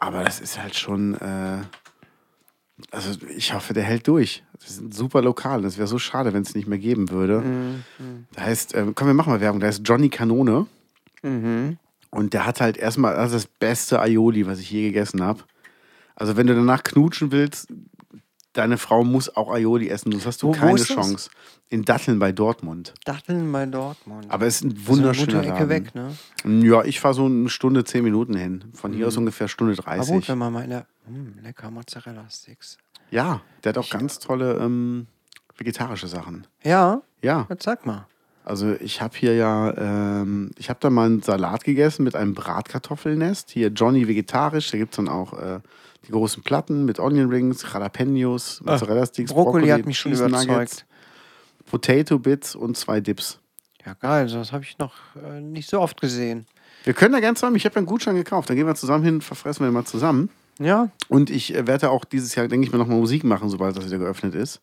Aber 0.00 0.24
das 0.24 0.40
ist 0.40 0.60
halt 0.60 0.74
schon. 0.76 1.14
Äh, 1.14 1.58
also 2.90 3.10
ich 3.36 3.54
hoffe, 3.54 3.72
der 3.72 3.84
hält 3.84 4.08
durch. 4.08 4.42
Das 4.58 4.70
ist 4.70 4.80
ein 4.80 4.92
super 4.92 5.22
Lokal. 5.22 5.62
Das 5.62 5.78
wäre 5.78 5.86
so 5.86 5.98
schade, 5.98 6.32
wenn 6.32 6.42
es 6.42 6.54
nicht 6.54 6.66
mehr 6.66 6.78
geben 6.78 7.10
würde. 7.10 7.40
Mhm. 7.40 7.84
Da 8.34 8.42
heißt, 8.42 8.74
äh, 8.74 8.86
komm, 8.94 9.06
wir 9.08 9.14
machen 9.14 9.30
mal 9.32 9.40
Werbung. 9.40 9.60
Da 9.60 9.66
heißt 9.68 9.82
Johnny 9.84 10.08
Kanone. 10.08 10.66
Mhm. 11.22 11.78
Und 12.10 12.32
der 12.32 12.46
hat 12.46 12.60
halt 12.60 12.76
erstmal 12.76 13.14
das, 13.16 13.32
ist 13.32 13.44
das 13.44 13.46
beste 13.46 14.00
Aioli, 14.00 14.46
was 14.46 14.58
ich 14.60 14.70
je 14.70 14.82
gegessen 14.82 15.22
habe. 15.22 15.42
Also, 16.16 16.36
wenn 16.36 16.46
du 16.46 16.54
danach 16.54 16.82
knutschen 16.84 17.32
willst, 17.32 17.68
deine 18.52 18.78
Frau 18.78 19.02
muss 19.02 19.34
auch 19.36 19.50
Aioli 19.52 19.88
essen, 19.88 20.12
sonst 20.12 20.26
hast 20.26 20.42
du 20.42 20.48
Wo- 20.48 20.52
wo 20.52 20.56
keine 20.56 20.74
ist 20.78 20.88
das? 20.90 20.94
Chance. 20.96 21.30
In 21.70 21.84
Datteln 21.84 22.20
bei 22.20 22.30
Dortmund. 22.30 22.94
Datteln 23.04 23.50
bei 23.50 23.66
Dortmund. 23.66 24.26
Aber 24.28 24.46
es 24.46 24.56
ist 24.56 24.64
ein 24.64 24.70
Das 24.74 24.78
ist 24.82 24.88
wunderschöner 24.88 25.40
eine 25.40 25.50
gute 25.50 25.54
Ecke 25.64 25.72
Laden. 25.72 26.14
weg, 26.44 26.54
ne? 26.54 26.64
Ja, 26.68 26.84
ich 26.84 27.00
fahre 27.00 27.14
so 27.14 27.24
eine 27.26 27.48
Stunde, 27.48 27.82
zehn 27.84 28.04
Minuten 28.04 28.36
hin. 28.36 28.64
Von 28.74 28.92
hier 28.92 29.08
aus 29.08 29.16
ungefähr 29.16 29.48
Stunde 29.48 29.72
Aber 29.78 29.82
30. 29.96 30.14
gut, 30.14 30.28
wenn 30.28 30.38
man 30.38 30.52
mal 30.52 30.62
in 30.64 30.70
der. 30.70 30.86
Hm, 31.06 31.38
lecker 31.42 31.70
Mozzarella-Sticks. 31.70 32.78
ja, 33.10 33.40
der 33.62 33.70
hat 33.70 33.78
auch 33.78 33.90
ganz 33.90 34.18
tolle 34.18 34.54
ähm, 34.58 35.06
vegetarische 35.56 36.06
Sachen. 36.08 36.46
Ja, 36.62 37.02
Ja, 37.22 37.46
jetzt 37.50 37.64
sag 37.64 37.84
mal. 37.86 38.06
also 38.44 38.72
ich 38.80 39.00
habe 39.00 39.16
hier 39.16 39.34
ja, 39.34 39.76
ähm, 39.76 40.50
ich 40.58 40.68
habe 40.70 40.80
da 40.80 40.90
mal 40.90 41.06
einen 41.06 41.22
Salat 41.22 41.64
gegessen 41.64 42.04
mit 42.04 42.16
einem 42.16 42.34
Bratkartoffelnest. 42.34 43.50
Hier 43.50 43.68
Johnny 43.68 44.08
vegetarisch, 44.08 44.70
da 44.70 44.78
gibt 44.78 44.92
es 44.94 44.96
dann 44.96 45.08
auch 45.08 45.32
äh, 45.34 45.60
die 46.06 46.12
großen 46.12 46.42
Platten 46.42 46.84
mit 46.84 46.98
Onion 46.98 47.28
Rings, 47.30 47.62
Jalapenos, 47.70 48.60
Mozzarella 48.62 49.06
Sticks, 49.06 49.30
Ah, 49.30 49.34
Brokkoli 49.34 49.68
hat 49.68 49.86
mich 49.86 49.98
schon 49.98 50.12
Cheese 50.12 50.24
Nuggets, 50.28 50.44
überzeugt. 50.46 50.86
Potato 51.70 52.18
Bits 52.18 52.54
und 52.54 52.76
zwei 52.76 53.00
Dips. 53.00 53.38
Ja, 53.86 53.94
geil, 53.94 54.28
das 54.28 54.52
habe 54.52 54.64
ich 54.64 54.78
noch 54.78 54.94
äh, 55.22 55.40
nicht 55.40 55.68
so 55.68 55.80
oft 55.80 56.00
gesehen. 56.00 56.46
Wir 56.84 56.94
können 56.94 57.12
da 57.12 57.20
gerne 57.20 57.34
zusammen, 57.36 57.56
ich 57.56 57.64
habe 57.64 57.74
ja 57.74 57.78
einen 57.78 57.86
Gutschein 57.86 58.14
gekauft, 58.16 58.50
da 58.50 58.54
gehen 58.54 58.66
wir 58.66 58.74
zusammen 58.74 59.04
hin, 59.04 59.20
verfressen 59.20 59.64
wir 59.64 59.70
mal 59.72 59.84
zusammen. 59.84 60.30
Ja, 60.58 60.90
Und 61.08 61.30
ich 61.30 61.54
äh, 61.54 61.66
werde 61.66 61.90
auch 61.90 62.04
dieses 62.04 62.34
Jahr, 62.34 62.46
denke 62.48 62.66
ich 62.66 62.72
mal, 62.72 62.78
nochmal 62.78 62.98
Musik 62.98 63.24
machen, 63.24 63.48
sobald 63.48 63.76
das 63.76 63.86
wieder 63.86 63.98
geöffnet 63.98 64.34
ist. 64.34 64.60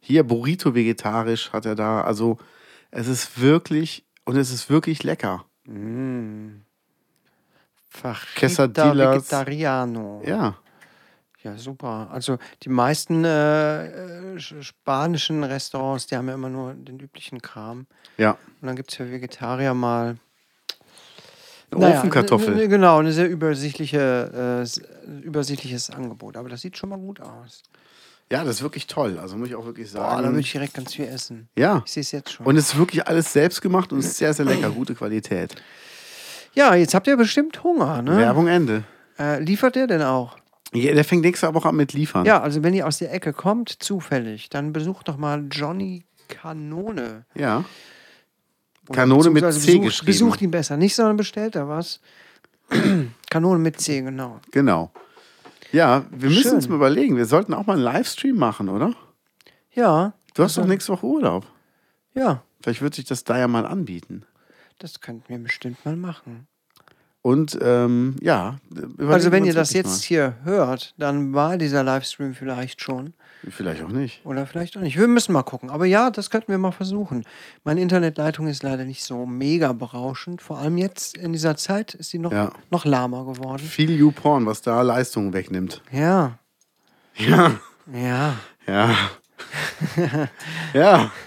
Hier 0.00 0.22
Burrito 0.24 0.74
vegetarisch 0.74 1.52
hat 1.52 1.66
er 1.66 1.74
da. 1.74 2.02
Also 2.02 2.38
es 2.90 3.08
ist 3.08 3.40
wirklich, 3.40 4.04
und 4.24 4.36
es 4.36 4.52
ist 4.52 4.70
wirklich 4.70 5.02
lecker. 5.02 5.44
Fajita 7.88 8.26
Quesadillas. 8.36 9.16
Vegetariano. 9.16 10.22
Ja. 10.24 10.56
Ja, 11.42 11.56
super. 11.58 12.08
Also 12.12 12.38
die 12.62 12.68
meisten 12.68 13.24
äh, 13.24 13.86
äh, 14.34 14.36
sch- 14.36 14.62
spanischen 14.62 15.42
Restaurants, 15.42 16.06
die 16.06 16.16
haben 16.16 16.28
ja 16.28 16.34
immer 16.34 16.48
nur 16.48 16.74
den 16.74 17.00
üblichen 17.00 17.42
Kram. 17.42 17.86
Ja. 18.16 18.32
Und 18.60 18.66
dann 18.68 18.76
gibt 18.76 18.90
es 18.92 18.96
für 18.96 19.10
Vegetarier 19.10 19.74
mal. 19.74 20.16
Eine 21.72 21.96
Ofenkartoffel. 21.98 22.54
ne- 22.54 22.60
ne- 22.62 22.68
Genau, 22.68 22.98
ein 23.00 23.10
sehr 23.12 23.28
übersichtliche, 23.28 24.64
äh, 24.66 25.22
übersichtliches 25.24 25.90
Angebot. 25.90 26.36
Aber 26.36 26.48
das 26.48 26.60
sieht 26.60 26.76
schon 26.76 26.90
mal 26.90 26.98
gut 26.98 27.20
aus. 27.20 27.62
Ja, 28.30 28.44
das 28.44 28.56
ist 28.56 28.62
wirklich 28.62 28.86
toll. 28.86 29.18
Also 29.20 29.36
muss 29.36 29.48
ich 29.48 29.54
auch 29.54 29.64
wirklich 29.66 29.92
Boah, 29.92 30.00
da 30.00 30.10
sagen. 30.16 30.26
würde 30.28 30.40
ich 30.40 30.52
direkt 30.52 30.74
ganz 30.74 30.94
viel 30.94 31.06
essen. 31.06 31.48
ja. 31.56 31.82
Ich 31.84 31.92
sehe 31.92 32.00
es 32.02 32.12
jetzt 32.12 32.32
schon. 32.32 32.46
Und 32.46 32.56
es 32.56 32.68
ist 32.72 32.78
wirklich 32.78 33.06
alles 33.06 33.32
selbst 33.32 33.60
gemacht 33.60 33.92
und 33.92 33.98
ist 33.98 34.16
sehr, 34.16 34.32
sehr 34.32 34.44
lecker. 34.46 34.70
Gute 34.74 34.94
Qualität. 34.94 35.54
ja, 36.54 36.74
jetzt 36.74 36.94
habt 36.94 37.06
ihr 37.06 37.16
bestimmt 37.16 37.62
Hunger, 37.62 38.00
ne? 38.02 38.16
Werbung 38.16 38.46
Ende. 38.48 38.84
Äh, 39.18 39.40
liefert 39.42 39.74
der 39.76 39.86
denn 39.86 40.02
auch? 40.02 40.36
Ja, 40.72 40.94
der 40.94 41.04
fängt 41.04 41.22
nächste 41.22 41.52
Woche 41.52 41.68
an 41.68 41.76
mit 41.76 41.92
liefern. 41.92 42.24
Ja, 42.24 42.40
also 42.40 42.62
wenn 42.62 42.72
ihr 42.72 42.86
aus 42.86 42.96
der 42.98 43.12
Ecke 43.12 43.34
kommt, 43.34 43.68
zufällig, 43.82 44.48
dann 44.48 44.72
besucht 44.72 45.08
doch 45.08 45.18
mal 45.18 45.44
Johnny 45.50 46.04
Kanone. 46.28 47.26
Ja. 47.34 47.64
Kanone 48.90 49.30
mit 49.30 49.42
C 49.44 49.48
besucht, 49.78 49.82
geschrieben. 49.84 50.06
Besucht 50.06 50.42
ihn 50.42 50.50
besser. 50.50 50.76
Nicht, 50.76 50.94
sondern 50.94 51.16
bestellt 51.16 51.54
er 51.54 51.68
was. 51.68 52.00
Kanone 53.30 53.58
mit 53.58 53.80
C, 53.80 54.00
genau. 54.00 54.40
Genau. 54.50 54.90
Ja, 55.72 56.04
wir 56.10 56.28
müssen 56.30 56.54
uns 56.56 56.68
mal 56.68 56.76
überlegen. 56.76 57.16
Wir 57.16 57.26
sollten 57.26 57.54
auch 57.54 57.66
mal 57.66 57.74
einen 57.74 57.82
Livestream 57.82 58.36
machen, 58.36 58.68
oder? 58.68 58.94
Ja, 59.72 60.14
Du 60.34 60.42
hast 60.42 60.56
doch 60.58 60.66
nächste 60.66 60.92
Woche 60.92 61.06
Urlaub. 61.06 61.46
ja, 62.14 62.42
Vielleicht 62.62 62.80
wird 62.80 62.94
sich 62.94 63.04
das 63.04 63.24
da 63.24 63.38
ja 63.38 63.48
mal 63.48 63.66
anbieten. 63.66 64.24
das 64.78 65.00
könnten 65.00 65.28
wir 65.28 65.38
bestimmt 65.38 65.84
mal 65.84 65.96
machen. 65.96 66.46
Und 67.22 67.56
ähm, 67.62 68.16
ja. 68.20 68.58
Also 68.98 69.30
wenn 69.30 69.44
ihr 69.44 69.54
das 69.54 69.72
jetzt 69.72 70.02
hier 70.02 70.34
hört, 70.42 70.92
dann 70.98 71.32
war 71.32 71.56
dieser 71.56 71.84
Livestream 71.84 72.34
vielleicht 72.34 72.82
schon. 72.82 73.14
Mal. 73.44 73.50
Vielleicht 73.50 73.82
auch 73.84 73.88
nicht. 73.88 74.24
Oder 74.24 74.46
vielleicht 74.46 74.76
auch 74.76 74.80
nicht. 74.80 74.96
Wir 74.98 75.06
müssen 75.08 75.32
mal 75.32 75.42
gucken. 75.42 75.70
Aber 75.70 75.84
ja, 75.86 76.10
das 76.10 76.30
könnten 76.30 76.50
wir 76.52 76.58
mal 76.58 76.70
versuchen. 76.72 77.24
Meine 77.64 77.80
Internetleitung 77.80 78.46
ist 78.48 78.62
leider 78.62 78.84
nicht 78.84 79.02
so 79.04 79.24
mega 79.26 79.72
berauschend. 79.72 80.42
Vor 80.42 80.58
allem 80.58 80.78
jetzt 80.78 81.16
in 81.16 81.32
dieser 81.32 81.56
Zeit 81.56 81.94
ist 81.94 82.10
sie 82.10 82.18
noch, 82.18 82.32
Ja. 82.32 82.52
noch 82.70 82.84
lahmer 82.84 83.24
geworden. 83.24 83.62
Viel 83.62 83.90
YouPorn, 83.90 84.46
was 84.46 84.62
da 84.62 84.82
Leistungen 84.82 85.32
wegnimmt. 85.32 85.80
Ja, 85.90 86.38
Ja. 87.16 87.52
ja. 87.92 88.34
Ja. 88.66 88.96
ja. 90.72 91.10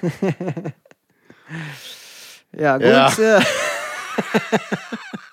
Ja, 2.57 2.77
gut. 2.77 2.87
Ja. 3.17 3.41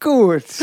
Gut. 0.00 0.44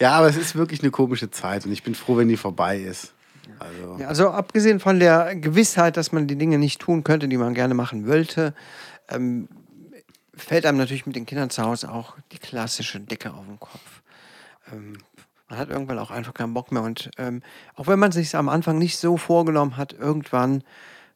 Ja, 0.00 0.12
aber 0.12 0.26
es 0.26 0.36
ist 0.36 0.56
wirklich 0.56 0.82
eine 0.82 0.90
komische 0.90 1.30
Zeit 1.30 1.64
und 1.64 1.72
ich 1.72 1.82
bin 1.84 1.94
froh, 1.94 2.16
wenn 2.16 2.28
die 2.28 2.36
vorbei 2.36 2.78
ist. 2.78 3.14
Also, 3.58 3.96
Ja, 3.98 4.08
also 4.08 4.28
abgesehen 4.30 4.80
von 4.80 4.98
der 4.98 5.36
Gewissheit, 5.36 5.96
dass 5.96 6.10
man 6.12 6.26
die 6.26 6.36
Dinge 6.36 6.58
nicht 6.58 6.80
tun 6.80 7.04
könnte, 7.04 7.28
die 7.28 7.36
man 7.36 7.54
gerne 7.54 7.74
machen 7.74 8.06
wollte, 8.06 8.54
ähm, 9.08 9.48
fällt 10.34 10.66
einem 10.66 10.78
natürlich 10.78 11.06
mit 11.06 11.14
den 11.14 11.26
Kindern 11.26 11.48
zu 11.48 11.62
Hause 11.62 11.92
auch 11.92 12.16
die 12.32 12.38
klassische 12.38 13.00
Decke 13.00 13.32
auf 13.32 13.46
den 13.46 13.60
Kopf. 13.60 14.02
Ähm, 14.72 14.98
man 15.48 15.58
hat 15.58 15.70
irgendwann 15.70 15.98
auch 15.98 16.10
einfach 16.10 16.34
keinen 16.34 16.54
Bock 16.54 16.72
mehr 16.72 16.82
und 16.82 17.10
ähm, 17.16 17.42
auch 17.76 17.86
wenn 17.86 17.98
man 17.98 18.12
sich 18.12 18.34
am 18.34 18.48
Anfang 18.48 18.78
nicht 18.78 18.98
so 18.98 19.16
vorgenommen 19.16 19.76
hat, 19.76 19.92
irgendwann 19.92 20.64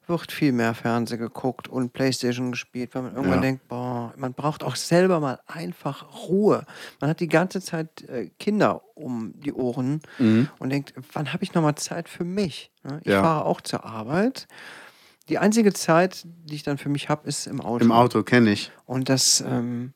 wird 0.08 0.32
viel 0.32 0.52
mehr 0.52 0.74
Fernsehen 0.74 1.18
geguckt 1.18 1.68
und 1.68 1.92
Playstation 1.92 2.50
gespielt, 2.50 2.94
weil 2.94 3.02
man 3.02 3.14
irgendwann 3.14 3.38
Ja. 3.38 3.42
denkt, 3.42 3.68
boah, 3.68 4.12
man 4.16 4.32
braucht 4.34 4.62
auch 4.64 4.76
selber 4.76 5.20
mal 5.20 5.38
einfach 5.46 6.26
Ruhe. 6.28 6.64
Man 7.00 7.10
hat 7.10 7.20
die 7.20 7.28
ganze 7.28 7.60
Zeit 7.60 8.02
äh, 8.08 8.30
Kinder 8.38 8.82
um 8.94 9.32
die 9.40 9.52
Ohren 9.52 10.00
und 10.58 10.70
denkt, 10.70 10.94
wann 11.12 11.32
habe 11.32 11.44
ich 11.44 11.54
noch 11.54 11.62
mal 11.62 11.76
Zeit 11.76 12.08
für 12.08 12.24
mich? 12.24 12.70
Ne? 12.82 13.00
Ich 13.04 13.12
Ja. 13.12 13.22
fahre 13.22 13.44
auch 13.44 13.60
zur 13.60 13.84
Arbeit. 13.84 14.48
Die 15.28 15.38
einzige 15.38 15.72
Zeit, 15.74 16.24
die 16.24 16.54
ich 16.54 16.62
dann 16.62 16.78
für 16.78 16.88
mich 16.88 17.08
habe, 17.08 17.28
ist 17.28 17.46
im 17.46 17.60
Auto. 17.60 17.84
Im 17.84 17.92
Auto 17.92 18.22
kenne 18.22 18.50
ich. 18.50 18.72
Und 18.86 19.08
das, 19.10 19.42
ähm, 19.42 19.92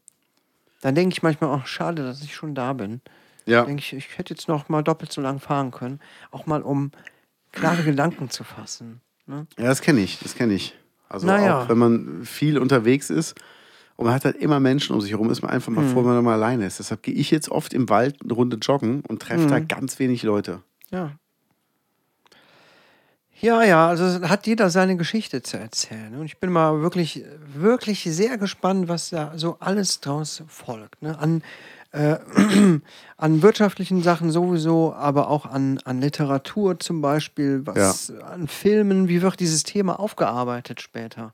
dann 0.83 0.95
denke 0.95 1.15
ich 1.15 1.23
manchmal 1.23 1.51
auch, 1.51 1.67
schade, 1.67 2.03
dass 2.03 2.23
ich 2.23 2.35
schon 2.35 2.55
da 2.55 2.75
bin. 2.75 3.01
Ja. 3.47 3.65
Denke 3.65 3.81
ich, 3.81 3.93
ich 3.95 4.19
hätte 4.19 4.35
jetzt 4.35 4.47
noch 4.47 4.69
mal 4.69 4.83
doppelt 4.83 5.13
so 5.13 5.21
lang 5.21 5.41
fahren 5.41 5.71
können. 5.71 6.01
Auch 6.31 6.47
mal, 6.47 6.63
um 6.63 6.91
klare 7.51 7.83
Gedanken 7.83 8.31
zu 8.31 8.45
fassen. 8.45 9.01
Ne? 9.27 9.47
Ja, 9.59 9.65
das 9.67 9.81
kenne 9.81 10.01
ich. 10.01 10.19
Das 10.21 10.35
kenne 10.35 10.55
ich. 10.55 10.75
Also 11.09 11.27
Naja. 11.27 11.63
auch 11.65 11.69
wenn 11.69 11.79
man 11.79 12.25
viel 12.25 12.59
unterwegs 12.59 13.11
ist 13.11 13.35
und 13.97 14.07
man 14.07 14.15
hat 14.15 14.25
halt 14.25 14.37
immer 14.37 14.61
Menschen 14.61 14.95
um 14.95 15.01
sich 15.01 15.11
herum, 15.11 15.31
ist 15.31 15.43
man 15.43 15.51
einfach 15.51 15.69
Mhm. 15.71 15.77
mal 15.77 15.89
froh, 15.89 16.05
wenn 16.05 16.15
man 16.15 16.25
mal 16.25 16.35
alleine 16.35 16.67
ist. 16.67 16.79
Deshalb 16.79 17.03
gehe 17.03 17.15
ich 17.15 17.31
jetzt 17.31 17.51
oft 17.51 17.73
im 17.75 17.89
Wald 17.89 18.17
eine 18.23 18.33
Runde 18.33 18.57
joggen 18.57 19.03
und 19.09 19.21
treffe 19.23 19.45
Mhm. 19.45 19.51
da 19.51 19.61
ganz 19.61 19.99
wenig 19.99 20.23
Leute. 20.23 20.63
Ja. 20.91 21.13
Ja, 23.41 23.65
ja, 23.65 23.89
also 23.89 24.29
hat 24.29 24.47
jeder 24.47 24.71
seine 24.71 24.97
Geschichte 24.97 25.43
zu 25.43 25.59
erzählen. 25.59 26.15
Und 26.15 26.25
ich 26.27 26.39
bin 26.39 26.53
mal 26.53 26.81
wirklich, 26.81 27.25
wirklich 27.55 28.05
sehr 28.05 28.39
gespannt, 28.39 28.87
was 28.89 29.11
da 29.11 29.33
so 29.37 29.57
alles 29.59 29.99
draus 30.01 30.45
folgt. 30.47 31.03
Ne? 31.03 31.19
An, 31.19 31.43
äh, 31.93 32.17
an 33.17 33.43
wirtschaftlichen 33.43 34.03
Sachen 34.03 34.31
sowieso, 34.31 34.93
aber 34.95 35.29
auch 35.29 35.47
an, 35.47 35.79
an 35.85 36.01
Literatur 36.01 36.79
zum 36.81 37.01
Beispiel, 37.01 37.67
was 37.67 38.11
an 38.11 38.49
Filmen, 38.49 39.09
wie 39.09 39.23
wird 39.23 39.41
dieses 39.41 39.63
Thema 39.63 40.01
aufgearbeitet 40.01 40.81
später? 40.81 41.33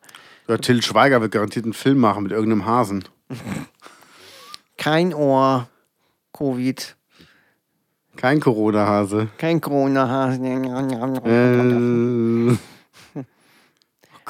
Ja, 0.48 0.56
Till 0.58 0.82
Schweiger 0.82 1.20
wird 1.20 1.32
garantiert 1.32 1.64
einen 1.64 1.74
Film 1.74 1.98
machen 1.98 2.22
mit 2.24 2.32
irgendeinem 2.32 2.66
Hasen. 2.66 3.04
Kein 4.76 5.12
Ohr, 5.14 5.68
Covid, 6.32 6.96
Kein 8.16 8.40
Corona-Hase. 8.40 9.28
kein 9.38 9.60
Corona. 9.60 10.32
Äh, 11.24 12.56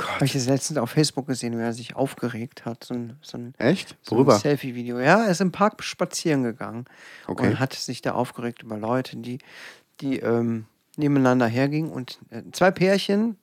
Habe 0.06 0.24
ich 0.24 0.32
das 0.32 0.46
letztens 0.46 0.78
auf 0.78 0.90
Facebook 0.90 1.26
gesehen, 1.26 1.56
wie 1.58 1.62
er 1.62 1.72
sich 1.72 1.96
aufgeregt 1.96 2.64
hat. 2.64 2.84
So 2.84 2.94
ein, 2.94 3.16
so 3.22 3.38
ein, 3.38 3.54
echt? 3.58 3.96
so 4.02 4.14
ein 4.14 4.18
Worüber? 4.18 4.38
Selfie-Video. 4.38 4.98
Ja, 5.00 5.24
er 5.24 5.30
ist 5.30 5.40
im 5.40 5.52
Park 5.52 5.82
spazieren 5.82 6.42
gegangen 6.44 6.84
Okay. 7.26 7.48
und 7.48 7.60
hat 7.60 7.72
sich 7.74 8.02
da 8.02 8.12
aufgeregt 8.12 8.62
über 8.62 8.76
Leute, 8.76 9.16
die, 9.16 9.38
die 10.00 10.18
ähm, 10.20 10.66
nebeneinander 10.96 11.46
hergingen 11.46 11.90
und 11.90 12.18
äh, 12.30 12.42
zwei 12.52 12.70
Pärchen, 12.70 13.36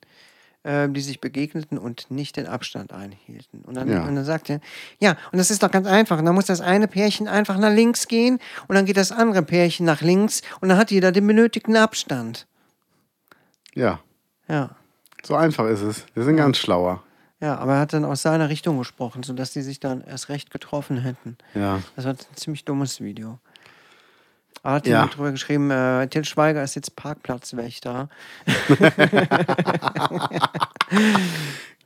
äh, 0.63 0.89
die 0.89 1.01
sich 1.01 1.21
begegneten 1.21 1.77
und 1.77 2.09
nicht 2.09 2.37
den 2.37 2.47
Abstand 2.47 2.91
einhielten. 2.93 3.61
Und 3.61 3.75
dann, 3.75 3.89
Ja. 3.89 4.03
und 4.05 4.15
dann 4.15 4.25
sagt 4.25 4.49
er, 4.49 4.59
ja, 4.99 5.11
und 5.31 5.37
das 5.37 5.51
ist 5.51 5.61
doch 5.63 5.71
ganz 5.71 5.87
einfach. 5.87 6.17
Und 6.19 6.25
dann 6.25 6.35
muss 6.35 6.45
das 6.45 6.61
eine 6.61 6.87
Pärchen 6.87 7.27
einfach 7.27 7.57
nach 7.57 7.71
links 7.73 8.07
gehen 8.07 8.39
und 8.67 8.75
dann 8.75 8.85
geht 8.85 8.97
das 8.97 9.11
andere 9.11 9.43
Pärchen 9.43 9.85
nach 9.85 10.01
links 10.01 10.41
und 10.61 10.69
dann 10.69 10.77
hat 10.77 10.91
jeder 10.91 11.11
den 11.11 11.27
benötigten 11.27 11.75
Abstand. 11.75 12.47
Ja, 13.73 13.99
Ja. 14.47 14.75
So 15.25 15.35
einfach 15.35 15.65
ist 15.67 15.81
es. 15.81 16.05
Wir 16.13 16.23
sind 16.23 16.37
ganz 16.37 16.57
schlauer. 16.57 17.01
Ja, 17.41 17.57
aber 17.57 17.73
er 17.73 17.79
hat 17.81 17.93
dann 17.93 18.05
aus 18.05 18.21
seiner 18.21 18.49
Richtung 18.49 18.77
gesprochen, 18.77 19.23
sodass 19.23 19.51
die 19.51 19.61
sich 19.61 19.79
dann 19.79 20.01
erst 20.01 20.29
recht 20.29 20.51
getroffen 20.51 20.97
hätten. 20.97 21.37
Ja. 21.53 21.81
Das 21.95 22.05
war 22.05 22.13
ein 22.13 22.17
ziemlich 22.35 22.63
dummes 22.65 23.01
Video. 23.01 23.39
Er 24.63 24.71
hat 24.71 24.87
Ja. 24.87 24.93
jemand 24.99 25.17
drüber 25.17 25.31
geschrieben, 25.31 25.69
äh, 25.69 26.07
Til 26.07 26.25
Schweiger 26.25 26.63
ist 26.63 26.75
jetzt 26.75 26.95
Parkplatzwächter. 26.95 28.09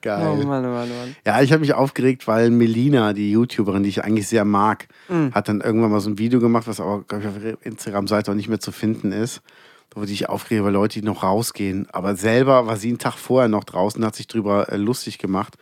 Geil. 0.02 0.28
Oh 0.32 0.36
Mann, 0.45 0.63
oh 0.65 0.69
Mann, 0.69 0.89
oh 0.89 0.93
Mann. 0.99 1.15
Ja, 1.25 1.41
ich 1.41 1.52
habe 1.52 1.60
mich 1.60 1.73
aufgeregt, 1.73 2.25
weil 2.28 2.49
Melina, 2.52 3.12
die 3.12 3.32
YouTuberin, 3.32 3.84
die 3.84 3.89
ich 3.89 4.04
eigentlich 4.06 4.30
sehr 4.30 4.45
mag, 4.45 4.88
Mhm. 5.10 5.34
hat 5.34 5.49
dann 5.49 5.60
irgendwann 5.60 5.91
mal 5.91 5.99
so 5.99 6.10
ein 6.10 6.17
Video 6.17 6.39
gemacht, 6.39 6.67
was 6.67 6.80
aber, 6.80 7.04
glaube 7.04 7.23
ich, 7.25 7.30
auf 7.30 7.43
ihrer 7.43 7.58
Instagram-Seite 7.65 8.32
auch 8.32 8.36
nicht 8.36 8.47
mehr 8.47 8.62
zu 8.62 8.71
finden 8.71 9.12
ist. 9.12 9.41
Da 9.92 10.02
wurde 10.02 10.12
ich 10.12 10.29
aufgeregt, 10.29 10.63
weil 10.65 10.73
Leute, 10.73 11.00
die 11.00 11.06
noch 11.06 11.23
rausgehen. 11.23 11.87
Aber 11.92 12.15
selber 12.15 12.67
war 12.67 12.77
sie 12.77 12.90
einen 12.90 13.00
Tag 13.00 13.15
vorher 13.17 13.50
noch 13.50 13.63
draußen, 13.63 14.04
hat 14.06 14.15
sich 14.15 14.27
drüber 14.27 14.71
äh, 14.71 14.77
lustig 14.77 15.17
gemacht, 15.17 15.58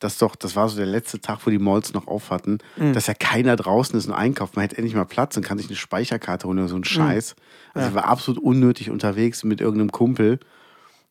dass 0.00 0.18
doch, 0.18 0.36
das 0.36 0.54
war 0.56 0.68
so 0.68 0.76
der 0.76 0.86
letzte 0.86 1.20
Tag, 1.20 1.40
wo 1.44 1.50
die 1.50 1.58
Malls 1.58 1.92
noch 1.92 2.06
auf 2.06 2.30
hatten, 2.30 2.58
Mhm. 2.76 2.92
dass 2.92 3.06
ja 3.08 3.14
keiner 3.14 3.56
draußen 3.56 3.96
ist 3.98 4.06
und 4.06 4.12
einkauft. 4.14 4.54
Man 4.56 4.62
hätte 4.62 4.76
endlich 4.78 4.94
mal 4.94 5.04
Platz 5.04 5.36
und 5.36 5.42
kann 5.44 5.58
sich 5.58 5.66
eine 5.68 5.76
Speicherkarte 5.76 6.46
holen 6.46 6.58
oder 6.58 6.68
so 6.68 6.74
einen 6.76 6.84
Scheiß. 6.84 7.34
Also 7.74 7.88
sie 7.90 7.94
war 7.94 8.04
absolut 8.06 8.42
unnötig 8.42 8.90
unterwegs 8.90 9.42
mit 9.44 9.60
irgendeinem 9.60 9.90
Kumpel 9.92 10.38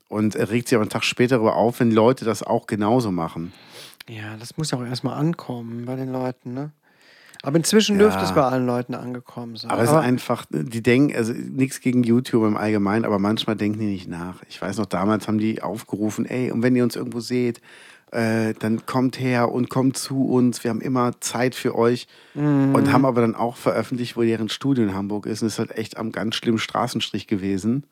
und 0.09 0.35
äh, 0.35 0.43
regt 0.43 0.67
sich 0.69 0.75
aber 0.75 0.83
einen 0.83 0.89
Tag 0.89 1.03
später 1.03 1.35
darüber 1.35 1.55
auf, 1.55 1.79
wenn 1.81 1.91
Leute 1.91 2.23
das 2.25 2.43
auch 2.43 2.65
genauso 2.67 3.11
machen. 3.11 3.51
Ja, 4.09 4.37
das 4.39 4.55
muss 4.57 4.71
ja 4.71 4.77
auch 4.77 4.85
erstmal 4.85 5.19
ankommen 5.19 5.85
bei 5.85 5.95
den 5.97 6.11
Leuten, 6.13 6.53
ne? 6.53 6.71
Aber 7.43 7.57
inzwischen 7.57 7.97
Ja. 7.97 8.03
dürfte 8.03 8.25
es 8.25 8.33
bei 8.33 8.41
allen 8.41 8.65
Leuten 8.65 8.93
angekommen 8.95 9.55
sein. 9.55 9.71
Aber 9.71 9.83
es 9.83 9.89
ist 9.89 9.95
einfach, 9.95 10.45
die 10.49 10.81
denken, 10.83 11.15
also 11.15 11.33
nichts 11.33 11.79
gegen 11.81 12.03
YouTube 12.03 12.45
im 12.45 12.57
Allgemeinen, 12.57 13.05
aber 13.05 13.19
manchmal 13.19 13.55
denken 13.55 13.79
die 13.79 13.85
nicht 13.85 14.07
nach. 14.07 14.41
Ich 14.49 14.61
weiß 14.61 14.77
noch, 14.77 14.85
damals 14.87 15.27
haben 15.27 15.37
die 15.37 15.61
aufgerufen, 15.61 16.25
ey, 16.25 16.51
und 16.51 16.63
wenn 16.63 16.75
ihr 16.75 16.83
uns 16.83 16.95
irgendwo 16.95 17.19
seht, 17.19 17.61
äh, 18.11 18.53
dann 18.59 18.85
kommt 18.85 19.19
her 19.19 19.51
und 19.51 19.69
kommt 19.69 19.97
zu 19.97 20.25
uns. 20.27 20.63
Wir 20.63 20.69
haben 20.71 20.79
immer 20.81 21.19
Zeit 21.19 21.55
für 21.55 21.75
euch. 21.75 22.07
Und 22.35 22.91
haben 22.93 23.05
aber 23.05 23.21
dann 23.21 23.35
auch 23.35 23.57
veröffentlicht, 23.57 24.15
wo 24.15 24.21
deren 24.21 24.47
Studio 24.49 24.83
in 24.83 24.93
Hamburg 24.93 25.25
ist. 25.25 25.41
Und 25.41 25.47
es 25.47 25.53
ist 25.55 25.59
halt 25.59 25.77
echt 25.77 25.97
am 25.97 26.11
ganz 26.11 26.35
schlimmen 26.35 26.59
Straßenstrich 26.59 27.27
gewesen. 27.27 27.83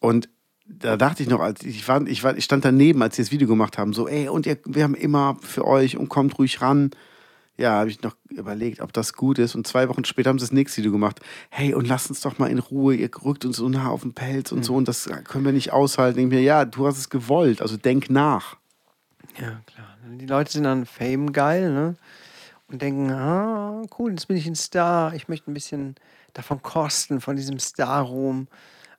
Und 0.00 0.28
da 0.66 0.96
dachte 0.96 1.22
ich 1.22 1.28
noch, 1.28 1.40
als 1.40 1.62
ich 1.64 1.86
war, 1.88 2.06
ich 2.06 2.22
war, 2.24 2.36
ich 2.36 2.44
stand 2.44 2.64
daneben, 2.64 3.02
als 3.02 3.16
sie 3.16 3.22
das 3.22 3.32
Video 3.32 3.48
gemacht 3.48 3.76
haben, 3.78 3.92
so, 3.92 4.06
ey, 4.08 4.28
und 4.28 4.46
ihr, 4.46 4.56
wir 4.64 4.84
haben 4.84 4.94
immer 4.94 5.36
für 5.40 5.66
euch 5.66 5.96
und 5.96 6.08
kommt 6.08 6.38
ruhig 6.38 6.60
ran. 6.62 6.90
Ja, 7.62 7.78
habe 7.78 7.90
ich 7.90 8.02
noch 8.02 8.16
überlegt, 8.28 8.80
ob 8.80 8.92
das 8.92 9.12
gut 9.12 9.38
ist. 9.38 9.54
Und 9.54 9.68
zwei 9.68 9.88
Wochen 9.88 10.04
später 10.04 10.30
haben 10.30 10.38
sie 10.40 10.46
das 10.46 10.52
nächste 10.52 10.78
Video 10.78 10.90
gemacht. 10.90 11.20
Hey, 11.48 11.74
und 11.74 11.86
lasst 11.86 12.10
uns 12.10 12.20
doch 12.20 12.36
mal 12.40 12.50
in 12.50 12.58
Ruhe, 12.58 12.96
ihr 12.96 13.08
rückt 13.24 13.44
uns 13.44 13.58
so 13.58 13.68
nah 13.68 13.88
auf 13.88 14.02
den 14.02 14.14
Pelz 14.14 14.50
und 14.50 14.64
so, 14.64 14.74
und 14.74 14.88
das 14.88 15.08
können 15.24 15.44
wir 15.44 15.52
nicht 15.52 15.72
aushalten. 15.72 16.18
Ich 16.18 16.26
mir, 16.26 16.42
ja, 16.42 16.64
du 16.64 16.88
hast 16.88 16.98
es 16.98 17.08
gewollt, 17.08 17.62
also 17.62 17.76
denk 17.76 18.10
nach. 18.10 18.56
Ja, 19.38 19.60
klar. 19.66 19.96
Die 20.18 20.26
Leute 20.26 20.50
sind 20.50 20.66
an 20.66 20.86
Fame 20.86 21.32
geil, 21.32 21.72
ne? 21.72 21.94
Und 22.66 22.82
denken, 22.82 23.12
ah, 23.12 23.82
cool, 23.96 24.10
jetzt 24.10 24.26
bin 24.26 24.36
ich 24.36 24.46
ein 24.48 24.56
Star. 24.56 25.14
Ich 25.14 25.28
möchte 25.28 25.48
ein 25.48 25.54
bisschen 25.54 25.94
davon 26.32 26.62
kosten, 26.62 27.20
von 27.20 27.36
diesem 27.36 27.60
Star-Ruhm. 27.60 28.48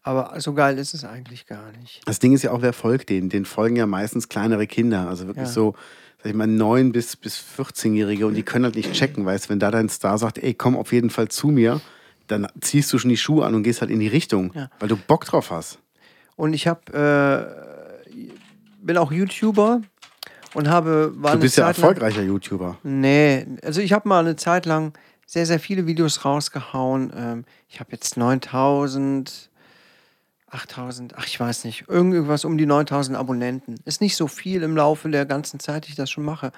Aber 0.04 0.40
so 0.40 0.54
geil 0.54 0.78
ist 0.78 0.94
es 0.94 1.04
eigentlich 1.04 1.48
gar 1.48 1.72
nicht. 1.74 2.02
Das 2.06 2.20
Ding 2.20 2.34
ist 2.34 2.44
ja 2.44 2.52
auch, 2.52 2.62
wer 2.62 2.72
folgt 2.74 3.10
denen? 3.10 3.30
Den 3.30 3.44
folgen 3.46 3.76
ja 3.76 3.86
meistens 3.88 4.30
kleinere 4.30 4.68
Kinder. 4.68 5.10
Also 5.10 5.28
wirklich 5.28 5.48
Ja. 5.48 5.52
so, 5.54 5.76
sag 6.24 6.30
ich 6.32 6.36
mal, 6.36 6.48
9- 6.48 6.92
bis, 6.94 7.16
bis 7.18 7.38
14-Jährige 7.38 8.26
und 8.26 8.34
die 8.36 8.44
können 8.44 8.64
halt 8.66 8.76
nicht 8.76 8.94
checken, 8.94 9.26
weißt 9.26 9.50
wenn 9.50 9.60
da 9.60 9.72
dein 9.72 9.90
Star 9.90 10.18
sagt, 10.18 10.38
ey, 10.38 10.54
komm 10.54 10.78
auf 10.78 10.94
jeden 10.94 11.10
Fall 11.10 11.28
zu 11.28 11.48
mir, 11.48 11.82
dann 12.28 12.48
ziehst 12.62 12.92
du 12.94 12.98
schon 12.98 13.10
die 13.10 13.18
Schuhe 13.18 13.46
an 13.46 13.54
und 13.56 13.64
gehst 13.64 13.82
halt 13.82 13.92
in 13.92 14.00
die 14.00 14.08
Richtung, 14.08 14.52
Ja. 14.56 14.70
weil 14.80 14.88
du 14.88 14.96
Bock 14.96 15.26
drauf 15.26 15.52
hast. 15.52 15.80
Und 16.38 16.54
ich 16.54 16.66
habe, 16.68 17.54
äh, 18.08 18.16
bin 18.82 18.98
auch 18.98 19.12
YouTuber 19.12 19.82
und 20.54 20.70
habe, 20.70 21.12
war 21.18 21.34
Du 21.34 21.40
bist 21.40 21.58
ja 21.58 21.66
Zeit 21.66 21.78
lang- 21.78 21.84
erfolgreicher 21.90 22.22
YouTuber. 22.24 22.78
Nee, 22.84 23.46
also 23.64 23.82
ich 23.82 23.92
habe 23.92 24.08
mal 24.08 24.20
eine 24.22 24.36
Zeit 24.38 24.66
lang 24.66 24.94
sehr, 25.26 25.46
sehr 25.46 25.60
viele 25.60 25.86
Videos 25.88 26.24
rausgehauen. 26.26 27.12
Ähm, 27.16 27.46
ich 27.68 27.80
habe 27.80 27.92
jetzt 27.92 28.18
9000, 28.18 29.50
8000, 30.54 31.16
ach 31.18 31.26
ich 31.26 31.40
weiß 31.40 31.66
nicht, 31.66 31.88
irgendwas 31.88 32.46
um 32.46 32.58
die 32.58 32.66
9000 32.66 33.18
Abonnenten. 33.18 33.76
Ist 33.86 34.02
nicht 34.02 34.16
so 34.16 34.28
viel 34.28 34.64
im 34.64 34.76
Laufe 34.76 35.10
der 35.10 35.26
ganzen 35.26 35.60
Zeit, 35.60 35.86
die 35.86 35.90
ich 35.90 35.96
das 35.96 36.12
schon 36.12 36.24
mache. 36.24 36.52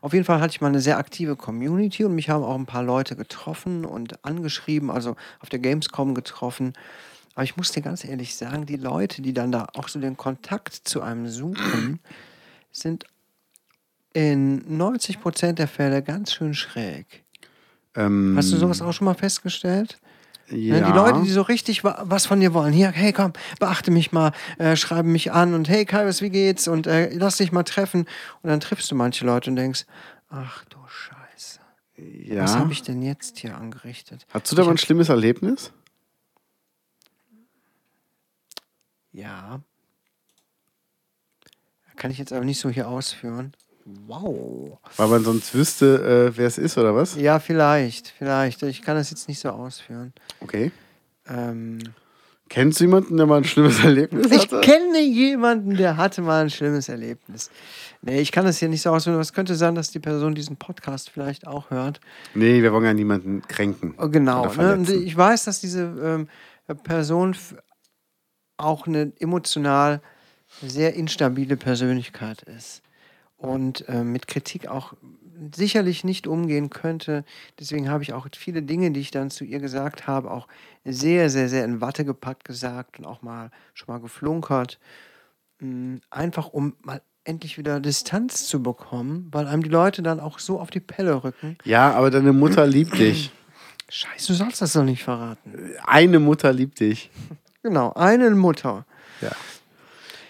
Auf 0.00 0.12
jeden 0.12 0.24
Fall 0.24 0.40
hatte 0.40 0.52
ich 0.52 0.60
mal 0.60 0.68
eine 0.68 0.80
sehr 0.80 0.98
aktive 0.98 1.36
Community 1.36 2.04
und 2.04 2.14
mich 2.14 2.30
haben 2.30 2.44
auch 2.44 2.54
ein 2.54 2.66
paar 2.66 2.82
Leute 2.82 3.16
getroffen 3.16 3.84
und 3.84 4.24
angeschrieben, 4.24 4.90
also 4.90 5.16
auf 5.40 5.48
der 5.48 5.58
Gamescom 5.58 6.14
getroffen. 6.14 6.72
Aber 7.34 7.44
ich 7.44 7.56
muss 7.56 7.72
dir 7.72 7.82
ganz 7.82 8.04
ehrlich 8.04 8.34
sagen, 8.34 8.66
die 8.66 8.76
Leute, 8.76 9.22
die 9.22 9.32
dann 9.32 9.52
da 9.52 9.66
auch 9.74 9.88
so 9.88 10.00
den 10.00 10.16
Kontakt 10.16 10.74
zu 10.74 11.02
einem 11.02 11.28
suchen, 11.28 12.00
sind 12.70 13.04
in 14.12 14.76
90 14.76 15.20
Prozent 15.20 15.58
der 15.58 15.68
Fälle 15.68 16.02
ganz 16.02 16.32
schön 16.32 16.54
schräg. 16.54 17.24
Ähm, 17.94 18.34
Hast 18.36 18.52
du 18.52 18.56
sowas 18.56 18.82
auch 18.82 18.92
schon 18.92 19.06
mal 19.06 19.14
festgestellt? 19.14 19.98
Ja. 20.56 20.86
Die 20.90 20.96
Leute, 20.96 21.22
die 21.22 21.30
so 21.30 21.42
richtig 21.42 21.84
wa- 21.84 22.02
was 22.04 22.26
von 22.26 22.40
dir 22.40 22.54
wollen. 22.54 22.72
Hier, 22.72 22.90
hey, 22.90 23.12
komm, 23.12 23.32
beachte 23.58 23.90
mich 23.90 24.12
mal, 24.12 24.32
äh, 24.58 24.76
schreibe 24.76 25.08
mich 25.08 25.32
an 25.32 25.54
und 25.54 25.68
hey, 25.68 25.84
Kaius, 25.84 26.22
wie 26.22 26.30
geht's? 26.30 26.68
Und 26.68 26.86
äh, 26.86 27.10
lass 27.14 27.36
dich 27.38 27.52
mal 27.52 27.62
treffen. 27.64 28.06
Und 28.42 28.50
dann 28.50 28.60
triffst 28.60 28.90
du 28.90 28.94
manche 28.94 29.24
Leute 29.24 29.50
und 29.50 29.56
denkst, 29.56 29.84
ach 30.28 30.64
du 30.66 30.78
Scheiße, 30.86 31.60
ja. 31.96 32.42
was 32.44 32.56
habe 32.56 32.72
ich 32.72 32.82
denn 32.82 33.02
jetzt 33.02 33.38
hier 33.38 33.56
angerichtet? 33.56 34.26
Hast 34.32 34.50
du 34.52 34.56
da 34.56 34.64
mal 34.64 34.72
ein 34.72 34.78
schlimmes 34.78 35.08
Erlebnis? 35.08 35.72
Ja. 39.12 39.60
Kann 41.96 42.10
ich 42.10 42.18
jetzt 42.18 42.32
aber 42.32 42.44
nicht 42.44 42.58
so 42.60 42.68
hier 42.70 42.88
ausführen. 42.88 43.52
Wow. 43.84 44.78
Weil 44.96 45.08
man 45.08 45.24
sonst 45.24 45.54
wüsste, 45.54 46.30
äh, 46.32 46.36
wer 46.36 46.46
es 46.46 46.58
ist 46.58 46.78
oder 46.78 46.94
was? 46.94 47.16
Ja, 47.16 47.38
vielleicht, 47.38 48.08
vielleicht. 48.08 48.62
Ich 48.62 48.82
kann 48.82 48.96
das 48.96 49.10
jetzt 49.10 49.28
nicht 49.28 49.40
so 49.40 49.50
ausführen. 49.50 50.12
Okay. 50.40 50.70
Ähm, 51.28 51.78
Kennst 52.48 52.80
du 52.80 52.84
jemanden, 52.84 53.16
der 53.16 53.24
mal 53.24 53.38
ein 53.38 53.44
schlimmes 53.44 53.82
Erlebnis 53.82 54.30
Ich 54.30 54.42
hatte? 54.42 54.60
kenne 54.60 55.00
jemanden, 55.00 55.74
der 55.76 55.96
hatte 55.96 56.20
mal 56.20 56.42
ein 56.42 56.50
schlimmes 56.50 56.88
Erlebnis. 56.88 57.50
Nee, 58.02 58.20
ich 58.20 58.30
kann 58.30 58.44
das 58.44 58.58
hier 58.58 58.68
nicht 58.68 58.82
so 58.82 58.90
ausführen, 58.90 59.14
aber 59.14 59.22
es 59.22 59.32
könnte 59.32 59.54
sein, 59.54 59.74
dass 59.74 59.90
die 59.90 60.00
Person 60.00 60.34
diesen 60.34 60.56
Podcast 60.56 61.08
vielleicht 61.08 61.46
auch 61.46 61.70
hört. 61.70 62.00
Nee, 62.34 62.62
wir 62.62 62.72
wollen 62.72 62.84
ja 62.84 62.92
niemanden 62.92 63.40
kränken. 63.48 63.94
Oh, 63.96 64.08
Genau. 64.08 64.52
Ne? 64.52 64.84
Ich 64.92 65.16
weiß, 65.16 65.44
dass 65.44 65.60
diese 65.60 65.82
ähm, 65.82 66.28
Person 66.84 67.34
auch 68.58 68.86
eine 68.86 69.12
emotional 69.18 70.02
sehr 70.60 70.94
instabile 70.94 71.56
Persönlichkeit 71.56 72.42
ist 72.42 72.82
und 73.42 73.84
ähm, 73.88 74.12
mit 74.12 74.28
Kritik 74.28 74.68
auch 74.68 74.94
sicherlich 75.54 76.04
nicht 76.04 76.26
umgehen 76.26 76.70
könnte. 76.70 77.24
Deswegen 77.58 77.88
habe 77.88 78.02
ich 78.04 78.12
auch 78.12 78.28
viele 78.36 78.62
Dinge, 78.62 78.92
die 78.92 79.00
ich 79.00 79.10
dann 79.10 79.30
zu 79.30 79.44
ihr 79.44 79.58
gesagt 79.58 80.06
habe, 80.06 80.30
auch 80.30 80.46
sehr, 80.84 81.30
sehr, 81.30 81.48
sehr 81.48 81.64
in 81.64 81.80
Watte 81.80 82.04
gepackt 82.04 82.44
gesagt 82.44 82.98
und 82.98 83.06
auch 83.06 83.22
mal 83.22 83.50
schon 83.74 83.92
mal 83.92 84.00
geflunkert. 84.00 84.78
Mm, 85.58 85.96
Einfach 86.10 86.48
um 86.48 86.74
mal 86.82 87.02
endlich 87.24 87.58
wieder 87.58 87.80
Distanz 87.80 88.46
zu 88.46 88.62
bekommen, 88.62 89.28
weil 89.32 89.46
einem 89.46 89.62
die 89.62 89.68
Leute 89.68 90.02
dann 90.02 90.20
auch 90.20 90.38
so 90.38 90.60
auf 90.60 90.70
die 90.70 90.80
Pelle 90.80 91.22
rücken. 91.22 91.56
Ja, 91.64 91.92
aber 91.92 92.10
deine 92.10 92.32
Mutter 92.32 92.66
liebt 92.66 92.98
dich. 92.98 93.32
Scheiße, 93.88 94.28
du 94.28 94.34
sollst 94.34 94.62
das 94.62 94.72
doch 94.72 94.84
nicht 94.84 95.02
verraten. 95.02 95.54
Eine 95.84 96.18
Mutter 96.18 96.52
liebt 96.52 96.80
dich. 96.80 97.10
Genau, 97.62 97.92
eine 97.92 98.30
Mutter. 98.30 98.86
Ja. 99.20 99.30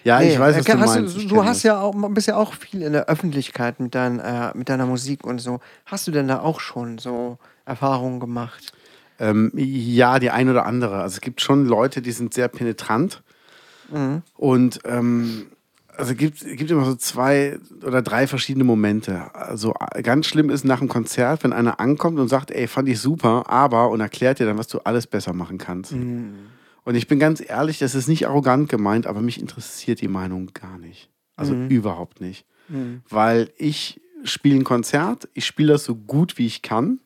Ja, 0.03 0.19
Nee, 0.19 0.33
ich 0.33 0.39
weiß, 0.39 0.57
was 0.57 0.65
äh, 0.65 0.71
du 0.73 0.79
hast 0.79 0.95
meinst. 0.95 1.17
Du, 1.17 1.27
du 1.27 1.43
hast 1.45 1.57
das. 1.57 1.63
ja 1.63 1.79
auch, 1.79 1.93
bist 2.09 2.27
ja 2.27 2.35
auch 2.35 2.53
viel 2.53 2.81
in 2.81 2.93
der 2.93 3.07
Öffentlichkeit 3.07 3.79
mit, 3.79 3.95
dein, 3.95 4.19
äh, 4.19 4.51
mit 4.53 4.69
deiner 4.69 4.85
Musik 4.85 5.25
und 5.25 5.39
so. 5.39 5.59
Hast 5.85 6.07
du 6.07 6.11
denn 6.11 6.27
da 6.27 6.39
auch 6.41 6.59
schon 6.59 6.97
so 6.97 7.37
Erfahrungen 7.65 8.19
gemacht? 8.19 8.73
Ähm, 9.19 9.51
ja, 9.55 10.19
die 10.19 10.31
ein 10.31 10.49
oder 10.49 10.65
andere. 10.65 11.01
Also 11.01 11.15
es 11.15 11.21
gibt 11.21 11.41
schon 11.41 11.65
Leute, 11.65 12.01
die 12.01 12.11
sind 12.11 12.33
sehr 12.33 12.47
penetrant. 12.47 13.21
Und 14.37 14.79
ähm, 14.85 15.47
also 15.95 16.15
gibt 16.15 16.39
gibt 16.39 16.71
immer 16.71 16.85
so 16.85 16.95
zwei 16.95 17.59
oder 17.85 18.01
drei 18.01 18.27
verschiedene 18.27 18.63
Momente. 18.63 19.33
Also 19.35 19.73
äh, 19.93 20.01
ganz 20.01 20.25
schlimm 20.25 20.49
ist 20.49 20.65
nach 20.65 20.79
dem 20.79 20.89
Konzert, 20.89 21.43
wenn 21.43 21.53
einer 21.53 21.79
ankommt 21.79 22.19
und 22.19 22.27
sagt, 22.27 22.51
ey, 22.51 22.67
fand 22.67 22.89
ich 22.89 22.99
super, 22.99 23.49
aber 23.49 23.89
und 23.89 24.01
erklärt 24.01 24.39
dir 24.39 24.45
dann, 24.45 24.57
was 24.57 24.67
du 24.67 24.79
alles 24.79 25.05
besser 25.07 25.33
machen 25.33 25.57
kannst. 25.57 25.93
Und 26.85 26.95
ich 26.95 27.07
bin 27.07 27.19
ganz 27.19 27.41
ehrlich, 27.45 27.79
das 27.79 27.95
ist 27.95 28.07
nicht 28.07 28.27
arrogant 28.27 28.69
gemeint, 28.69 29.07
aber 29.07 29.21
mich 29.21 29.39
interessiert 29.39 30.01
die 30.01 30.07
Meinung 30.07 30.51
gar 30.53 30.77
nicht. 30.77 31.09
Also 31.35 31.55
überhaupt 31.55 32.21
nicht. 32.21 32.45
Weil 33.09 33.51
ich 33.57 34.01
spiele 34.23 34.55
ein 34.57 34.63
Konzert, 34.63 35.27
ich 35.33 35.45
spiele 35.45 35.73
das 35.73 35.83
so 35.83 35.95
gut 35.95 36.37
wie 36.37 36.45
ich 36.45 36.61
kann, 36.61 36.99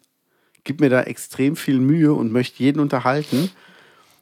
gebe 0.64 0.84
mir 0.84 0.90
da 0.90 1.02
extrem 1.04 1.56
viel 1.56 1.80
Mühe 1.80 2.14
und 2.14 2.32
möchte 2.32 2.62
jeden 2.62 2.80
unterhalten. 2.80 3.50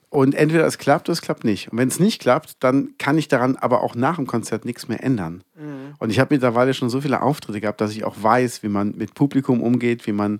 Und 0.10 0.34
entweder 0.36 0.66
es 0.66 0.78
klappt 0.78 1.10
oder 1.10 1.14
es 1.14 1.22
klappt 1.22 1.43
nicht. 1.43 1.72
Und 1.72 1.78
wenn 1.78 1.89
es 1.89 1.99
nicht 1.99 2.22
klappt, 2.22 2.64
dann 2.64 2.93
kann 2.97 3.18
ich 3.18 3.28
daran 3.28 3.58
aber 3.58 3.82
auch 3.84 3.95
nach 3.95 4.16
dem 4.16 4.28
Konzert 4.28 4.64
nichts 4.64 4.88
mehr 4.88 5.03
ändern. 5.03 5.43
Und 5.99 6.10
ich 6.10 6.20
habe 6.20 6.34
mittlerweile 6.34 6.74
schon 6.74 6.89
so 6.89 7.01
viele 7.01 7.22
Auftritte 7.22 7.60
gehabt, 7.60 7.82
dass 7.82 7.91
ich 7.91 8.06
auch 8.06 8.16
weiß, 8.22 8.64
wie 8.64 8.70
man 8.70 8.95
mit 8.95 9.14
Publikum 9.14 9.62
umgeht, 9.62 10.08
wie 10.08 10.14
man 10.14 10.39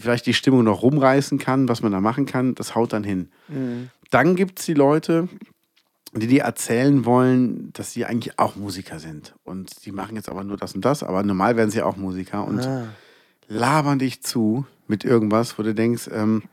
vielleicht 0.00 0.26
die 0.26 0.34
Stimmung 0.34 0.64
noch 0.64 0.82
rumreißen 0.82 1.38
kann, 1.38 1.68
was 1.68 1.82
man 1.82 1.92
da 1.92 2.00
machen 2.00 2.26
kann. 2.26 2.54
Das 2.54 2.74
haut 2.74 2.92
dann 2.92 3.04
hin. 3.04 3.28
Dann 4.10 4.36
gibt 4.36 4.58
es 4.60 4.66
die 4.66 4.74
Leute, 4.74 5.28
die 6.14 6.26
dir 6.26 6.42
erzählen 6.42 7.04
wollen, 7.04 7.72
dass 7.74 7.92
sie 7.92 8.04
eigentlich 8.06 8.38
auch 8.38 8.56
Musiker 8.56 8.98
sind. 8.98 9.34
Und 9.44 9.84
die 9.84 9.92
machen 9.92 10.16
jetzt 10.16 10.28
aber 10.28 10.44
nur 10.44 10.56
das 10.56 10.74
und 10.74 10.84
das, 10.84 11.02
aber 11.02 11.22
normal 11.22 11.56
werden 11.56 11.70
sie 11.70 11.82
auch 11.82 11.96
Musiker 11.96 12.46
und 12.46 12.60
Ah. 12.66 12.84
labern 13.48 13.98
dich 13.98 14.22
zu 14.22 14.66
mit 14.88 15.04
irgendwas, 15.04 15.58
wo 15.58 15.62
du 15.62 15.74
denkst, 15.74 16.08
ähm, 16.12 16.44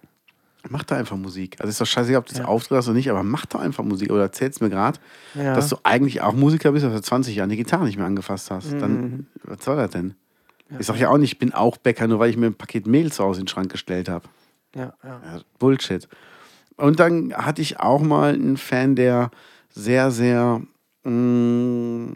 mach 0.69 0.83
da 0.83 0.95
einfach 0.95 1.17
Musik. 1.17 1.57
Also 1.59 1.69
ist 1.69 1.79
doch 1.81 1.85
scheißegal, 1.85 2.19
ob 2.19 2.25
du 2.25 2.31
das 2.33 2.39
Ja. 2.39 2.45
auftrittst 2.45 2.87
oder 2.87 2.95
nicht, 2.95 3.09
aber 3.11 3.23
mach 3.23 3.45
doch 3.45 3.59
einfach 3.59 3.83
Musik. 3.83 4.11
Oder 4.11 4.23
erzählst 4.23 4.61
mir 4.61 4.69
gerade, 4.69 4.99
Ja. 5.35 5.55
dass 5.55 5.69
du 5.69 5.77
eigentlich 5.83 6.21
auch 6.21 6.33
Musiker 6.33 6.71
bist, 6.71 6.85
dass 6.85 6.93
du 6.93 7.01
20 7.01 7.35
Jahre 7.35 7.49
die 7.49 7.57
Gitarre 7.57 7.85
nicht 7.85 7.97
mehr 7.97 8.05
angefasst 8.07 8.49
hast. 8.51 8.71
Mhm. 8.73 8.79
Dann, 8.79 9.27
was 9.43 9.63
soll 9.63 9.75
das 9.77 9.91
denn? 9.91 10.15
Ich 10.79 10.87
sag 10.87 10.97
ja 10.99 11.09
auch 11.09 11.17
nicht, 11.17 11.33
ich 11.33 11.39
bin 11.39 11.53
auch 11.53 11.77
Bäcker, 11.77 12.07
nur 12.07 12.19
weil 12.19 12.29
ich 12.29 12.37
mir 12.37 12.47
ein 12.47 12.55
Paket 12.55 12.87
Mehl 12.87 13.11
zu 13.11 13.23
Hause 13.23 13.39
in 13.41 13.45
den 13.45 13.49
Schrank 13.49 13.71
gestellt 13.71 14.09
habe. 14.09 14.27
ja, 14.75 14.93
ja. 15.03 15.21
Ja, 15.23 15.41
Bullshit. 15.59 16.07
Und 16.77 16.99
dann 16.99 17.33
hatte 17.33 17.61
ich 17.61 17.79
auch 17.79 18.01
mal 18.01 18.33
einen 18.33 18.57
Fan, 18.57 18.95
der 18.95 19.29
sehr, 19.69 20.09
sehr 20.11 20.61
mh, 21.03 22.13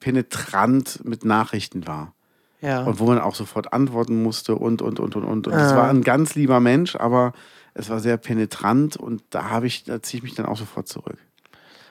penetrant 0.00 1.04
mit 1.04 1.24
Nachrichten 1.24 1.86
war. 1.86 2.14
ja. 2.60 2.82
Und 2.84 2.98
wo 3.00 3.06
man 3.06 3.18
auch 3.20 3.34
sofort 3.34 3.72
antworten 3.72 4.22
musste 4.22 4.54
und, 4.56 4.82
und, 4.82 5.00
und, 5.00 5.16
und, 5.16 5.24
und. 5.24 5.46
Und 5.46 5.52
Ah. 5.54 5.66
es 5.66 5.74
war 5.74 5.88
ein 5.90 6.02
ganz 6.02 6.34
lieber 6.34 6.60
Mensch, 6.60 6.96
aber 6.96 7.32
es 7.74 7.88
war 7.90 8.00
sehr 8.00 8.16
penetrant 8.16 8.96
und 8.96 9.22
da 9.30 9.50
habe 9.50 9.66
ich, 9.66 9.84
da 9.84 10.02
ziehe 10.02 10.18
ich 10.18 10.22
mich 10.24 10.34
dann 10.34 10.46
auch 10.46 10.56
sofort 10.56 10.88
zurück. 10.88 11.18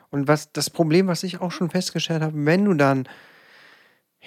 Und 0.09 0.27
was 0.27 0.51
das 0.53 0.69
Problem, 0.69 1.07
was 1.07 1.23
ich 1.23 1.41
auch 1.41 1.51
schon 1.51 1.69
festgestellt 1.69 2.21
habe, 2.21 2.33
wenn 2.45 2.65
du 2.65 2.73
dann 2.73 3.07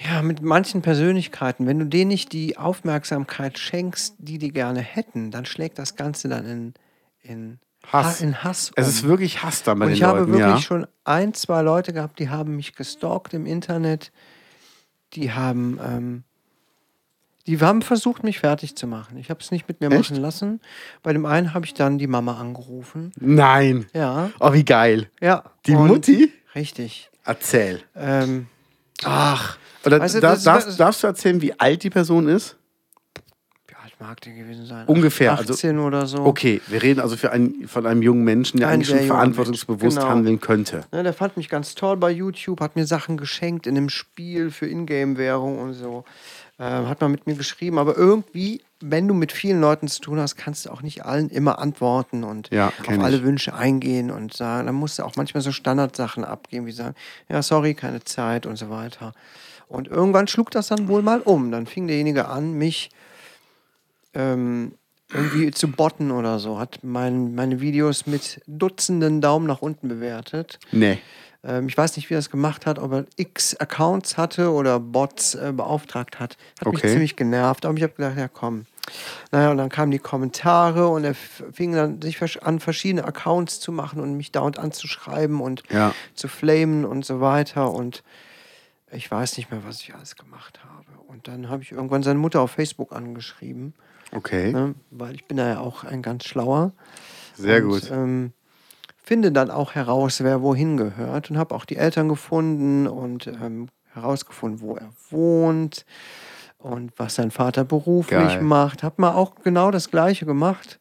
ja 0.05 0.23
mit 0.23 0.43
manchen 0.43 0.83
Persönlichkeiten, 0.83 1.67
wenn 1.67 1.79
du 1.79 1.87
denen 1.87 2.09
nicht 2.09 2.33
die 2.33 2.57
Aufmerksamkeit 2.57 3.59
schenkst, 3.59 4.15
die 4.19 4.39
die 4.39 4.51
gerne 4.53 4.81
hätten, 4.81 5.31
dann 5.31 5.45
schlägt 5.47 5.79
das 5.79 5.97
Ganze 5.97 6.29
dann 6.29 6.45
in, 6.47 6.75
in 7.23 7.59
Hass. 7.87 8.21
Ha- 8.21 8.25
in 8.25 8.43
Hass. 8.45 8.71
Es 8.77 8.87
um. 8.87 8.91
ist 8.93 9.03
wirklich 9.05 9.43
Hass 9.43 9.63
da 9.63 9.75
bei 9.75 9.85
Und 9.87 9.91
den 9.91 9.97
ich 9.97 10.03
habe 10.03 10.21
Leuten, 10.21 10.33
wirklich 10.33 10.55
ja. 10.57 10.61
schon 10.63 10.87
ein, 11.05 11.35
zwei 11.35 11.63
Leute 11.63 11.93
gehabt, 11.93 12.19
die 12.19 12.29
haben 12.29 12.57
mich 12.57 12.75
gestalkt 12.75 13.35
im 13.35 13.47
Internet. 13.47 14.13
Die 15.15 15.33
haben, 15.33 15.79
ähm, 15.85 16.25
Die 17.47 17.59
haben 17.61 17.83
versucht, 17.83 18.23
mich 18.23 18.39
fertig 18.39 18.77
zu 18.77 18.87
machen. 18.87 19.17
Ich 19.17 19.29
habe 19.31 19.41
es 19.41 19.51
nicht 19.51 19.67
mit 19.67 19.81
mir 19.81 19.91
Echt? 19.91 20.11
machen 20.11 20.23
lassen. 20.23 20.61
Bei 21.03 21.13
dem 21.13 21.27
einen 21.27 21.53
habe 21.55 21.65
ich 21.67 21.75
dann 21.75 21.99
die 21.99 22.07
Mama 22.07 22.39
angerufen. 22.39 23.13
Nein. 23.19 23.87
Ja, 23.93 24.31
Oh, 24.39 24.53
wie 24.53 24.65
geil. 24.65 25.11
ja. 25.21 25.45
Die 25.67 25.75
Und- 25.75 25.89
Mutti? 25.89 26.33
Richtig. 26.55 27.11
Erzähl. 27.25 27.83
Ähm, 27.97 28.47
ach, 29.05 29.57
Oder 29.85 30.01
Weißt 30.01 30.17
du, 30.17 30.21
da, 30.21 30.33
das- 30.33 30.45
darfst, 30.45 30.69
das- 30.69 30.77
darfst 30.77 31.03
du 31.03 31.07
erzählen, 31.07 31.41
wie 31.43 31.59
alt 31.59 31.83
die 31.83 31.91
Person 31.91 32.29
ist? 32.29 32.57
wie 33.67 33.75
alt 33.83 33.93
mag 34.01 34.21
der 34.21 34.33
gewesen 34.35 34.67
sein? 34.67 34.87
Ungefähr, 34.87 35.37
also- 35.37 35.53
18 35.55 35.79
oder 35.79 36.07
so. 36.07 36.25
Okay, 36.25 36.61
wir 36.69 36.83
reden 36.83 37.01
also 37.01 37.17
für 37.17 37.33
einen, 37.33 37.67
von 37.67 37.87
einem 37.87 38.03
jungen 38.03 38.25
Menschen, 38.25 38.59
der 38.59 38.69
Ein 38.69 38.75
eigentlich 38.75 38.89
schon 38.89 39.07
verantwortungsbewusst 39.07 39.97
genau. 39.99 40.09
handeln 40.11 40.41
könnte. 40.41 40.85
Ne, 40.93 41.03
der 41.03 41.15
fand 41.15 41.37
mich 41.37 41.49
ganz 41.49 41.75
toll 41.75 41.97
bei 41.97 42.11
YouTube, 42.11 42.61
hat 42.61 42.77
mir 42.77 42.87
Sachen 42.87 43.17
geschenkt 43.17 43.67
in 43.67 43.77
einem 43.77 43.89
Spiel 43.89 44.51
für 44.51 44.67
Ingame-Währung 44.67 45.59
und 45.59 45.73
so. 45.75 46.05
Ähm, 46.59 46.89
hat 46.91 47.01
man 47.01 47.11
mit 47.11 47.27
mir 47.27 47.37
geschrieben, 47.37 47.79
aber 47.79 47.97
irgendwie, 47.97 48.61
wenn 48.81 49.09
du 49.09 49.15
mit 49.15 49.33
vielen 49.33 49.63
Leuten 49.63 49.89
zu 49.89 50.03
tun 50.03 50.21
hast, 50.21 50.37
kannst 50.37 50.67
du 50.67 50.71
auch 50.71 50.83
nicht 50.83 51.07
allen 51.07 51.31
immer 51.31 51.59
antworten 51.59 52.23
und 52.23 52.51
Ja, 52.51 52.67
auf 52.69 52.87
alle 52.87 53.17
ich. 53.17 53.23
Wünsche 53.23 53.55
eingehen 53.55 54.11
und 54.11 54.35
sagen, 54.35 54.67
dann 54.67 54.75
musst 54.75 54.99
du 54.99 55.05
auch 55.05 55.17
manchmal 55.17 55.41
so 55.43 55.53
Standardsachen 55.53 56.23
abgeben, 56.23 56.67
wie 56.67 56.73
sagen, 56.73 56.95
ja, 57.31 57.41
sorry, 57.43 57.73
keine 57.73 58.05
Zeit 58.05 58.45
und 58.45 58.57
so 58.57 58.69
weiter. 58.69 59.15
Und 59.71 59.87
irgendwann 59.87 60.27
schlug 60.27 60.51
das 60.51 60.67
dann 60.69 60.89
wohl 60.89 61.01
mal 61.01 61.21
um. 61.21 61.53
Dann 61.53 61.67
fing 61.67 61.87
derjenige 61.87 62.29
an, 62.29 62.55
mich 62.55 62.91
ähm, 64.15 64.73
irgendwie 65.13 65.51
zu 65.53 65.69
botten 65.71 66.11
oder 66.11 66.41
so, 66.41 66.59
hat 66.59 66.81
mein, 66.83 67.35
meine 67.37 67.61
Videos 67.61 68.07
mit 68.07 68.41
Dutzenden 68.47 69.21
Daumen 69.21 69.47
nach 69.47 69.63
unten 69.63 69.89
bewertet. 69.89 70.59
Nee. 70.73 70.99
Ähm, 71.45 71.69
ich 71.69 71.77
weiß 71.79 71.97
nicht, 71.97 72.11
wie 72.11 72.15
er 72.15 72.19
das 72.19 72.31
gemacht 72.31 72.67
hat, 72.67 72.81
ob 72.81 72.93
er 72.93 73.05
x 73.17 73.55
Accounts 73.57 74.17
hatte 74.17 74.51
oder 74.53 74.81
Bots 74.81 75.37
äh, 75.37 75.53
beauftragt 75.55 76.19
hat. 76.19 76.37
Hat 76.61 76.67
mich 76.73 76.81
Okay. 76.81 76.89
ziemlich 76.93 77.15
genervt, 77.15 77.65
aber 77.65 77.77
ich 77.77 77.83
habe 77.85 77.95
gedacht, 77.95 78.19
ja 78.19 78.27
komm. 78.29 78.67
Naja, 79.31 79.53
und 79.53 79.59
dann 79.59 79.69
kamen 79.69 79.93
die 79.93 80.01
Kommentare 80.01 80.89
und 80.89 81.05
er 81.05 81.15
fing 81.15 81.73
dann 81.73 82.03
sich 82.03 82.21
an, 82.43 82.59
verschiedene 82.59 83.05
Accounts 83.05 83.61
zu 83.61 83.71
machen 83.71 84.01
und 84.01 84.17
mich 84.17 84.33
dauernd 84.33 84.59
anzuschreiben 84.59 85.41
und 85.41 85.63
Ja. 85.71 85.95
zu 86.15 86.27
flamen 86.27 86.85
und 86.85 87.05
so 87.05 87.21
weiter. 87.21 87.71
Und 87.71 88.03
ich 88.93 89.11
weiß 89.11 89.37
nicht 89.37 89.51
mehr, 89.51 89.65
was 89.65 89.81
ich 89.81 89.95
alles 89.95 90.17
gemacht 90.17 90.61
habe. 90.65 91.01
Und 91.09 91.29
dann 91.29 91.49
habe 91.49 91.63
ich 91.63 91.73
irgendwann 91.73 92.03
seine 92.03 92.19
Mutter 92.19 92.41
auf 92.41 92.53
Facebook 92.53 92.93
angeschrieben, 92.95 93.75
Okay. 94.13 94.53
ne, 94.53 94.75
weil 94.91 95.15
ich 95.15 95.27
bin 95.27 95.37
da 95.37 95.49
ja 95.49 95.61
auch 95.61 95.85
ein 95.85 96.03
ganz 96.03 96.25
schlauer. 96.25 96.73
Sehr 97.35 97.63
und, 97.63 97.69
gut. 97.71 97.91
Ähm, 97.91 98.33
finde 99.03 99.33
dann 99.33 99.51
auch 99.51 99.75
heraus, 99.75 100.23
wer 100.23 100.43
wohin 100.43 100.77
gehört 100.77 101.31
und 101.31 101.39
habe 101.39 101.55
auch 101.55 101.65
die 101.65 101.77
Eltern 101.77 102.09
gefunden 102.09 102.87
und 102.87 103.27
ähm, 103.27 103.69
herausgefunden, 103.93 104.61
wo 104.61 104.77
er 104.77 104.91
wohnt 105.11 105.85
und 106.59 106.93
was 106.97 107.15
sein 107.17 107.31
Vater 107.31 107.65
beruflich 107.65 108.11
Geil. 108.35 108.43
macht. 108.43 108.83
Habe 108.83 109.01
mal 109.03 109.15
auch 109.15 109.35
genau 109.43 109.71
das 109.71 109.91
Gleiche 109.91 110.27
gemacht, 110.27 110.79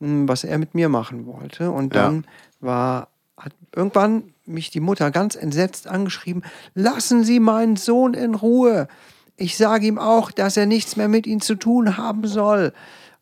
m, 0.00 0.28
was 0.28 0.44
er 0.44 0.58
mit 0.58 0.74
mir 0.74 0.88
machen 0.88 1.26
wollte. 1.26 1.70
Und 1.70 1.94
Ja. 1.94 2.04
dann 2.04 2.26
war 2.60 3.08
hat 3.38 3.52
irgendwann 3.74 4.32
mich 4.46 4.70
die 4.70 4.80
Mutter 4.80 5.10
ganz 5.10 5.34
entsetzt 5.36 5.86
angeschrieben: 5.88 6.42
Lassen 6.74 7.24
Sie 7.24 7.40
meinen 7.40 7.76
Sohn 7.76 8.14
in 8.14 8.34
Ruhe. 8.34 8.88
Ich 9.36 9.56
sage 9.56 9.86
ihm 9.86 9.98
auch, 9.98 10.30
dass 10.30 10.56
er 10.56 10.66
nichts 10.66 10.96
mehr 10.96 11.08
mit 11.08 11.26
Ihnen 11.26 11.40
zu 11.40 11.56
tun 11.56 11.96
haben 11.96 12.26
soll. 12.26 12.72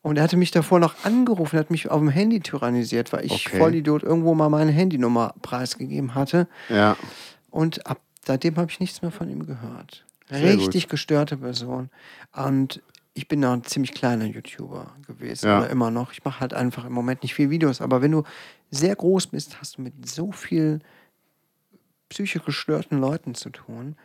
Und 0.03 0.19
er 0.19 0.23
hatte 0.25 0.37
mich 0.37 0.51
davor 0.51 0.79
noch 0.81 0.95
angerufen, 1.05 1.59
hat 1.59 1.71
mich 1.71 1.91
auf 1.91 1.99
dem 1.99 2.11
Handy 2.11 2.41
tyrannisiert, 2.41 3.13
weil 3.13 3.25
ich 3.25 3.47
Okay. 3.47 3.59
Vollidiot 3.59 4.03
irgendwo 4.03 4.35
mal 4.35 4.51
meine 4.51 4.71
Handynummer 4.71 5.35
preisgegeben 5.41 6.15
hatte. 6.15 6.47
Ja. 6.69 6.97
Und 7.51 7.87
ab 7.87 8.01
seitdem 8.25 8.57
habe 8.57 8.71
ich 8.71 8.81
nichts 8.81 9.01
mehr 9.03 9.11
von 9.11 9.29
ihm 9.31 9.47
gehört. 9.47 10.05
Sehr 10.31 10.43
Richtig 10.57 10.89
gestörte 10.89 11.37
Person. 11.39 11.89
Und 12.35 12.83
ich 13.15 13.29
bin 13.29 13.41
da 13.41 13.53
ein 13.55 13.65
ziemlich 13.65 13.93
kleiner 13.95 14.25
YouTuber 14.27 14.93
gewesen 15.07 15.47
Ja. 15.47 15.59
oder 15.61 15.71
immer 15.71 15.91
noch. 15.91 16.13
Ich 16.13 16.25
mache 16.25 16.41
halt 16.41 16.53
einfach 16.53 16.85
im 16.85 16.93
Moment 16.93 17.23
nicht 17.23 17.35
viel 17.35 17.49
Videos. 17.51 17.81
Aber 17.81 18.03
wenn 18.03 18.13
du 18.13 18.25
sehr 18.71 18.95
groß 18.97 19.29
bist, 19.29 19.61
hast 19.61 19.79
du 19.79 19.83
mit 19.83 20.07
so 20.09 20.33
vielen 20.33 20.83
psychisch 22.15 22.45
gestörten 22.45 22.99
Leuten 22.99 23.35
zu 23.35 23.51
tun. 23.51 23.97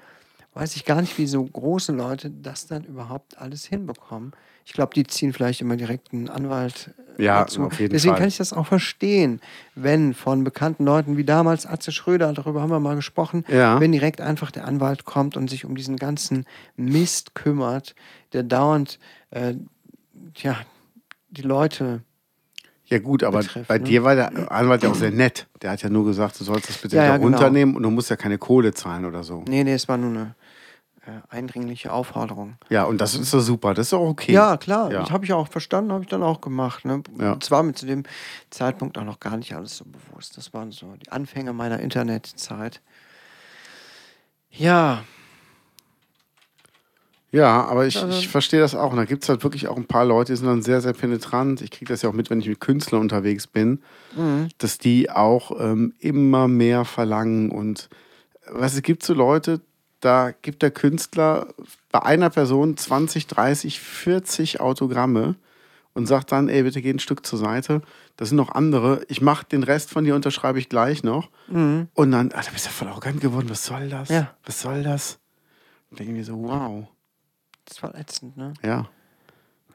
Weiß 0.56 0.76
ich 0.76 0.84
gar 0.84 1.00
nicht, 1.00 1.18
wie 1.20 1.28
so 1.28 1.44
große 1.44 1.92
Leute 1.92 2.32
das 2.32 2.66
dann 2.66 2.84
überhaupt 2.84 3.38
alles 3.38 3.66
hinbekommen. 3.66 4.32
Ich 4.66 4.74
glaube, 4.74 4.94
die 4.96 5.04
ziehen 5.06 5.32
vielleicht 5.32 5.62
immer 5.62 5.78
direkt 5.78 6.12
einen 6.12 6.28
Anwalt 6.28 6.90
äh, 7.18 7.24
Ja, 7.24 7.42
dazu. 7.42 7.64
auf 7.64 7.80
jeden 7.80 7.92
Deswegen 7.94 8.14
Fall. 8.14 8.20
kann 8.22 8.28
ich 8.28 8.38
das 8.38 8.52
auch 8.52 8.66
verstehen, 8.66 9.42
wenn 9.76 10.14
von 10.16 10.44
bekannten 10.44 10.86
Leuten 10.86 11.18
wie 11.18 11.24
damals 11.24 11.68
Atze 11.68 11.92
Schröder, 11.92 12.34
darüber 12.34 12.62
haben 12.62 12.72
wir 12.72 12.80
mal 12.80 12.96
gesprochen, 12.96 13.46
Ja. 13.48 13.80
wenn 13.80 13.92
direkt 13.92 14.22
einfach 14.22 14.50
der 14.50 14.66
Anwalt 14.66 15.06
kommt 15.06 15.38
und 15.38 15.50
sich 15.50 15.66
um 15.66 15.76
diesen 15.76 15.98
ganzen 15.98 16.46
Mist 16.76 17.36
kümmert, 17.36 17.94
der 18.34 18.42
dauernd 18.44 18.98
äh, 19.30 19.54
ja, 20.38 20.58
die 21.30 21.44
Leute. 21.44 22.02
Ja 22.90 23.00
gut, 23.00 23.24
aber 23.24 23.40
betrifft, 23.40 23.68
bei 23.68 23.78
ne? 23.78 23.84
dir 23.84 24.04
war 24.04 24.16
der 24.16 24.52
Anwalt 24.52 24.84
ja 24.84 24.90
auch 24.90 24.96
sehr 24.96 25.12
nett. 25.12 25.48
Der 25.62 25.72
hat 25.72 25.82
ja 25.82 25.90
nur 25.90 26.06
gesagt, 26.06 26.40
du 26.40 26.44
sollst 26.44 26.70
das 26.70 26.78
bitte 26.78 26.96
Ja, 26.96 27.06
ja, 27.06 27.18
genau. 27.18 27.28
runternehmen 27.30 27.76
und 27.76 27.84
du 27.84 27.90
musst 27.92 28.10
ja 28.10 28.16
keine 28.16 28.38
Kohle 28.38 28.74
zahlen 28.74 29.06
oder 29.06 29.24
so. 29.24 29.44
Nee, 29.48 29.64
nee, 29.64 29.74
es 29.74 29.88
war 29.88 29.98
nur 29.98 30.10
eine 30.10 30.36
äh, 31.06 31.12
eindringliche 31.30 31.94
Aufforderung. 31.94 32.56
Ja, 32.70 32.84
und 32.86 33.00
das 33.00 33.14
ist 33.16 33.34
doch 33.34 33.42
super. 33.42 33.74
Das 33.74 33.88
ist 33.88 33.94
doch 33.94 34.02
okay. 34.02 34.32
Ja, 34.32 34.58
klar, 34.58 34.92
Ja. 34.92 35.02
das 35.02 35.12
habe 35.12 35.24
ich 35.26 35.34
auch 35.34 35.48
verstanden, 35.48 35.92
habe 35.92 36.04
ich 36.04 36.10
dann 36.10 36.24
auch 36.24 36.42
gemacht. 36.42 36.84
Ne? 36.86 37.04
Ja. 37.20 37.34
Und 37.34 37.44
zwar 37.44 37.62
mir 37.64 37.74
zu 37.74 37.86
dem 37.86 38.04
Zeitpunkt 38.50 38.98
auch 38.98 39.04
noch 39.06 39.20
gar 39.20 39.38
nicht 39.38 39.54
alles 39.56 39.78
so 39.78 39.86
bewusst. 39.86 40.36
Das 40.38 40.54
waren 40.54 40.72
so 40.72 40.96
die 40.96 41.12
Anfänge 41.12 41.54
meiner 41.54 41.80
Internetzeit. 41.80 42.82
Ja, 44.52 45.04
Ja, 47.32 47.66
aber 47.66 47.86
ich, 47.86 47.98
Also- 48.02 48.18
ich 48.18 48.28
verstehe 48.28 48.60
das 48.60 48.74
auch. 48.76 48.92
Und 48.92 48.98
da 48.98 49.06
gibt 49.06 49.24
es 49.24 49.30
halt 49.30 49.44
wirklich 49.44 49.68
auch 49.68 49.78
ein 49.78 49.86
paar 49.86 50.06
Leute, 50.06 50.32
die 50.34 50.38
sind 50.38 50.48
dann 50.48 50.62
sehr, 50.64 50.82
sehr 50.82 50.94
penetrant. 50.94 51.62
Ich 51.62 51.70
kriege 51.72 51.92
das 51.94 52.02
ja 52.02 52.10
auch 52.10 52.14
mit, 52.14 52.30
wenn 52.30 52.40
ich 52.40 52.48
mit 52.48 52.60
Künstlern 52.60 53.02
unterwegs 53.02 53.46
bin, 53.48 53.82
Mhm. 54.16 54.50
dass 54.58 54.78
die 54.80 55.12
auch 55.12 55.52
ähm, 55.60 55.94
immer 56.00 56.48
mehr 56.48 56.86
verlangen. 56.86 57.52
Und 57.52 57.90
was 58.52 58.74
es 58.74 58.82
gibt 58.82 59.04
so 59.04 59.14
Leute, 59.14 59.62
da 60.00 60.32
gibt 60.42 60.62
der 60.64 60.72
Künstler 60.72 61.48
bei 61.92 62.02
einer 62.02 62.30
Person 62.32 62.78
20, 62.78 63.28
30, 63.28 63.80
40 63.80 64.60
Autogramme 64.60 65.36
und 65.94 66.08
sagt 66.08 66.32
dann, 66.32 66.50
ey, 66.50 66.64
bitte 66.64 66.82
geh 66.82 66.90
ein 66.92 67.00
Stück 67.00 67.26
zur 67.26 67.38
Seite. 67.38 67.82
Das 68.16 68.30
sind 68.30 68.38
noch 68.38 68.50
andere. 68.56 69.02
Ich 69.08 69.22
mache 69.22 69.46
den 69.46 69.64
Rest 69.64 69.92
von 69.92 70.04
dir, 70.04 70.16
unterschreibe 70.16 70.58
ich 70.58 70.68
gleich 70.70 71.04
noch. 71.04 71.30
Und 71.48 71.90
dann, 72.12 72.32
ah, 72.34 72.42
da 72.44 72.52
bist 72.52 72.66
du 72.66 72.70
voll 72.72 72.88
arrogant 72.88 73.22
geworden. 73.22 73.50
Was 73.50 73.66
soll 73.66 73.90
das? 73.90 74.10
Mhm. 74.10 74.16
Ja. 74.16 74.34
Was 74.46 74.62
soll 74.62 74.84
das? 74.84 75.20
Und 75.92 76.00
denke 76.00 76.14
mir 76.14 76.24
so, 76.24 76.34
wow. 76.42 76.88
Das 77.70 77.84
war 77.84 77.96
ätzend, 77.96 78.38
ne? 78.38 78.54
Ja. 78.64 78.90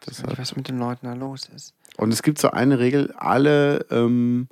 Ich 0.00 0.08
weiß 0.08 0.26
nicht, 0.26 0.38
was 0.38 0.56
mit 0.56 0.68
den 0.68 0.78
Leuten 0.78 1.06
da 1.06 1.14
los 1.14 1.48
ist. 1.54 1.74
Und 1.96 2.12
es 2.12 2.22
gibt 2.22 2.38
so 2.38 2.50
eine 2.50 2.78
Regel, 2.78 3.14
alle 3.16 3.86
ähm, 3.90 4.48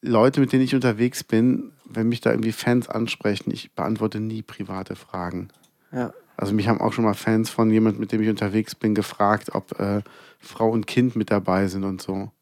Leute, 0.00 0.40
mit 0.40 0.52
denen 0.52 0.64
ich 0.64 0.74
unterwegs 0.74 1.22
bin, 1.22 1.72
wenn 1.84 2.08
mich 2.08 2.20
da 2.20 2.30
irgendwie 2.30 2.52
Fans 2.52 2.88
ansprechen, 2.88 3.50
ich 3.52 3.72
beantworte 3.72 4.20
nie 4.20 4.42
private 4.42 4.96
Fragen. 4.96 5.48
Ja. 5.92 6.12
Also 6.36 6.52
mich 6.52 6.68
haben 6.68 6.80
auch 6.80 6.92
schon 6.92 7.04
mal 7.04 7.14
Fans 7.14 7.50
von 7.50 7.70
jemand, 7.70 8.00
mit 8.00 8.10
dem 8.10 8.20
ich 8.20 8.28
unterwegs 8.28 8.74
bin, 8.74 8.94
gefragt, 8.94 9.54
ob 9.54 9.78
äh, 9.78 10.02
Frau 10.40 10.70
und 10.70 10.86
Kind 10.86 11.14
mit 11.14 11.30
dabei 11.30 11.68
sind 11.68 11.84
und 11.84 12.02
so. 12.02 12.32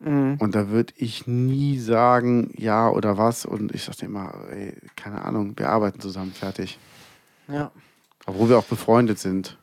Mhm. 0.00 0.36
Und 0.40 0.54
da 0.54 0.68
würde 0.68 0.92
ich 0.96 1.26
nie 1.26 1.78
sagen, 1.78 2.52
ja 2.56 2.90
oder 2.90 3.16
was. 3.16 3.46
Und 3.46 3.72
ich 3.74 3.84
sage 3.84 4.06
immer, 4.06 4.34
ey, 4.50 4.74
keine 4.96 5.24
Ahnung, 5.24 5.54
wir 5.56 5.68
arbeiten 5.68 6.00
zusammen, 6.00 6.32
fertig. 6.32 6.78
Ja. 7.48 7.70
Obwohl 8.26 8.48
wir 8.48 8.58
auch 8.58 8.64
befreundet 8.64 9.18
sind. 9.18 9.56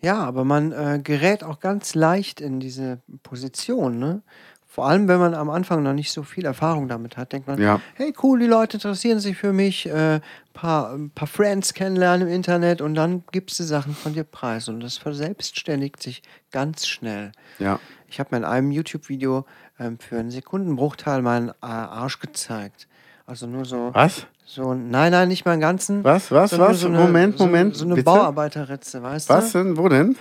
Ja, 0.00 0.18
aber 0.18 0.44
man 0.44 0.72
äh, 0.72 1.00
gerät 1.02 1.42
auch 1.42 1.60
ganz 1.60 1.94
leicht 1.94 2.40
in 2.40 2.60
diese 2.60 3.00
Position, 3.22 3.98
ne? 3.98 4.22
Vor 4.68 4.86
allem, 4.86 5.08
wenn 5.08 5.18
man 5.18 5.32
am 5.32 5.48
Anfang 5.48 5.82
noch 5.82 5.94
nicht 5.94 6.12
so 6.12 6.22
viel 6.22 6.44
Erfahrung 6.44 6.86
damit 6.86 7.16
hat, 7.16 7.32
denkt 7.32 7.48
man, 7.48 7.58
Ja. 7.58 7.80
hey 7.94 8.12
cool, 8.22 8.38
die 8.38 8.46
Leute 8.46 8.76
interessieren 8.76 9.20
sich 9.20 9.34
für 9.38 9.54
mich, 9.54 9.88
äh, 9.88 10.20
paar, 10.52 10.92
ein 10.92 11.08
paar 11.08 11.26
Friends 11.28 11.72
kennenlernen 11.72 12.28
im 12.28 12.34
Internet 12.34 12.82
und 12.82 12.94
dann 12.94 13.24
gibst 13.32 13.58
du 13.58 13.64
Sachen 13.64 13.94
von 13.94 14.12
dir 14.12 14.24
preis 14.24 14.68
und 14.68 14.80
das 14.80 14.98
verselbstständigt 14.98 16.02
sich 16.02 16.22
ganz 16.50 16.86
schnell. 16.86 17.32
Ja. 17.58 17.80
Ich 18.06 18.20
habe 18.20 18.28
mir 18.32 18.38
in 18.38 18.44
einem 18.44 18.70
YouTube-Video 18.70 19.46
ähm, 19.78 19.98
für 19.98 20.18
einen 20.18 20.30
Sekundenbruchteil 20.30 21.22
meinen 21.22 21.48
äh, 21.48 21.52
Arsch 21.60 22.18
gezeigt. 22.20 22.86
Also 23.26 23.46
nur 23.46 23.64
so, 23.64 23.90
Was? 23.92 24.26
so, 24.44 24.72
nein, 24.74 25.10
nein, 25.10 25.28
nicht 25.28 25.44
meinen 25.44 25.60
ganzen. 25.60 26.04
Was, 26.04 26.30
was, 26.30 26.56
was? 26.58 26.80
So 26.80 26.86
eine, 26.88 26.98
Moment, 26.98 27.38
so, 27.38 27.44
Moment, 27.46 27.76
So 27.76 27.84
eine 27.84 27.94
bitte? 27.94 28.04
Bauarbeiterritze, 28.04 29.02
weißt 29.02 29.28
Was 29.28 29.52
du? 29.52 29.58
denn? 29.64 29.76
Wo 29.76 29.88
denn? 29.88 30.16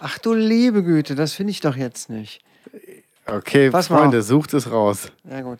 Ach 0.00 0.18
du 0.18 0.32
liebe 0.34 0.82
Güte, 0.82 1.14
das 1.14 1.32
finde 1.32 1.52
ich 1.52 1.60
doch 1.60 1.76
jetzt 1.76 2.10
nicht. 2.10 2.40
Okay, 3.26 3.70
Pass 3.70 3.88
Freunde, 3.88 4.18
auf. 4.18 4.24
sucht 4.24 4.54
es 4.54 4.70
raus. 4.70 5.12
Ja 5.28 5.40
gut. 5.42 5.58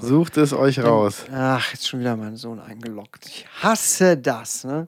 Sucht 0.00 0.36
es 0.36 0.52
euch 0.52 0.80
raus. 0.80 1.24
Ach, 1.32 1.72
jetzt 1.72 1.88
schon 1.88 2.00
wieder 2.00 2.14
mein 2.16 2.36
Sohn 2.36 2.60
eingeloggt. 2.60 3.26
Ich 3.26 3.46
hasse 3.62 4.16
das, 4.18 4.64
ne? 4.64 4.86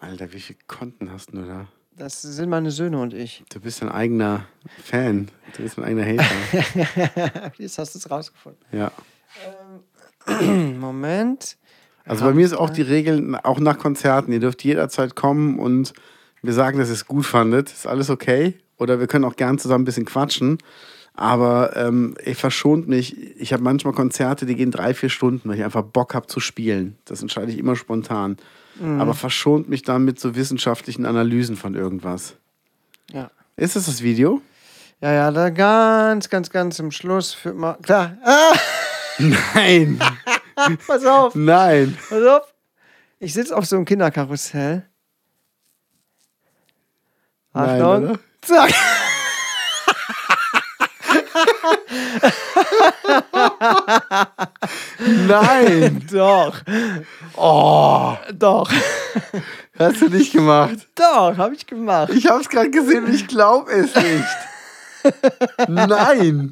Alter, 0.00 0.32
wie 0.32 0.40
viele 0.40 0.58
Konten 0.66 1.10
hast 1.12 1.32
du 1.32 1.42
da? 1.42 1.66
Das 1.96 2.20
sind 2.22 2.48
meine 2.50 2.70
Söhne 2.70 2.98
und 3.00 3.12
ich. 3.14 3.42
Du 3.50 3.60
bist 3.60 3.82
ein 3.82 3.90
eigener 3.90 4.44
Fan. 4.84 5.28
Du 5.56 5.62
bist 5.62 5.78
ein 5.78 5.84
eigener 5.84 6.04
Hater. 6.04 7.52
Jetzt 7.58 7.78
hast 7.78 7.94
du 7.94 7.98
es 7.98 8.10
rausgefunden. 8.10 8.60
ja. 8.72 8.90
Moment. 10.78 11.56
Also 12.04 12.24
bei 12.24 12.32
mir 12.32 12.44
ist 12.44 12.54
auch 12.54 12.70
die 12.70 12.82
Regel, 12.82 13.38
auch 13.42 13.60
nach 13.60 13.78
Konzerten, 13.78 14.32
ihr 14.32 14.40
dürft 14.40 14.64
jederzeit 14.64 15.14
kommen 15.14 15.58
und 15.58 15.92
mir 16.42 16.52
sagen, 16.52 16.78
dass 16.78 16.88
ihr 16.88 16.94
es 16.94 17.06
gut 17.06 17.26
fandet. 17.26 17.70
Ist 17.70 17.86
alles 17.86 18.10
okay? 18.10 18.54
Oder 18.78 18.98
wir 18.98 19.06
können 19.06 19.24
auch 19.24 19.36
gern 19.36 19.58
zusammen 19.58 19.82
ein 19.82 19.84
bisschen 19.84 20.06
quatschen. 20.06 20.58
Aber 21.14 21.76
ähm, 21.76 22.14
ihr 22.24 22.34
verschont 22.34 22.88
mich. 22.88 23.36
Ich 23.38 23.52
habe 23.52 23.62
manchmal 23.62 23.92
Konzerte, 23.92 24.46
die 24.46 24.54
gehen 24.54 24.70
drei, 24.70 24.94
vier 24.94 25.10
Stunden, 25.10 25.48
weil 25.48 25.58
ich 25.58 25.64
einfach 25.64 25.82
Bock 25.82 26.14
habe 26.14 26.26
zu 26.26 26.40
spielen. 26.40 26.96
Das 27.04 27.20
entscheide 27.20 27.52
ich 27.52 27.58
immer 27.58 27.76
spontan. 27.76 28.38
Aber 28.98 29.12
verschont 29.12 29.68
mich 29.68 29.82
dann 29.82 30.06
mit 30.06 30.18
so 30.18 30.34
wissenschaftlichen 30.34 31.04
Analysen 31.04 31.56
von 31.56 31.74
irgendwas. 31.74 32.36
Ja. 33.12 33.30
Ist 33.56 33.76
das 33.76 33.84
das 33.84 34.02
Video? 34.02 34.40
Ja, 35.02 35.12
ja, 35.12 35.30
da 35.30 35.50
ganz, 35.50 36.30
ganz, 36.30 36.48
ganz 36.48 36.78
im 36.78 36.90
Schluss 36.90 37.34
für 37.34 37.52
mal. 37.52 37.76
Klar. 37.82 38.16
Ah, 38.24 38.52
Nein, 39.20 39.98
pass 40.86 41.04
auf, 41.04 41.34
nein. 41.34 41.96
pass 42.08 42.22
auf. 42.24 42.54
Ich 43.18 43.34
sitze 43.34 43.56
auf 43.56 43.66
so 43.66 43.76
einem 43.76 43.84
Kinderkarussell. 43.84 44.86
Nein, 47.52 47.82
Achtung. 47.82 48.04
oder? 48.08 48.18
Zack. 48.40 48.72
Nein. 54.98 56.06
Doch. 56.12 56.60
Oh, 57.36 58.16
Doch. 58.32 58.70
hast 59.78 60.00
du 60.00 60.08
nicht 60.08 60.32
gemacht. 60.32 60.88
Doch, 60.94 61.36
habe 61.36 61.54
ich 61.54 61.66
gemacht. 61.66 62.12
Ich 62.14 62.26
habe 62.26 62.40
es 62.40 62.48
gerade 62.48 62.70
gesehen 62.70 63.04
und 63.04 63.14
ich 63.14 63.26
glaube 63.26 63.70
es 63.72 63.94
nicht. 63.94 65.28
Nein. 65.68 66.50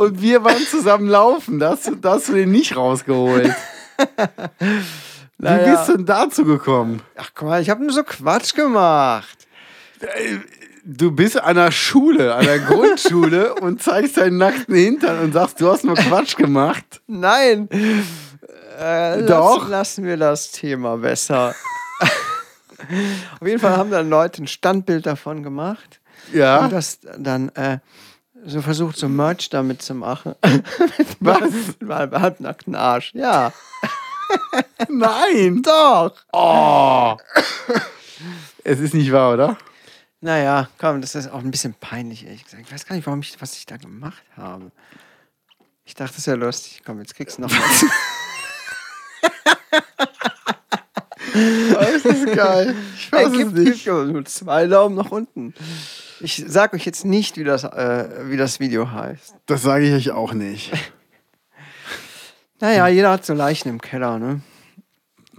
Und 0.00 0.22
wir 0.22 0.42
waren 0.42 0.66
zusammen 0.66 1.08
laufen. 1.08 1.58
Da 1.58 1.72
hast 1.72 1.86
du, 1.86 1.94
da 1.94 2.12
hast 2.12 2.30
du 2.30 2.32
den 2.32 2.50
nicht 2.50 2.74
rausgeholt. 2.74 3.54
Wie 4.58 4.64
Naja. 5.36 5.74
bist 5.74 5.90
du 5.90 5.96
denn 5.98 6.06
dazu 6.06 6.46
gekommen? 6.46 7.02
Ach, 7.18 7.30
guck 7.34 7.48
mal, 7.48 7.60
ich 7.60 7.68
habe 7.68 7.82
nur 7.82 7.92
so 7.92 8.02
Quatsch 8.02 8.54
gemacht. 8.54 9.46
Du 10.86 11.10
bist 11.10 11.38
an 11.38 11.56
der 11.56 11.70
Schule, 11.70 12.34
an 12.34 12.46
der 12.46 12.60
Grundschule 12.60 13.54
und 13.60 13.82
zeigst 13.82 14.16
deinen 14.16 14.38
nackten 14.38 14.74
Hintern 14.74 15.18
und 15.18 15.34
sagst, 15.34 15.60
du 15.60 15.70
hast 15.70 15.84
nur 15.84 15.96
Quatsch 15.96 16.34
gemacht. 16.34 17.02
Nein. 17.06 17.68
Äh, 18.78 19.22
Doch. 19.24 19.58
Lassen, 19.58 19.70
lassen 19.70 20.04
wir 20.04 20.16
das 20.16 20.50
Thema 20.50 20.96
besser. 20.96 21.54
Auf 23.38 23.46
jeden 23.46 23.60
Fall 23.60 23.76
haben 23.76 23.90
dann 23.90 24.08
Leute 24.08 24.44
ein 24.44 24.46
Standbild 24.46 25.04
davon 25.04 25.42
gemacht. 25.42 26.00
Ja. 26.32 26.64
Und 26.64 26.72
das 26.72 27.00
dann 27.18 27.50
äh, 27.50 27.80
so 28.46 28.62
versucht, 28.62 28.96
so 28.96 29.08
Merch 29.08 29.50
damit 29.50 29.82
zu 29.82 29.94
machen. 29.94 30.34
Was? 31.20 31.50
Mit 31.80 31.90
einem 31.90 32.20
halbnackten 32.20 32.74
Arsch. 32.74 33.12
Ja. 33.14 33.52
Nein. 34.88 35.62
Doch. 35.62 36.14
Oh. 36.32 37.16
Es 38.64 38.80
ist 38.80 38.94
nicht 38.94 39.12
wahr, 39.12 39.34
oder? 39.34 39.56
Naja, 40.20 40.68
komm, 40.78 41.00
das 41.00 41.14
ist 41.14 41.30
auch 41.30 41.38
ein 41.38 41.50
bisschen 41.50 41.74
peinlich, 41.74 42.26
ehrlich 42.26 42.44
gesagt. 42.44 42.62
Ich 42.66 42.72
weiß 42.72 42.86
gar 42.86 42.94
nicht, 42.94 43.06
warum 43.06 43.20
ich, 43.20 43.40
was 43.40 43.56
ich 43.56 43.64
da 43.66 43.76
gemacht 43.76 44.22
habe. 44.36 44.70
Ich 45.84 45.94
dachte, 45.94 46.12
das 46.12 46.18
ist 46.18 46.26
ja 46.26 46.34
lustig. 46.34 46.82
Komm, 46.84 46.98
jetzt 47.00 47.14
kriegst 47.14 47.38
du 47.38 47.42
noch 47.42 47.50
was. 47.50 47.84
Das 51.32 52.04
ist 52.04 52.34
geil. 52.34 52.74
Ich 52.96 53.12
Ey, 53.12 53.24
weiß 53.24 53.32
es 53.32 53.52
nicht. 53.52 53.86
nur 53.86 54.24
zwei 54.24 54.66
Daumen 54.66 54.96
nach 54.96 55.10
unten. 55.10 55.54
Ich 56.20 56.44
sag 56.46 56.74
euch 56.74 56.84
jetzt 56.84 57.04
nicht, 57.04 57.36
wie 57.38 57.44
das, 57.44 57.64
äh, 57.64 58.28
wie 58.28 58.36
das 58.36 58.60
Video 58.60 58.90
heißt. 58.90 59.34
Das 59.46 59.62
sage 59.62 59.86
ich 59.86 59.94
euch 59.94 60.10
auch 60.14 60.32
nicht. 60.32 60.72
Naja, 62.60 62.88
jeder 62.88 63.10
hat 63.10 63.24
so 63.24 63.32
Leichen 63.32 63.68
im 63.70 63.80
Keller, 63.80 64.18
ne? 64.18 64.42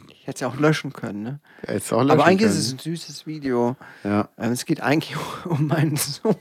Ich 0.10 0.28
hätte 0.28 0.36
es 0.36 0.40
ja 0.42 0.48
auch 0.48 0.58
löschen 0.58 0.92
können, 0.94 1.22
ne? 1.24 1.40
Ja, 1.68 1.76
auch 1.76 1.92
Aber 1.92 2.04
löschen 2.06 2.22
eigentlich 2.22 2.40
können. 2.50 2.52
ist 2.60 2.68
es 2.68 2.74
ein 2.74 2.80
süßes 2.80 3.28
Video. 3.28 3.76
Ja. 4.04 4.30
Ähm, 4.38 4.52
es 4.52 4.66
geht 4.66 4.82
eigentlich 4.82 5.16
um 5.46 5.68
meinen 5.68 5.98
Sohn. 5.98 6.36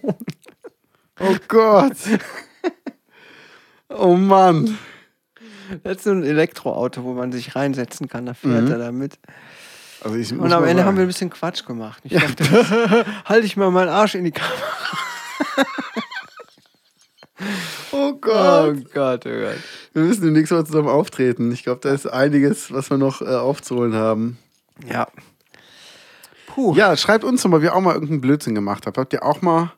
Oh 1.20 1.36
Gott. 1.49 1.97
Oh 3.91 4.14
Mann. 4.16 4.78
Er 5.84 5.91
hat 5.93 6.01
so 6.01 6.11
ein 6.11 6.22
Elektroauto, 6.24 7.05
wo 7.05 7.12
man 7.12 7.30
sich 7.32 7.55
reinsetzen 7.57 8.09
kann. 8.09 8.24
Da 8.26 8.34
fährt 8.34 8.64
Mhm. 8.64 8.70
er 8.72 8.78
damit. 8.78 9.18
Also 10.03 10.16
ich 10.16 10.32
Und 10.32 10.53
am 10.53 10.64
Ende 10.64 10.76
sagen, 10.76 10.84
haben 10.86 10.96
wir 10.96 11.05
ein 11.05 11.09
bisschen 11.09 11.30
Quatsch 11.30 11.64
gemacht. 11.66 12.03
Ich 12.05 12.12
dachte, 12.12 12.44
halte 13.24 13.46
ich 13.46 13.57
mal 13.57 13.70
meinen 13.70 13.88
Arsch 13.88 14.14
in 14.14 14.24
die 14.24 14.32
Kamera. 14.32 14.55
Oh 15.59 15.64
Oh 17.92 18.12
Gott. 18.14 18.92
Gott, 18.92 19.26
oh 19.26 19.30
Gott. 19.30 19.59
Wir 19.92 20.03
müssen 20.03 20.22
demnächst 20.22 20.53
mal 20.53 20.64
zusammen 20.64 20.88
auftreten. 20.88 21.53
Ich 21.53 21.62
glaube, 21.64 21.80
da 21.82 21.92
ist 21.92 22.07
einiges, 22.07 22.72
was 22.72 22.90
wir 22.90 22.98
noch 22.98 23.22
äh, 23.22 23.26
aufzuholen 23.26 23.94
haben. 23.94 24.38
Ja. 24.86 25.09
Puh. 26.46 26.74
Ja, 26.74 26.96
schreibt 26.96 27.24
uns 27.24 27.42
doch 27.42 27.51
mal, 27.51 27.62
wie 27.62 27.66
ihr 27.66 27.74
auch 27.74 27.80
mal 27.80 27.94
irgendeinen 27.94 28.20
Blödsinn 28.20 28.55
gemacht 28.55 28.86
habt. 28.86 28.98
Habt 28.98 29.12
ihr 29.12 29.24
auch 29.24 29.42
mal 29.42 29.72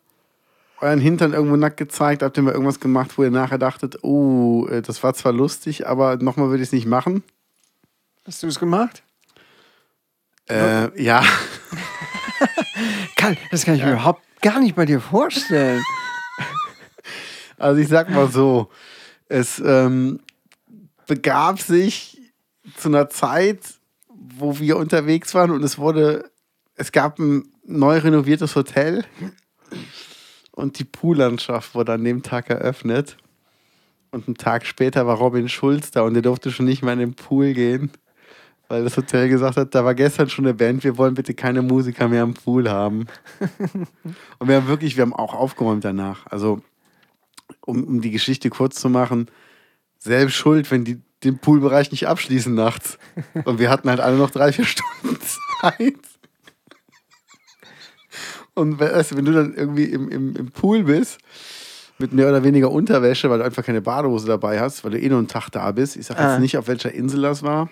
euren 0.81 1.01
Hintern 1.01 1.33
irgendwo 1.33 1.57
nackt 1.57 1.77
gezeigt? 1.77 2.23
Habt 2.23 2.37
ihr 2.37 2.43
mal 2.43 2.53
irgendwas 2.53 2.81
gemacht, 2.81 3.17
wo 3.17 3.23
ihr 3.23 3.31
nachher 3.31 3.59
dachtet, 3.59 4.03
oh, 4.03 4.67
äh, 4.67 4.83
das 4.83 5.03
war 5.03 5.15
zwar 5.15 5.33
lustig, 5.33 5.87
aber 5.87 6.17
nochmal 6.17 6.49
würde 6.49 6.63
ich 6.63 6.69
es 6.69 6.73
nicht 6.73 6.87
machen? 6.87 7.23
Hast 8.27 8.43
du 8.43 8.47
es 8.47 8.59
gemacht? 8.59 9.03
Äh, 10.49 11.03
ja. 11.03 11.25
Kann, 13.17 13.37
das 13.51 13.65
kann 13.65 13.77
ich 13.77 13.85
mir 13.85 13.93
überhaupt 13.93 14.23
gar 14.41 14.59
nicht 14.59 14.75
bei 14.75 14.85
dir 14.85 15.01
vorstellen. 15.01 15.83
Also 17.59 17.81
ich 17.81 17.87
sag 17.87 18.11
mal 18.11 18.29
so, 18.29 18.71
es 19.29 19.63
ähm, 19.65 20.19
begab 21.07 21.61
sich 21.61 22.21
zu 22.77 22.89
einer 22.89 23.09
Zeit, 23.09 23.61
wo 24.09 24.59
wir 24.59 24.79
unterwegs 24.79 25.33
waren 25.35 25.53
und 25.53 25.63
es 25.63 25.79
wurde, 25.79 26.33
es 26.75 26.91
gab 26.91 27.21
ein 27.21 27.45
neu 27.65 27.99
renoviertes 27.99 28.57
Hotel 28.57 29.05
und 30.51 30.81
die 30.81 30.85
Poollandschaft 30.85 31.77
wurde 31.77 31.93
an 31.93 32.05
dem 32.05 32.25
Tag 32.25 32.51
eröffnet. 32.51 33.17
Und 34.11 34.27
einen 34.27 34.37
Tag 34.37 34.67
später 34.67 35.07
war 35.07 35.17
Robin 35.17 35.49
Schulz 35.49 35.91
da 35.91 36.03
und 36.03 36.15
der 36.15 36.23
durfte 36.23 36.51
schon 36.51 36.67
nicht 36.67 36.83
mehr 36.83 36.93
in 36.93 36.99
den 36.99 37.15
Pool 37.15 37.55
gehen, 37.55 37.93
weil 38.73 38.85
das 38.85 38.97
Hotel 38.97 39.29
gesagt 39.29 39.59
hat, 39.59 39.75
da 39.75 39.85
war 39.85 39.95
gestern 39.95 40.31
schon 40.31 40.47
eine 40.47 40.55
Band, 40.55 40.83
wir 40.83 40.97
wollen 40.97 41.13
bitte 41.13 41.35
keine 41.35 41.61
Musiker 41.61 42.09
mehr 42.09 42.23
am 42.23 42.33
Pool 42.33 42.71
haben. 42.71 43.05
und 44.39 44.49
wir 44.49 44.57
haben 44.57 44.67
wirklich, 44.67 44.97
wir 44.97 45.03
haben 45.03 45.13
auch 45.13 45.35
aufgeräumt 45.35 45.85
danach. 45.85 46.27
Also 46.29 46.63
um, 47.67 47.85
um 47.85 48.01
die 48.01 48.11
Geschichte 48.11 48.49
kurz 48.49 48.81
zu 48.81 48.89
machen, 48.89 49.27
selbst 49.99 50.37
schuld, 50.37 50.71
wenn 50.71 50.85
die 50.87 51.03
den 51.23 51.37
Poolbereich 51.39 51.91
nicht 51.91 52.09
abschließen 52.09 52.55
nachts. 52.55 52.99
Und 53.45 53.59
wir 53.59 53.69
hatten 53.69 53.91
halt 53.91 54.01
alle 54.01 54.17
noch 54.17 54.31
drei, 54.31 54.53
vier 54.53 54.65
Stunden 54.65 55.19
Zeit. 55.61 55.95
Und 58.55 58.81
weißt 58.81 59.13
du, 59.13 59.17
wenn 59.19 59.27
du 59.27 59.33
dann 59.33 59.53
irgendwie 59.55 59.85
im, 59.85 60.09
im, 60.09 60.35
im 60.35 60.51
Pool 60.51 60.85
bist, 60.85 61.19
mit 61.99 62.15
mehr 62.15 62.31
oder 62.31 62.43
weniger 62.43 62.71
Unterwäsche, 62.71 63.29
weil 63.29 63.39
du 63.39 63.45
einfach 63.45 63.65
keine 63.67 63.83
Badehose 63.83 64.27
dabei 64.27 64.61
hast, 64.61 64.83
weil 64.83 64.93
du 64.93 64.99
eh 64.99 65.11
nur 65.11 65.19
einen 65.19 65.29
Tag 65.29 65.51
da 65.51 65.71
bist. 65.73 65.97
Ich 65.97 66.07
sage 66.07 66.23
jetzt 66.23 66.31
Ah. 66.31 66.39
nicht, 66.39 66.57
auf 66.57 66.69
welcher 66.69 66.91
Insel 66.93 67.21
das 67.21 67.43
war, 67.43 67.69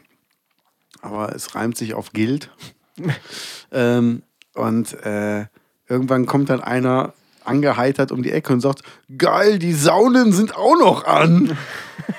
aber 1.03 1.35
es 1.35 1.55
reimt 1.55 1.77
sich 1.77 1.95
auf 1.95 2.13
Gild. 2.13 2.51
ähm, 3.73 4.23
und 4.55 4.93
äh, 5.05 5.47
irgendwann 5.89 6.27
kommt 6.27 6.51
dann 6.51 6.61
einer 6.61 7.15
angeheitert 7.45 8.13
um 8.13 8.23
die 8.23 8.33
Ecke 8.33 8.53
und 8.53 8.61
sagt, 8.61 8.83
geil, 9.17 9.59
die 9.59 9.73
Saunen 9.73 10.33
sind 10.33 10.55
auch 10.55 10.79
noch 10.79 11.05
an. 11.05 11.57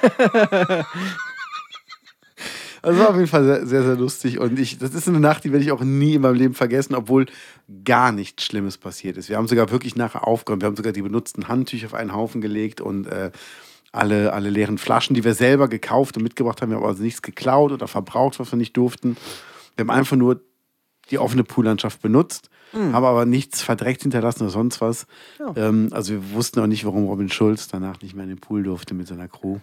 Also 2.83 2.99
war 2.99 3.09
auf 3.09 3.15
jeden 3.15 3.27
Fall 3.27 3.43
sehr, 3.43 3.65
sehr, 3.67 3.83
sehr 3.83 3.95
lustig. 3.95 4.39
Und 4.39 4.57
ich, 4.57 4.79
das 4.79 4.95
ist 4.95 5.07
eine 5.07 5.19
Nacht, 5.19 5.43
die 5.43 5.51
werde 5.51 5.63
ich 5.63 5.71
auch 5.71 5.83
nie 5.83 6.15
in 6.15 6.21
meinem 6.21 6.35
Leben 6.35 6.55
vergessen, 6.55 6.95
obwohl 6.95 7.27
gar 7.85 8.11
nichts 8.11 8.43
Schlimmes 8.43 8.77
passiert 8.77 9.17
ist. 9.17 9.29
Wir 9.29 9.37
haben 9.37 9.47
sogar 9.47 9.69
wirklich 9.69 9.95
nachher 9.95 10.27
aufgeräumt. 10.27 10.63
Wir 10.63 10.67
haben 10.67 10.75
sogar 10.75 10.91
die 10.91 11.03
benutzten 11.03 11.47
Handtücher 11.47 11.87
auf 11.87 11.93
einen 11.93 12.13
Haufen 12.13 12.41
gelegt 12.41 12.81
und 12.81 13.05
äh, 13.05 13.31
alle, 13.91 14.33
alle 14.33 14.49
leeren 14.49 14.77
Flaschen, 14.77 15.15
die 15.15 15.23
wir 15.23 15.33
selber 15.33 15.67
gekauft 15.67 16.17
und 16.17 16.23
mitgebracht 16.23 16.61
haben. 16.61 16.69
Wir 16.69 16.77
haben 16.77 16.85
also 16.85 17.03
nichts 17.03 17.21
geklaut 17.21 17.71
oder 17.71 17.87
verbraucht, 17.87 18.39
was 18.39 18.51
wir 18.51 18.57
nicht 18.57 18.77
durften. 18.77 19.17
Wir 19.75 19.83
haben 19.83 19.89
einfach 19.89 20.17
nur 20.17 20.41
die 21.09 21.17
offene 21.17 21.43
Poollandschaft 21.43 22.01
benutzt, 22.01 22.49
haben 22.73 23.03
aber 23.03 23.25
nichts 23.25 23.61
verdreckt 23.61 24.03
hinterlassen 24.03 24.43
oder 24.43 24.51
sonst 24.51 24.79
was. 24.79 25.05
Ja. 25.39 25.53
Ähm, 25.57 25.89
also 25.91 26.13
wir 26.13 26.31
wussten 26.31 26.61
auch 26.61 26.67
nicht, 26.67 26.85
warum 26.85 27.05
Robin 27.05 27.29
Schulz 27.29 27.67
danach 27.67 28.01
nicht 28.01 28.15
mehr 28.15 28.23
in 28.23 28.29
den 28.29 28.39
Pool 28.39 28.63
durfte 28.63 28.93
mit 28.93 29.07
seiner 29.07 29.27
Crew. 29.27 29.59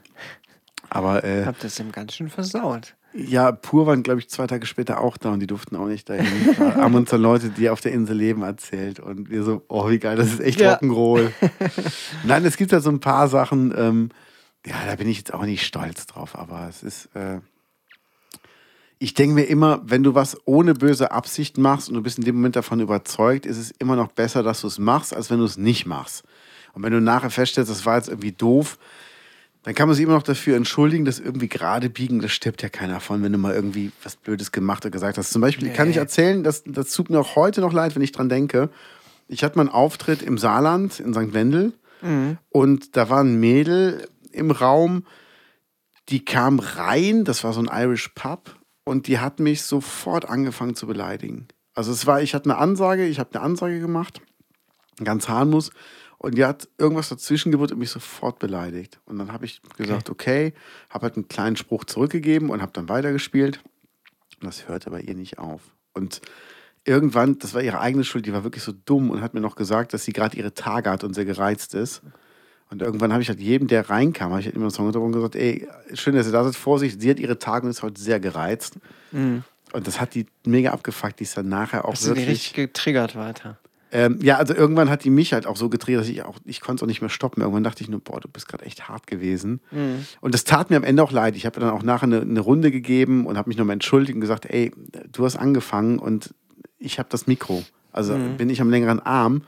Aber 0.90 1.24
äh, 1.24 1.46
Hab 1.46 1.58
das 1.60 1.78
ihm 1.78 1.90
ganz 1.90 2.14
schön 2.14 2.28
versaut. 2.28 2.96
Ja, 3.14 3.52
Pur 3.52 3.86
waren, 3.86 4.02
glaube 4.02 4.20
ich, 4.20 4.28
zwei 4.28 4.46
Tage 4.46 4.66
später 4.66 5.00
auch 5.00 5.16
da 5.16 5.32
und 5.32 5.40
die 5.40 5.46
durften 5.46 5.76
auch 5.76 5.86
nicht 5.86 6.08
dahin. 6.08 6.54
Da 6.58 6.76
haben 6.76 6.94
uns 6.94 7.10
dann 7.10 7.22
Leute, 7.22 7.48
die 7.48 7.70
auf 7.70 7.80
der 7.80 7.92
Insel 7.92 8.16
leben, 8.16 8.42
erzählt. 8.42 9.00
Und 9.00 9.30
wir 9.30 9.42
so, 9.44 9.64
oh, 9.68 9.88
wie 9.88 9.98
geil, 9.98 10.16
das 10.16 10.32
ist 10.32 10.40
echt 10.40 10.60
Ja. 10.60 10.74
Rock'n'Roll. 10.76 11.30
Nein, 12.24 12.44
es 12.44 12.56
gibt 12.56 12.72
ja 12.72 12.80
so 12.80 12.90
ein 12.90 13.00
paar 13.00 13.28
Sachen, 13.28 13.74
ähm, 13.76 14.10
ja, 14.66 14.74
da 14.86 14.96
bin 14.96 15.08
ich 15.08 15.18
jetzt 15.18 15.32
auch 15.32 15.44
nicht 15.44 15.64
stolz 15.64 16.06
drauf, 16.06 16.38
aber 16.38 16.66
es 16.68 16.82
ist. 16.82 17.06
Äh, 17.14 17.40
ich 19.00 19.14
denke 19.14 19.36
mir 19.36 19.44
immer, 19.44 19.80
wenn 19.84 20.02
du 20.02 20.14
was 20.14 20.36
ohne 20.44 20.74
böse 20.74 21.12
Absicht 21.12 21.56
machst 21.56 21.88
und 21.88 21.94
du 21.94 22.02
bist 22.02 22.18
in 22.18 22.24
dem 22.24 22.34
Moment 22.34 22.56
davon 22.56 22.80
überzeugt, 22.80 23.46
ist 23.46 23.56
es 23.56 23.70
immer 23.70 23.94
noch 23.94 24.08
besser, 24.08 24.42
dass 24.42 24.62
du 24.62 24.66
es 24.66 24.78
machst, 24.78 25.14
als 25.14 25.30
wenn 25.30 25.38
du 25.38 25.44
es 25.44 25.56
nicht 25.56 25.86
machst. 25.86 26.24
Und 26.72 26.82
wenn 26.82 26.92
du 26.92 27.00
nachher 27.00 27.30
feststellst, 27.30 27.70
das 27.70 27.86
war 27.86 27.96
jetzt 27.96 28.08
irgendwie 28.08 28.32
doof, 28.32 28.76
Dann 29.68 29.74
kann 29.74 29.86
man 29.86 29.94
sich 29.94 30.04
immer 30.04 30.14
noch 30.14 30.22
dafür 30.22 30.56
entschuldigen, 30.56 31.04
dass 31.04 31.20
irgendwie 31.20 31.46
gerade 31.46 31.90
biegen, 31.90 32.20
das 32.22 32.32
stirbt 32.32 32.62
ja 32.62 32.70
keiner 32.70 33.00
von, 33.00 33.22
wenn 33.22 33.32
du 33.32 33.36
mal 33.36 33.52
irgendwie 33.52 33.92
was 34.02 34.16
Blödes 34.16 34.50
gemacht 34.50 34.82
oder 34.86 34.90
gesagt 34.90 35.18
hast. 35.18 35.30
Zum 35.30 35.42
Beispiel 35.42 35.68
kann 35.74 35.90
ich 35.90 35.96
Nee. 35.96 36.00
erzählen, 36.00 36.42
das, 36.42 36.62
das 36.64 36.90
tut 36.90 37.10
mir 37.10 37.20
auch 37.20 37.36
heute 37.36 37.60
noch 37.60 37.74
leid, 37.74 37.94
wenn 37.94 38.00
ich 38.00 38.12
dran 38.12 38.30
denke. 38.30 38.70
Ich 39.26 39.44
hatte 39.44 39.58
mal 39.58 39.64
einen 39.64 39.70
Auftritt 39.70 40.22
im 40.22 40.38
Saarland, 40.38 41.00
in 41.00 41.12
St. 41.12 41.34
Wendel, 41.34 41.74
und 42.48 42.96
da 42.96 43.10
war 43.10 43.22
ein 43.22 43.38
Mädel 43.40 44.08
im 44.32 44.52
Raum, 44.52 45.04
die 46.08 46.24
kam 46.24 46.60
rein, 46.60 47.24
das 47.24 47.44
war 47.44 47.52
so 47.52 47.60
ein 47.60 47.68
Irish 47.70 48.08
Pub, 48.14 48.56
und 48.84 49.06
die 49.06 49.18
hat 49.18 49.38
mich 49.38 49.64
sofort 49.64 50.26
angefangen 50.30 50.76
zu 50.76 50.86
beleidigen. 50.86 51.46
Also 51.74 51.92
es 51.92 52.06
war, 52.06 52.22
ich 52.22 52.34
hatte 52.34 52.48
eine 52.48 52.56
Ansage, 52.56 53.04
ich 53.04 53.18
habe 53.18 53.34
eine 53.34 53.42
Ansage 53.42 53.80
gemacht, 53.80 54.22
ganz 55.04 55.28
harmlos, 55.28 55.72
und 56.18 56.36
die 56.36 56.44
hat 56.44 56.68
irgendwas 56.78 57.08
dazwischen 57.08 57.52
gebucht 57.52 57.72
und 57.72 57.78
mich 57.78 57.90
sofort 57.90 58.38
beleidigt. 58.40 59.00
Und 59.04 59.18
dann 59.18 59.32
habe 59.32 59.44
ich 59.44 59.62
gesagt, 59.76 60.10
okay, 60.10 60.52
habe 60.90 61.04
halt 61.04 61.16
einen 61.16 61.28
kleinen 61.28 61.56
Spruch 61.56 61.84
zurückgegeben 61.84 62.50
und 62.50 62.60
habe 62.60 62.72
dann 62.72 62.88
weitergespielt. 62.88 63.60
Und 64.40 64.46
das 64.46 64.68
hörte 64.68 64.90
bei 64.90 65.00
ihr 65.00 65.14
nicht 65.14 65.38
auf. 65.38 65.62
Und 65.92 66.20
irgendwann, 66.84 67.38
das 67.38 67.54
war 67.54 67.62
ihre 67.62 67.80
eigene 67.80 68.02
Schuld, 68.04 68.26
die 68.26 68.32
war 68.32 68.42
wirklich 68.42 68.64
so 68.64 68.72
dumm 68.72 69.10
und 69.10 69.20
hat 69.20 69.34
mir 69.34 69.40
noch 69.40 69.54
gesagt, 69.54 69.94
dass 69.94 70.04
sie 70.04 70.12
gerade 70.12 70.36
ihre 70.36 70.54
Tage 70.54 70.90
hat 70.90 71.04
und 71.04 71.14
sehr 71.14 71.24
gereizt 71.24 71.74
ist. 71.74 72.02
Und 72.70 72.82
irgendwann 72.82 73.12
habe 73.12 73.22
ich 73.22 73.28
halt 73.28 73.40
jedem, 73.40 73.68
der 73.68 73.88
reinkam, 73.88 74.30
habe 74.30 74.40
ich 74.40 74.46
halt 74.46 74.56
immer 74.56 74.66
einen 74.66 74.72
Song 74.72 74.90
darüber 74.92 75.12
gesagt, 75.12 75.36
ey, 75.36 75.68
schön, 75.94 76.14
dass 76.14 76.26
ihr 76.26 76.32
da 76.32 76.44
seid, 76.44 76.56
Vorsicht, 76.56 77.00
sie 77.00 77.10
hat 77.10 77.18
ihre 77.20 77.38
Tage 77.38 77.64
und 77.64 77.70
ist 77.70 77.82
heute 77.82 78.00
sehr 78.00 78.20
gereizt. 78.20 78.78
Und 79.12 79.86
das 79.86 80.00
hat 80.00 80.14
die 80.14 80.26
mega 80.44 80.72
abgefuckt, 80.72 81.20
die 81.20 81.24
ist 81.24 81.36
dann 81.36 81.48
nachher 81.48 81.84
auch 81.84 81.94
die 81.94 82.06
wirklich... 82.06 82.28
richtig 82.28 82.54
getriggert 82.54 83.16
weiter? 83.16 83.58
Ähm, 83.90 84.18
ja, 84.20 84.36
also 84.36 84.54
irgendwann 84.54 84.90
hat 84.90 85.04
die 85.04 85.10
mich 85.10 85.32
halt 85.32 85.46
auch 85.46 85.56
so 85.56 85.68
gedreht, 85.68 85.98
dass 85.98 86.08
ich 86.08 86.22
auch, 86.22 86.38
ich 86.44 86.60
konnte 86.60 86.80
es 86.80 86.82
auch 86.82 86.86
nicht 86.88 87.00
mehr 87.00 87.10
stoppen. 87.10 87.40
Irgendwann 87.42 87.64
dachte 87.64 87.82
ich 87.82 87.88
nur, 87.88 88.00
boah, 88.00 88.20
du 88.20 88.28
bist 88.28 88.48
gerade 88.48 88.64
echt 88.66 88.88
hart 88.88 89.06
gewesen. 89.06 89.60
Und 90.20 90.34
das 90.34 90.44
tat 90.44 90.70
mir 90.70 90.76
am 90.76 90.84
Ende 90.84 91.02
auch 91.02 91.12
leid. 91.12 91.36
Ich 91.36 91.46
habe 91.46 91.58
dann 91.60 91.70
auch 91.70 91.82
nachher 91.82 92.04
eine, 92.04 92.20
eine 92.20 92.40
Runde 92.40 92.70
gegeben 92.70 93.26
und 93.26 93.38
habe 93.38 93.48
mich 93.48 93.56
nochmal 93.56 93.74
entschuldigt 93.74 94.14
und 94.14 94.20
gesagt, 94.20 94.46
ey, 94.46 94.72
du 95.10 95.24
hast 95.24 95.36
angefangen 95.36 95.98
und 95.98 96.34
ich 96.78 96.98
habe 96.98 97.08
das 97.10 97.26
Mikro. 97.26 97.64
Also 97.90 98.12
bin 98.36 98.50
ich 98.50 98.60
am 98.60 98.70
längeren 98.70 99.00
Arm. 99.00 99.42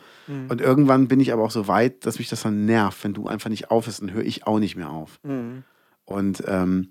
Und 0.48 0.60
irgendwann 0.60 1.06
bin 1.08 1.20
ich 1.20 1.32
aber 1.32 1.42
auch 1.42 1.50
so 1.50 1.68
weit, 1.68 2.06
dass 2.06 2.18
mich 2.18 2.28
das 2.28 2.42
dann 2.42 2.64
nervt. 2.64 3.04
Wenn 3.04 3.14
du 3.14 3.26
einfach 3.28 3.50
nicht 3.50 3.70
aufhörst, 3.70 4.00
dann 4.00 4.12
höre 4.12 4.24
ich 4.24 4.46
auch 4.46 4.58
nicht 4.58 4.76
mehr 4.76 4.90
auf. 4.90 5.20
Und 6.04 6.42
ähm, 6.46 6.88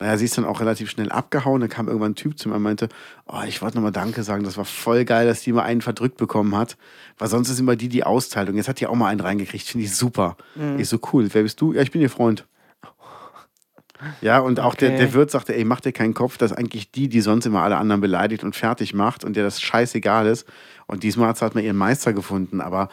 naja, 0.00 0.16
sie 0.16 0.24
ist 0.24 0.36
dann 0.36 0.44
auch 0.44 0.60
relativ 0.60 0.90
schnell 0.90 1.10
abgehauen. 1.10 1.60
Dann 1.60 1.70
kam 1.70 1.86
irgendwann 1.86 2.12
ein 2.12 2.16
Typ 2.16 2.38
zu 2.38 2.48
mir 2.48 2.56
und 2.56 2.62
meinte, 2.62 2.88
oh, 3.26 3.42
ich 3.46 3.62
wollte 3.62 3.76
nochmal 3.76 3.92
Danke 3.92 4.22
sagen, 4.24 4.42
das 4.44 4.56
war 4.56 4.64
voll 4.64 5.04
geil, 5.04 5.26
dass 5.26 5.42
die 5.42 5.52
mal 5.52 5.62
einen 5.62 5.82
verdrückt 5.82 6.16
bekommen 6.16 6.56
hat. 6.56 6.76
Weil 7.18 7.28
sonst 7.28 7.48
ist 7.48 7.60
immer 7.60 7.76
die 7.76 7.88
die 7.88 8.04
Austeilung. 8.04 8.56
Jetzt 8.56 8.68
hat 8.68 8.80
die 8.80 8.86
auch 8.86 8.94
mal 8.96 9.08
einen 9.08 9.20
reingekriegt, 9.20 9.66
finde 9.66 9.86
ich 9.86 9.94
super. 9.94 10.36
Ich 10.78 10.88
so, 10.88 10.98
cool, 11.12 11.28
wer 11.32 11.42
bist 11.42 11.60
du? 11.60 11.72
Ja, 11.72 11.82
ich 11.82 11.92
bin 11.92 12.00
ihr 12.00 12.10
Freund. 12.10 12.44
Ja, 14.20 14.40
und 14.40 14.60
auch 14.60 14.74
der, 14.74 14.90
Okay. 14.90 14.98
der 14.98 15.14
Wirt 15.14 15.30
sagte, 15.30 15.54
ey, 15.54 15.64
mach 15.64 15.80
dir 15.80 15.92
keinen 15.92 16.12
Kopf, 16.12 16.36
das 16.36 16.50
ist 16.50 16.58
eigentlich 16.58 16.90
die, 16.90 17.08
die 17.08 17.20
sonst 17.22 17.46
immer 17.46 17.62
alle 17.62 17.76
anderen 17.76 18.00
beleidigt 18.02 18.44
und 18.44 18.54
fertig 18.54 18.92
macht 18.92 19.24
und 19.24 19.34
der 19.36 19.44
das 19.44 19.62
scheißegal 19.62 20.26
ist. 20.26 20.46
Und 20.86 21.04
diesmal 21.04 21.28
hat 21.28 21.38
sie 21.38 21.42
halt 21.42 21.54
mal 21.54 21.62
ihren 21.64 21.76
Meister 21.76 22.12
gefunden. 22.12 22.60
Aber 22.60 22.90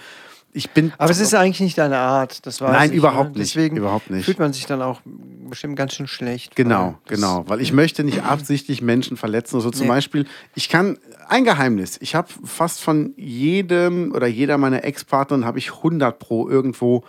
ich 0.53 0.71
bin. 0.71 0.91
Aber 0.97 1.11
es 1.11 1.19
ist 1.19 1.33
eigentlich 1.33 1.59
nicht 1.61 1.77
deine 1.77 1.97
Art. 1.97 2.45
Das 2.45 2.61
weiß 2.61 2.71
Nein, 2.71 2.91
ich, 2.91 2.97
überhaupt 2.97 3.33
ne? 3.33 3.39
nicht, 3.39 3.55
Deswegen 3.55 3.77
überhaupt 3.77 4.09
nicht. 4.09 4.25
fühlt 4.25 4.39
man 4.39 4.53
sich 4.53 4.65
dann 4.65 4.81
auch 4.81 5.01
bestimmt 5.49 5.75
ganz 5.75 5.93
schön 5.93 6.07
schlecht. 6.07 6.55
Genau, 6.55 6.97
weil 7.05 7.15
genau. 7.15 7.43
Weil 7.47 7.61
ich 7.61 7.73
möchte 7.73 8.03
nicht 8.03 8.23
absichtlich 8.23 8.81
Menschen 8.81 9.17
verletzen. 9.17 9.55
Also 9.55 9.71
zum 9.71 9.83
Nee. 9.87 9.87
Beispiel, 9.93 10.25
ich 10.55 10.69
kann, 10.69 10.97
ein 11.27 11.43
Geheimnis, 11.43 11.97
ich 12.01 12.15
habe 12.15 12.27
fast 12.43 12.81
von 12.81 13.13
jedem 13.17 14.11
oder 14.13 14.27
jeder 14.27 14.57
meiner 14.57 14.83
Ex-Partnern 14.83 15.45
habe 15.45 15.59
ich 15.59 15.71
100 15.71 16.19
pro 16.19 16.49
irgendwo 16.49 17.03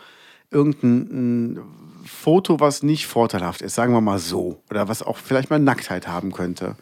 irgendein 0.51 1.55
ein 1.55 1.61
Foto, 2.05 2.61
was 2.61 2.83
nicht 2.83 3.07
vorteilhaft 3.07 3.63
ist, 3.63 3.75
sagen 3.75 3.93
wir 3.93 4.01
mal 4.01 4.19
so. 4.19 4.61
Oder 4.71 4.89
was 4.89 5.03
auch 5.03 5.17
vielleicht 5.17 5.51
mal 5.51 5.59
Nacktheit 5.59 6.09
haben 6.09 6.33
könnte. 6.33 6.77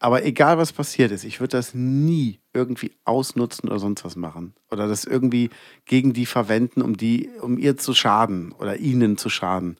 Aber 0.00 0.24
egal, 0.24 0.56
was 0.58 0.72
passiert 0.72 1.10
ist, 1.12 1.24
ich 1.24 1.40
würde 1.40 1.56
das 1.56 1.74
nie 1.74 2.40
irgendwie 2.58 2.92
ausnutzen 3.04 3.68
oder 3.68 3.78
sonst 3.78 4.04
was 4.04 4.16
machen. 4.16 4.54
Oder 4.70 4.88
das 4.88 5.04
irgendwie 5.04 5.50
gegen 5.86 6.12
die 6.12 6.26
verwenden, 6.26 6.82
um, 6.82 6.96
die, 6.96 7.30
um 7.40 7.58
ihr 7.58 7.76
zu 7.76 7.94
schaden 7.94 8.52
oder 8.52 8.76
ihnen 8.76 9.16
zu 9.16 9.30
schaden. 9.30 9.78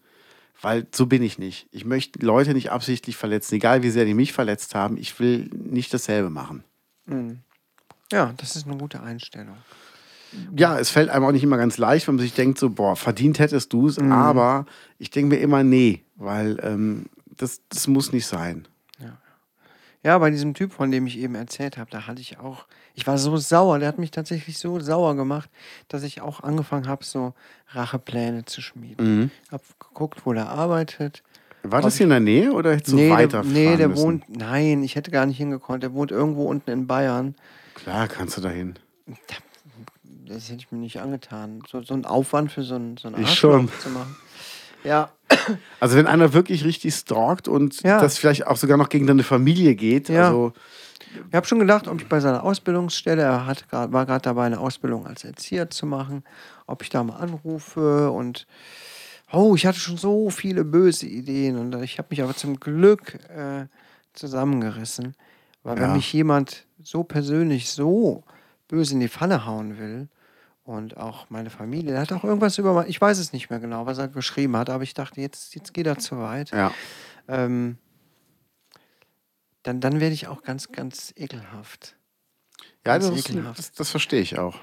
Weil 0.61 0.87
so 0.93 1.07
bin 1.07 1.23
ich 1.23 1.39
nicht. 1.39 1.69
Ich 1.71 1.85
möchte 1.85 2.25
Leute 2.25 2.55
nicht 2.55 2.71
absichtlich 2.71 3.17
verletzen, 3.17 3.57
egal 3.57 3.83
wie 3.83 3.91
sehr 3.91 4.05
die 4.05 4.15
mich 4.15 4.33
verletzt 4.33 4.75
haben. 4.75 4.97
Ich 4.97 5.19
will 5.21 5.51
nicht 5.53 5.93
dasselbe 5.93 6.31
machen. 6.31 6.65
Ja, 8.13 8.33
das 8.37 8.57
ist 8.57 8.67
eine 8.67 8.77
gute 8.77 9.03
Einstellung. 9.03 9.57
Ja, 10.57 10.79
es 10.79 10.91
fällt 10.91 11.09
einem 11.09 11.25
auch 11.25 11.33
nicht 11.33 11.45
immer 11.45 11.57
ganz 11.57 11.79
leicht, 11.79 12.07
wenn 12.07 12.17
man 12.17 12.23
sich 12.23 12.35
denkt, 12.35 12.59
so, 12.59 12.71
boah, 12.71 12.97
verdient 12.97 13.39
hättest 13.39 13.73
du 13.73 13.89
es. 13.89 13.99
Aber 13.99 14.67
ich 14.99 15.11
denke 15.11 15.37
mir 15.37 15.41
immer, 15.41 15.63
nee, 15.63 16.03
weil 16.17 16.59
ähm, 16.63 17.07
das, 17.37 17.63
das 17.69 17.87
muss 17.87 18.13
nicht 18.13 18.27
sein. 18.27 18.67
Ja, 20.05 20.17
bei 20.19 20.31
diesem 20.31 20.55
Typ, 20.55 20.73
von 20.73 20.91
dem 20.91 21.07
ich 21.07 21.19
eben 21.19 21.35
erzählt 21.35 21.77
habe, 21.77 21.91
da 21.91 22.07
hatte 22.07 22.21
ich 22.21 22.39
auch, 22.39 22.67
ich 22.95 23.07
war 23.07 23.19
so 23.19 23.37
sauer, 23.37 23.81
der 23.81 23.89
hat 23.89 23.99
mich 23.99 24.13
tatsächlich 24.13 24.59
so 24.59 24.79
sauer 24.79 25.17
gemacht, 25.17 25.51
dass 25.89 26.05
ich 26.05 26.21
auch 26.21 26.41
angefangen 26.41 26.87
habe, 26.87 27.05
so 27.05 27.35
Rachepläne 27.71 28.45
zu 28.45 28.63
schmieden. 28.63 29.33
Hab 29.51 29.63
geguckt, 29.81 30.25
wo 30.25 30.33
der 30.33 30.49
arbeitet. 30.49 31.23
War 31.65 31.83
das 31.83 31.97
hier 31.97 32.05
in 32.05 32.11
der 32.11 32.21
Nähe 32.21 32.53
oder 32.53 32.73
hättest 32.75 32.93
du 32.93 32.97
nee, 32.97 33.09
der, 33.09 33.17
weiterfahren 33.17 33.53
nee, 33.53 33.77
der 33.77 33.89
müssen? 33.89 34.03
wohnt, 34.03 34.29
nein, 34.29 34.85
ich 34.85 34.95
hätte 34.95 35.11
gar 35.11 35.27
nicht 35.27 35.39
hingekonnt. 35.39 35.83
Der 35.83 35.93
wohnt 35.93 36.13
irgendwo 36.13 36.45
unten 36.45 36.71
in 36.71 36.87
Bayern. 36.87 37.35
Klar, 37.75 38.07
kannst 38.07 38.37
du 38.37 38.41
dahin. 38.41 38.75
Das 40.27 40.49
hätte 40.49 40.59
ich 40.59 40.71
mir 40.71 40.79
nicht 40.79 41.01
angetan. 41.01 41.63
So, 41.69 41.83
so 41.83 41.95
ein 41.95 42.05
Aufwand 42.05 42.53
für 42.53 42.63
so 42.63 42.77
ein, 42.77 42.97
so 42.97 43.09
ein 43.09 43.15
Ich 43.15 43.29
Arschloch 43.29 43.65
zu 43.81 43.89
machen. 43.91 44.17
Ja, 44.89 45.11
Also 45.81 45.97
wenn 45.97 46.07
einer 46.07 46.33
wirklich 46.33 46.65
richtig 46.65 46.95
stalkt 46.95 47.47
und 47.47 47.83
Ja. 47.83 48.01
das 48.01 48.17
vielleicht 48.19 48.47
auch 48.47 48.57
sogar 48.57 48.77
noch 48.79 48.89
gegen 48.89 49.07
deine 49.07 49.23
Familie 49.23 49.75
geht, 49.77 50.09
Ja. 50.09 50.29
also 50.29 50.53
Ich 51.29 51.35
habe 51.35 51.47
schon 51.47 51.59
gedacht, 51.59 51.89
ob 51.89 52.01
ich 52.01 52.09
bei 52.09 52.21
seiner 52.21 52.43
Ausbildungsstelle, 52.43 53.23
er 53.23 53.47
hat 53.47 53.69
grad, 53.69 53.93
war 53.93 54.05
gerade 54.07 54.23
dabei, 54.23 54.45
eine 54.47 54.59
Ausbildung 54.61 55.07
als 55.07 55.25
Erzieher 55.25 55.71
zu 55.71 55.87
machen, 55.87 56.25
ob 56.67 56.83
ich 56.83 56.89
da 56.91 57.03
mal 57.05 57.17
anrufe 57.17 58.11
und 58.11 58.47
oh, 59.33 59.55
ich 59.55 59.67
hatte 59.67 59.79
schon 59.79 59.97
so 59.99 60.31
viele 60.31 60.65
böse 60.65 61.07
Ideen 61.07 61.57
und 61.59 61.75
ich 61.83 61.99
habe 61.99 62.09
mich 62.11 62.23
aber 62.23 62.35
zum 62.35 62.59
Glück 62.61 63.15
äh, 63.29 63.67
zusammengerissen, 64.15 65.15
weil 65.63 65.77
wenn 65.77 65.83
Ja. 65.91 65.93
mich 65.95 66.13
jemand 66.13 66.67
so 66.83 67.05
persönlich 67.05 67.71
so 67.71 68.25
böse 68.69 68.95
in 68.95 69.01
die 69.01 69.09
Falle 69.09 69.47
hauen 69.47 69.79
will 69.79 70.09
und 70.69 70.99
auch 70.99 71.31
meine 71.31 71.49
Familie, 71.49 71.93
der 71.93 72.03
hat 72.03 72.13
auch 72.13 72.25
irgendwas 72.25 72.59
über, 72.59 72.87
ich 72.87 73.01
weiß 73.01 73.17
es 73.19 73.33
nicht 73.33 73.49
mehr 73.49 73.59
genau, 73.59 73.87
was 73.87 73.97
er 73.97 74.07
geschrieben 74.09 74.55
hat, 74.55 74.69
aber 74.69 74.83
ich 74.83 74.93
dachte, 74.93 75.19
jetzt, 75.19 75.55
jetzt 75.55 75.73
geht 75.73 75.87
er 75.87 75.97
zu 75.99 76.19
weit 76.19 76.51
ja. 76.51 76.71
ähm, 77.27 77.79
dann, 79.63 79.81
dann 79.81 79.99
werde 79.99 80.13
ich 80.13 80.29
auch 80.29 80.43
ganz, 80.43 80.71
ganz 80.71 81.13
ekelhaft. 81.17 81.97
Ja, 82.85 82.93
Ganz 82.99 83.09
das, 83.09 83.19
ist, 83.19 83.31
ekelhaft. 83.31 83.59
das, 83.59 83.73
das 83.73 83.91
verstehe 83.91 84.21
ich 84.21 84.39
auch. 84.39 84.57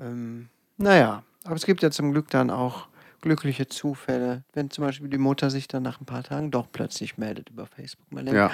Ähm, 0.00 0.48
naja, 0.78 1.22
aber 1.44 1.54
es 1.56 1.66
gibt 1.66 1.82
ja 1.82 1.90
zum 1.90 2.12
Glück 2.12 2.30
dann 2.30 2.50
auch 2.50 2.88
glückliche 3.20 3.66
Zufälle, 3.68 4.42
wenn 4.54 4.70
zum 4.70 4.84
Beispiel 4.84 5.08
die 5.08 5.18
Mutter 5.18 5.50
sich 5.50 5.68
dann 5.68 5.82
nach 5.82 6.00
ein 6.00 6.06
paar 6.06 6.22
Tagen 6.22 6.50
doch 6.50 6.66
plötzlich 6.72 7.18
meldet 7.18 7.50
über 7.50 7.66
Facebook. 7.66 8.10
Man 8.10 8.24
denkt, 8.24 8.38
Ja. 8.38 8.50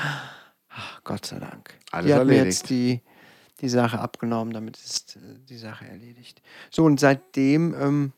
ach, 0.69 1.01
Gott 1.05 1.27
sei 1.27 1.39
Dank. 1.39 1.75
Alles 1.93 2.07
die 2.07 2.15
hat 2.15 2.27
mir 2.27 2.33
erledigt. 2.39 2.61
jetzt 2.61 2.71
die, 2.71 3.01
die 3.63 3.69
Sache 3.69 3.99
abgenommen, 4.01 4.53
damit 4.53 4.77
ist 4.77 5.17
äh, 5.17 5.39
die 5.49 5.57
Sache 5.57 5.87
erledigt. 5.87 6.43
So, 6.71 6.85
und 6.85 7.01
seitdem, 7.01 7.75
ähm, 7.75 8.13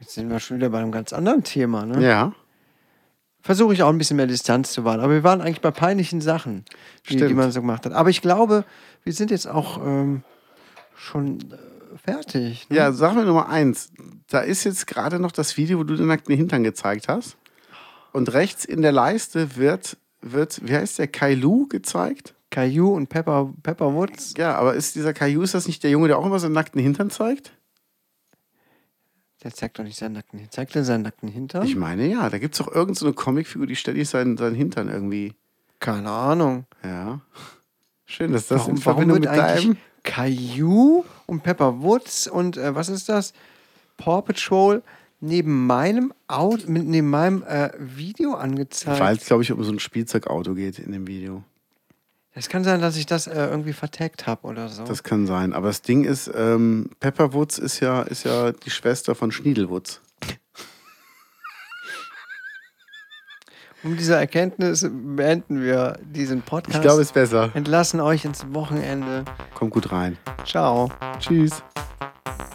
jetzt 0.00 0.14
sind 0.14 0.30
wir 0.30 0.40
schon 0.40 0.56
wieder 0.56 0.70
bei 0.70 0.78
einem 0.78 0.92
ganz 0.92 1.12
anderen 1.12 1.44
Thema, 1.44 1.84
ne? 1.84 2.02
Ja, 2.02 2.32
versuche 3.40 3.72
ich 3.72 3.82
auch 3.82 3.88
ein 3.88 3.98
bisschen 3.98 4.16
mehr 4.16 4.26
Distanz 4.26 4.72
zu 4.72 4.84
wahren. 4.84 5.00
Aber 5.00 5.12
wir 5.12 5.24
waren 5.24 5.40
eigentlich 5.40 5.60
bei 5.60 5.70
peinlichen 5.70 6.20
Sachen, 6.20 6.64
die, 7.08 7.16
die 7.16 7.34
man 7.34 7.50
so 7.50 7.60
gemacht 7.60 7.86
hat. 7.86 7.92
Aber 7.92 8.10
ich 8.10 8.20
glaube, 8.20 8.64
wir 9.04 9.12
sind 9.12 9.30
jetzt 9.30 9.48
auch 9.48 9.78
ähm, 9.84 10.22
schon 10.94 11.40
äh, 11.40 11.56
fertig. 12.04 12.68
Ne? 12.68 12.76
ja, 12.76 12.92
sag 12.92 13.14
mir 13.14 13.24
Nummer 13.24 13.48
eins. 13.48 13.90
Da 14.28 14.40
ist 14.40 14.64
jetzt 14.64 14.86
gerade 14.86 15.18
noch 15.18 15.32
das 15.32 15.56
Video, 15.56 15.78
wo 15.78 15.84
du 15.84 15.96
den 15.96 16.08
nackten 16.08 16.36
Hintern 16.36 16.62
gezeigt 16.62 17.08
hast. 17.08 17.36
Und 18.12 18.32
rechts 18.32 18.64
in 18.64 18.82
der 18.82 18.92
Leiste 18.92 19.56
wird, 19.56 19.96
wird 20.20 20.60
wie 20.66 20.74
heißt 20.74 20.98
der, 20.98 21.08
Kailu 21.08 21.68
gezeigt? 21.68 22.34
Caillou 22.50 22.94
und 22.94 23.08
Pepper, 23.08 23.52
Pepper 23.62 23.94
Woods. 23.94 24.34
Ja, 24.36 24.54
aber 24.56 24.74
ist 24.74 24.94
dieser 24.94 25.12
Kailu, 25.12 25.42
ist 25.42 25.54
das 25.54 25.66
nicht 25.66 25.82
der 25.82 25.90
Junge, 25.90 26.08
der 26.08 26.18
auch 26.18 26.26
immer 26.26 26.38
seinen 26.38 26.52
nackten 26.52 26.80
Hintern 26.80 27.10
zeigt? 27.10 27.52
Der 29.42 29.52
zeigt 29.52 29.78
doch 29.78 29.84
nicht 29.84 29.96
seinen 29.96 30.14
nackten 30.14 30.38
Hintern. 30.38 30.52
Zeigt 30.52 30.74
er 30.74 30.84
seinen 30.84 31.02
nackten 31.02 31.28
Hintern? 31.28 31.64
Ich 31.64 31.76
meine, 31.76 32.06
ja. 32.06 32.28
Da 32.28 32.38
gibt 32.38 32.54
es 32.54 32.58
doch 32.58 32.68
irgendeine 32.68 32.96
so 32.96 33.06
eine 33.06 33.14
Comicfigur, 33.14 33.66
die 33.66 33.76
ständig 33.76 34.08
seinen, 34.08 34.36
seinen 34.36 34.56
Hintern 34.56 34.88
irgendwie. 34.88 35.34
Keine 35.78 36.10
Ahnung. 36.10 36.64
Ja. 36.82 37.20
Schön, 38.04 38.32
dass 38.32 38.48
das 38.48 38.66
in 38.66 38.84
warum, 38.84 38.84
warum 38.84 38.98
Verbindung 39.08 39.22
wird 39.22 39.30
mit 39.30 39.40
deinem. 39.40 39.76
Caillou 40.02 41.04
und 41.26 41.42
Pepper 41.42 41.82
Woods 41.82 42.26
und 42.26 42.56
äh, 42.56 42.74
was 42.74 42.88
ist 42.88 43.08
das? 43.08 43.34
Paw 43.96 44.22
Patrol 44.22 44.82
neben 45.20 45.66
meinem 45.66 46.12
Auto, 46.28 46.64
neben 46.66 47.10
meinem 47.10 47.42
äh, 47.42 47.70
Video 47.78 48.34
angezeigt. 48.34 49.00
Weil 49.00 49.16
es, 49.16 49.26
glaube 49.26 49.42
ich, 49.42 49.52
um 49.52 49.62
so 49.62 49.72
ein 49.72 49.78
Spielzeugauto 49.78 50.54
geht 50.54 50.78
in 50.78 50.92
dem 50.92 51.06
Video. 51.06 51.42
Es 52.38 52.48
kann 52.48 52.62
sein, 52.62 52.80
dass 52.80 52.96
ich 52.96 53.04
das 53.04 53.26
äh, 53.26 53.34
irgendwie 53.34 53.72
vertagt 53.72 54.28
habe 54.28 54.46
oder 54.46 54.68
so. 54.68 54.84
Das 54.84 55.02
kann 55.02 55.26
sein. 55.26 55.52
Aber 55.52 55.66
das 55.66 55.82
Ding 55.82 56.04
ist, 56.04 56.30
ähm, 56.32 56.88
Pepperwoods 57.00 57.58
ist 57.58 57.80
ja, 57.80 58.02
ist 58.02 58.24
ja 58.24 58.52
die 58.52 58.70
Schwester 58.70 59.16
von 59.16 59.32
Schniedelwoods. 59.32 60.00
Um 63.82 63.96
diese 63.96 64.14
Erkenntnis 64.14 64.86
beenden 64.88 65.62
wir 65.62 65.98
diesen 66.00 66.42
Podcast. 66.42 66.76
Ich 66.76 66.82
glaube, 66.82 67.00
es 67.00 67.08
ist 67.08 67.14
besser. 67.14 67.50
Entlassen 67.54 68.00
euch 68.00 68.24
ins 68.24 68.44
Wochenende. 68.52 69.24
Kommt 69.54 69.72
gut 69.72 69.90
rein. 69.90 70.16
Ciao. 70.44 70.90
Tschüss. 71.18 71.62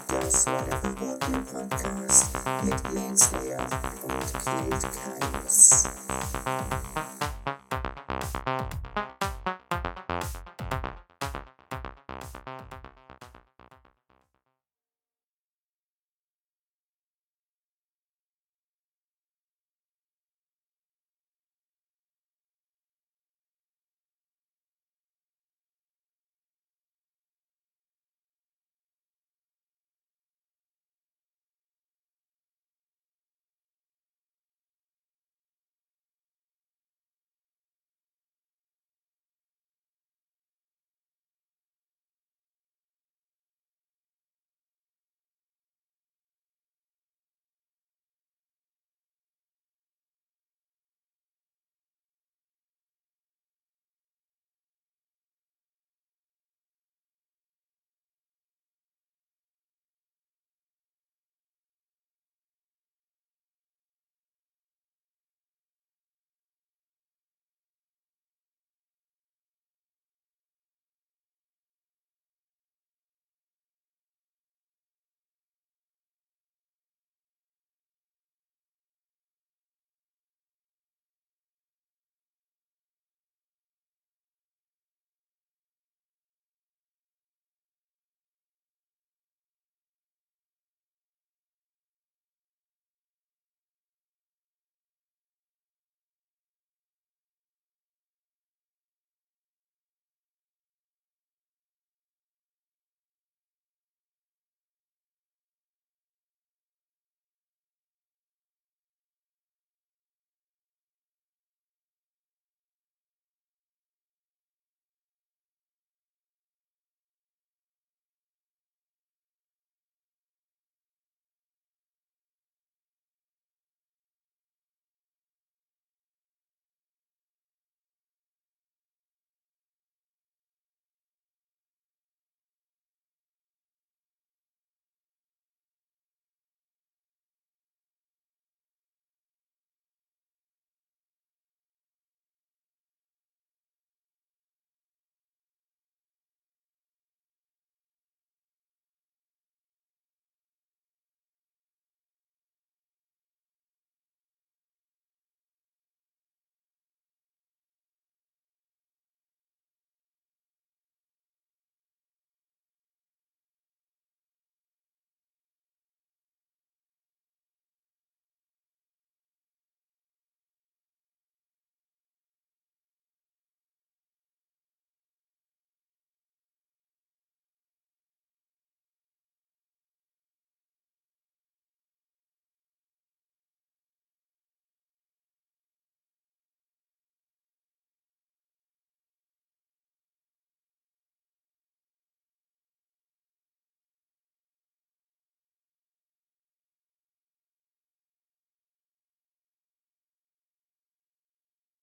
Das 0.10 0.46
war 0.48 0.64
der 0.64 0.78
Verborgene 0.78 1.40
Podcast 1.40 2.30
mit 2.64 2.76
Jens 2.94 3.32
Lehr 3.34 3.60
und 4.04 4.34
Kate 4.46 4.88
Keines. 5.32 5.90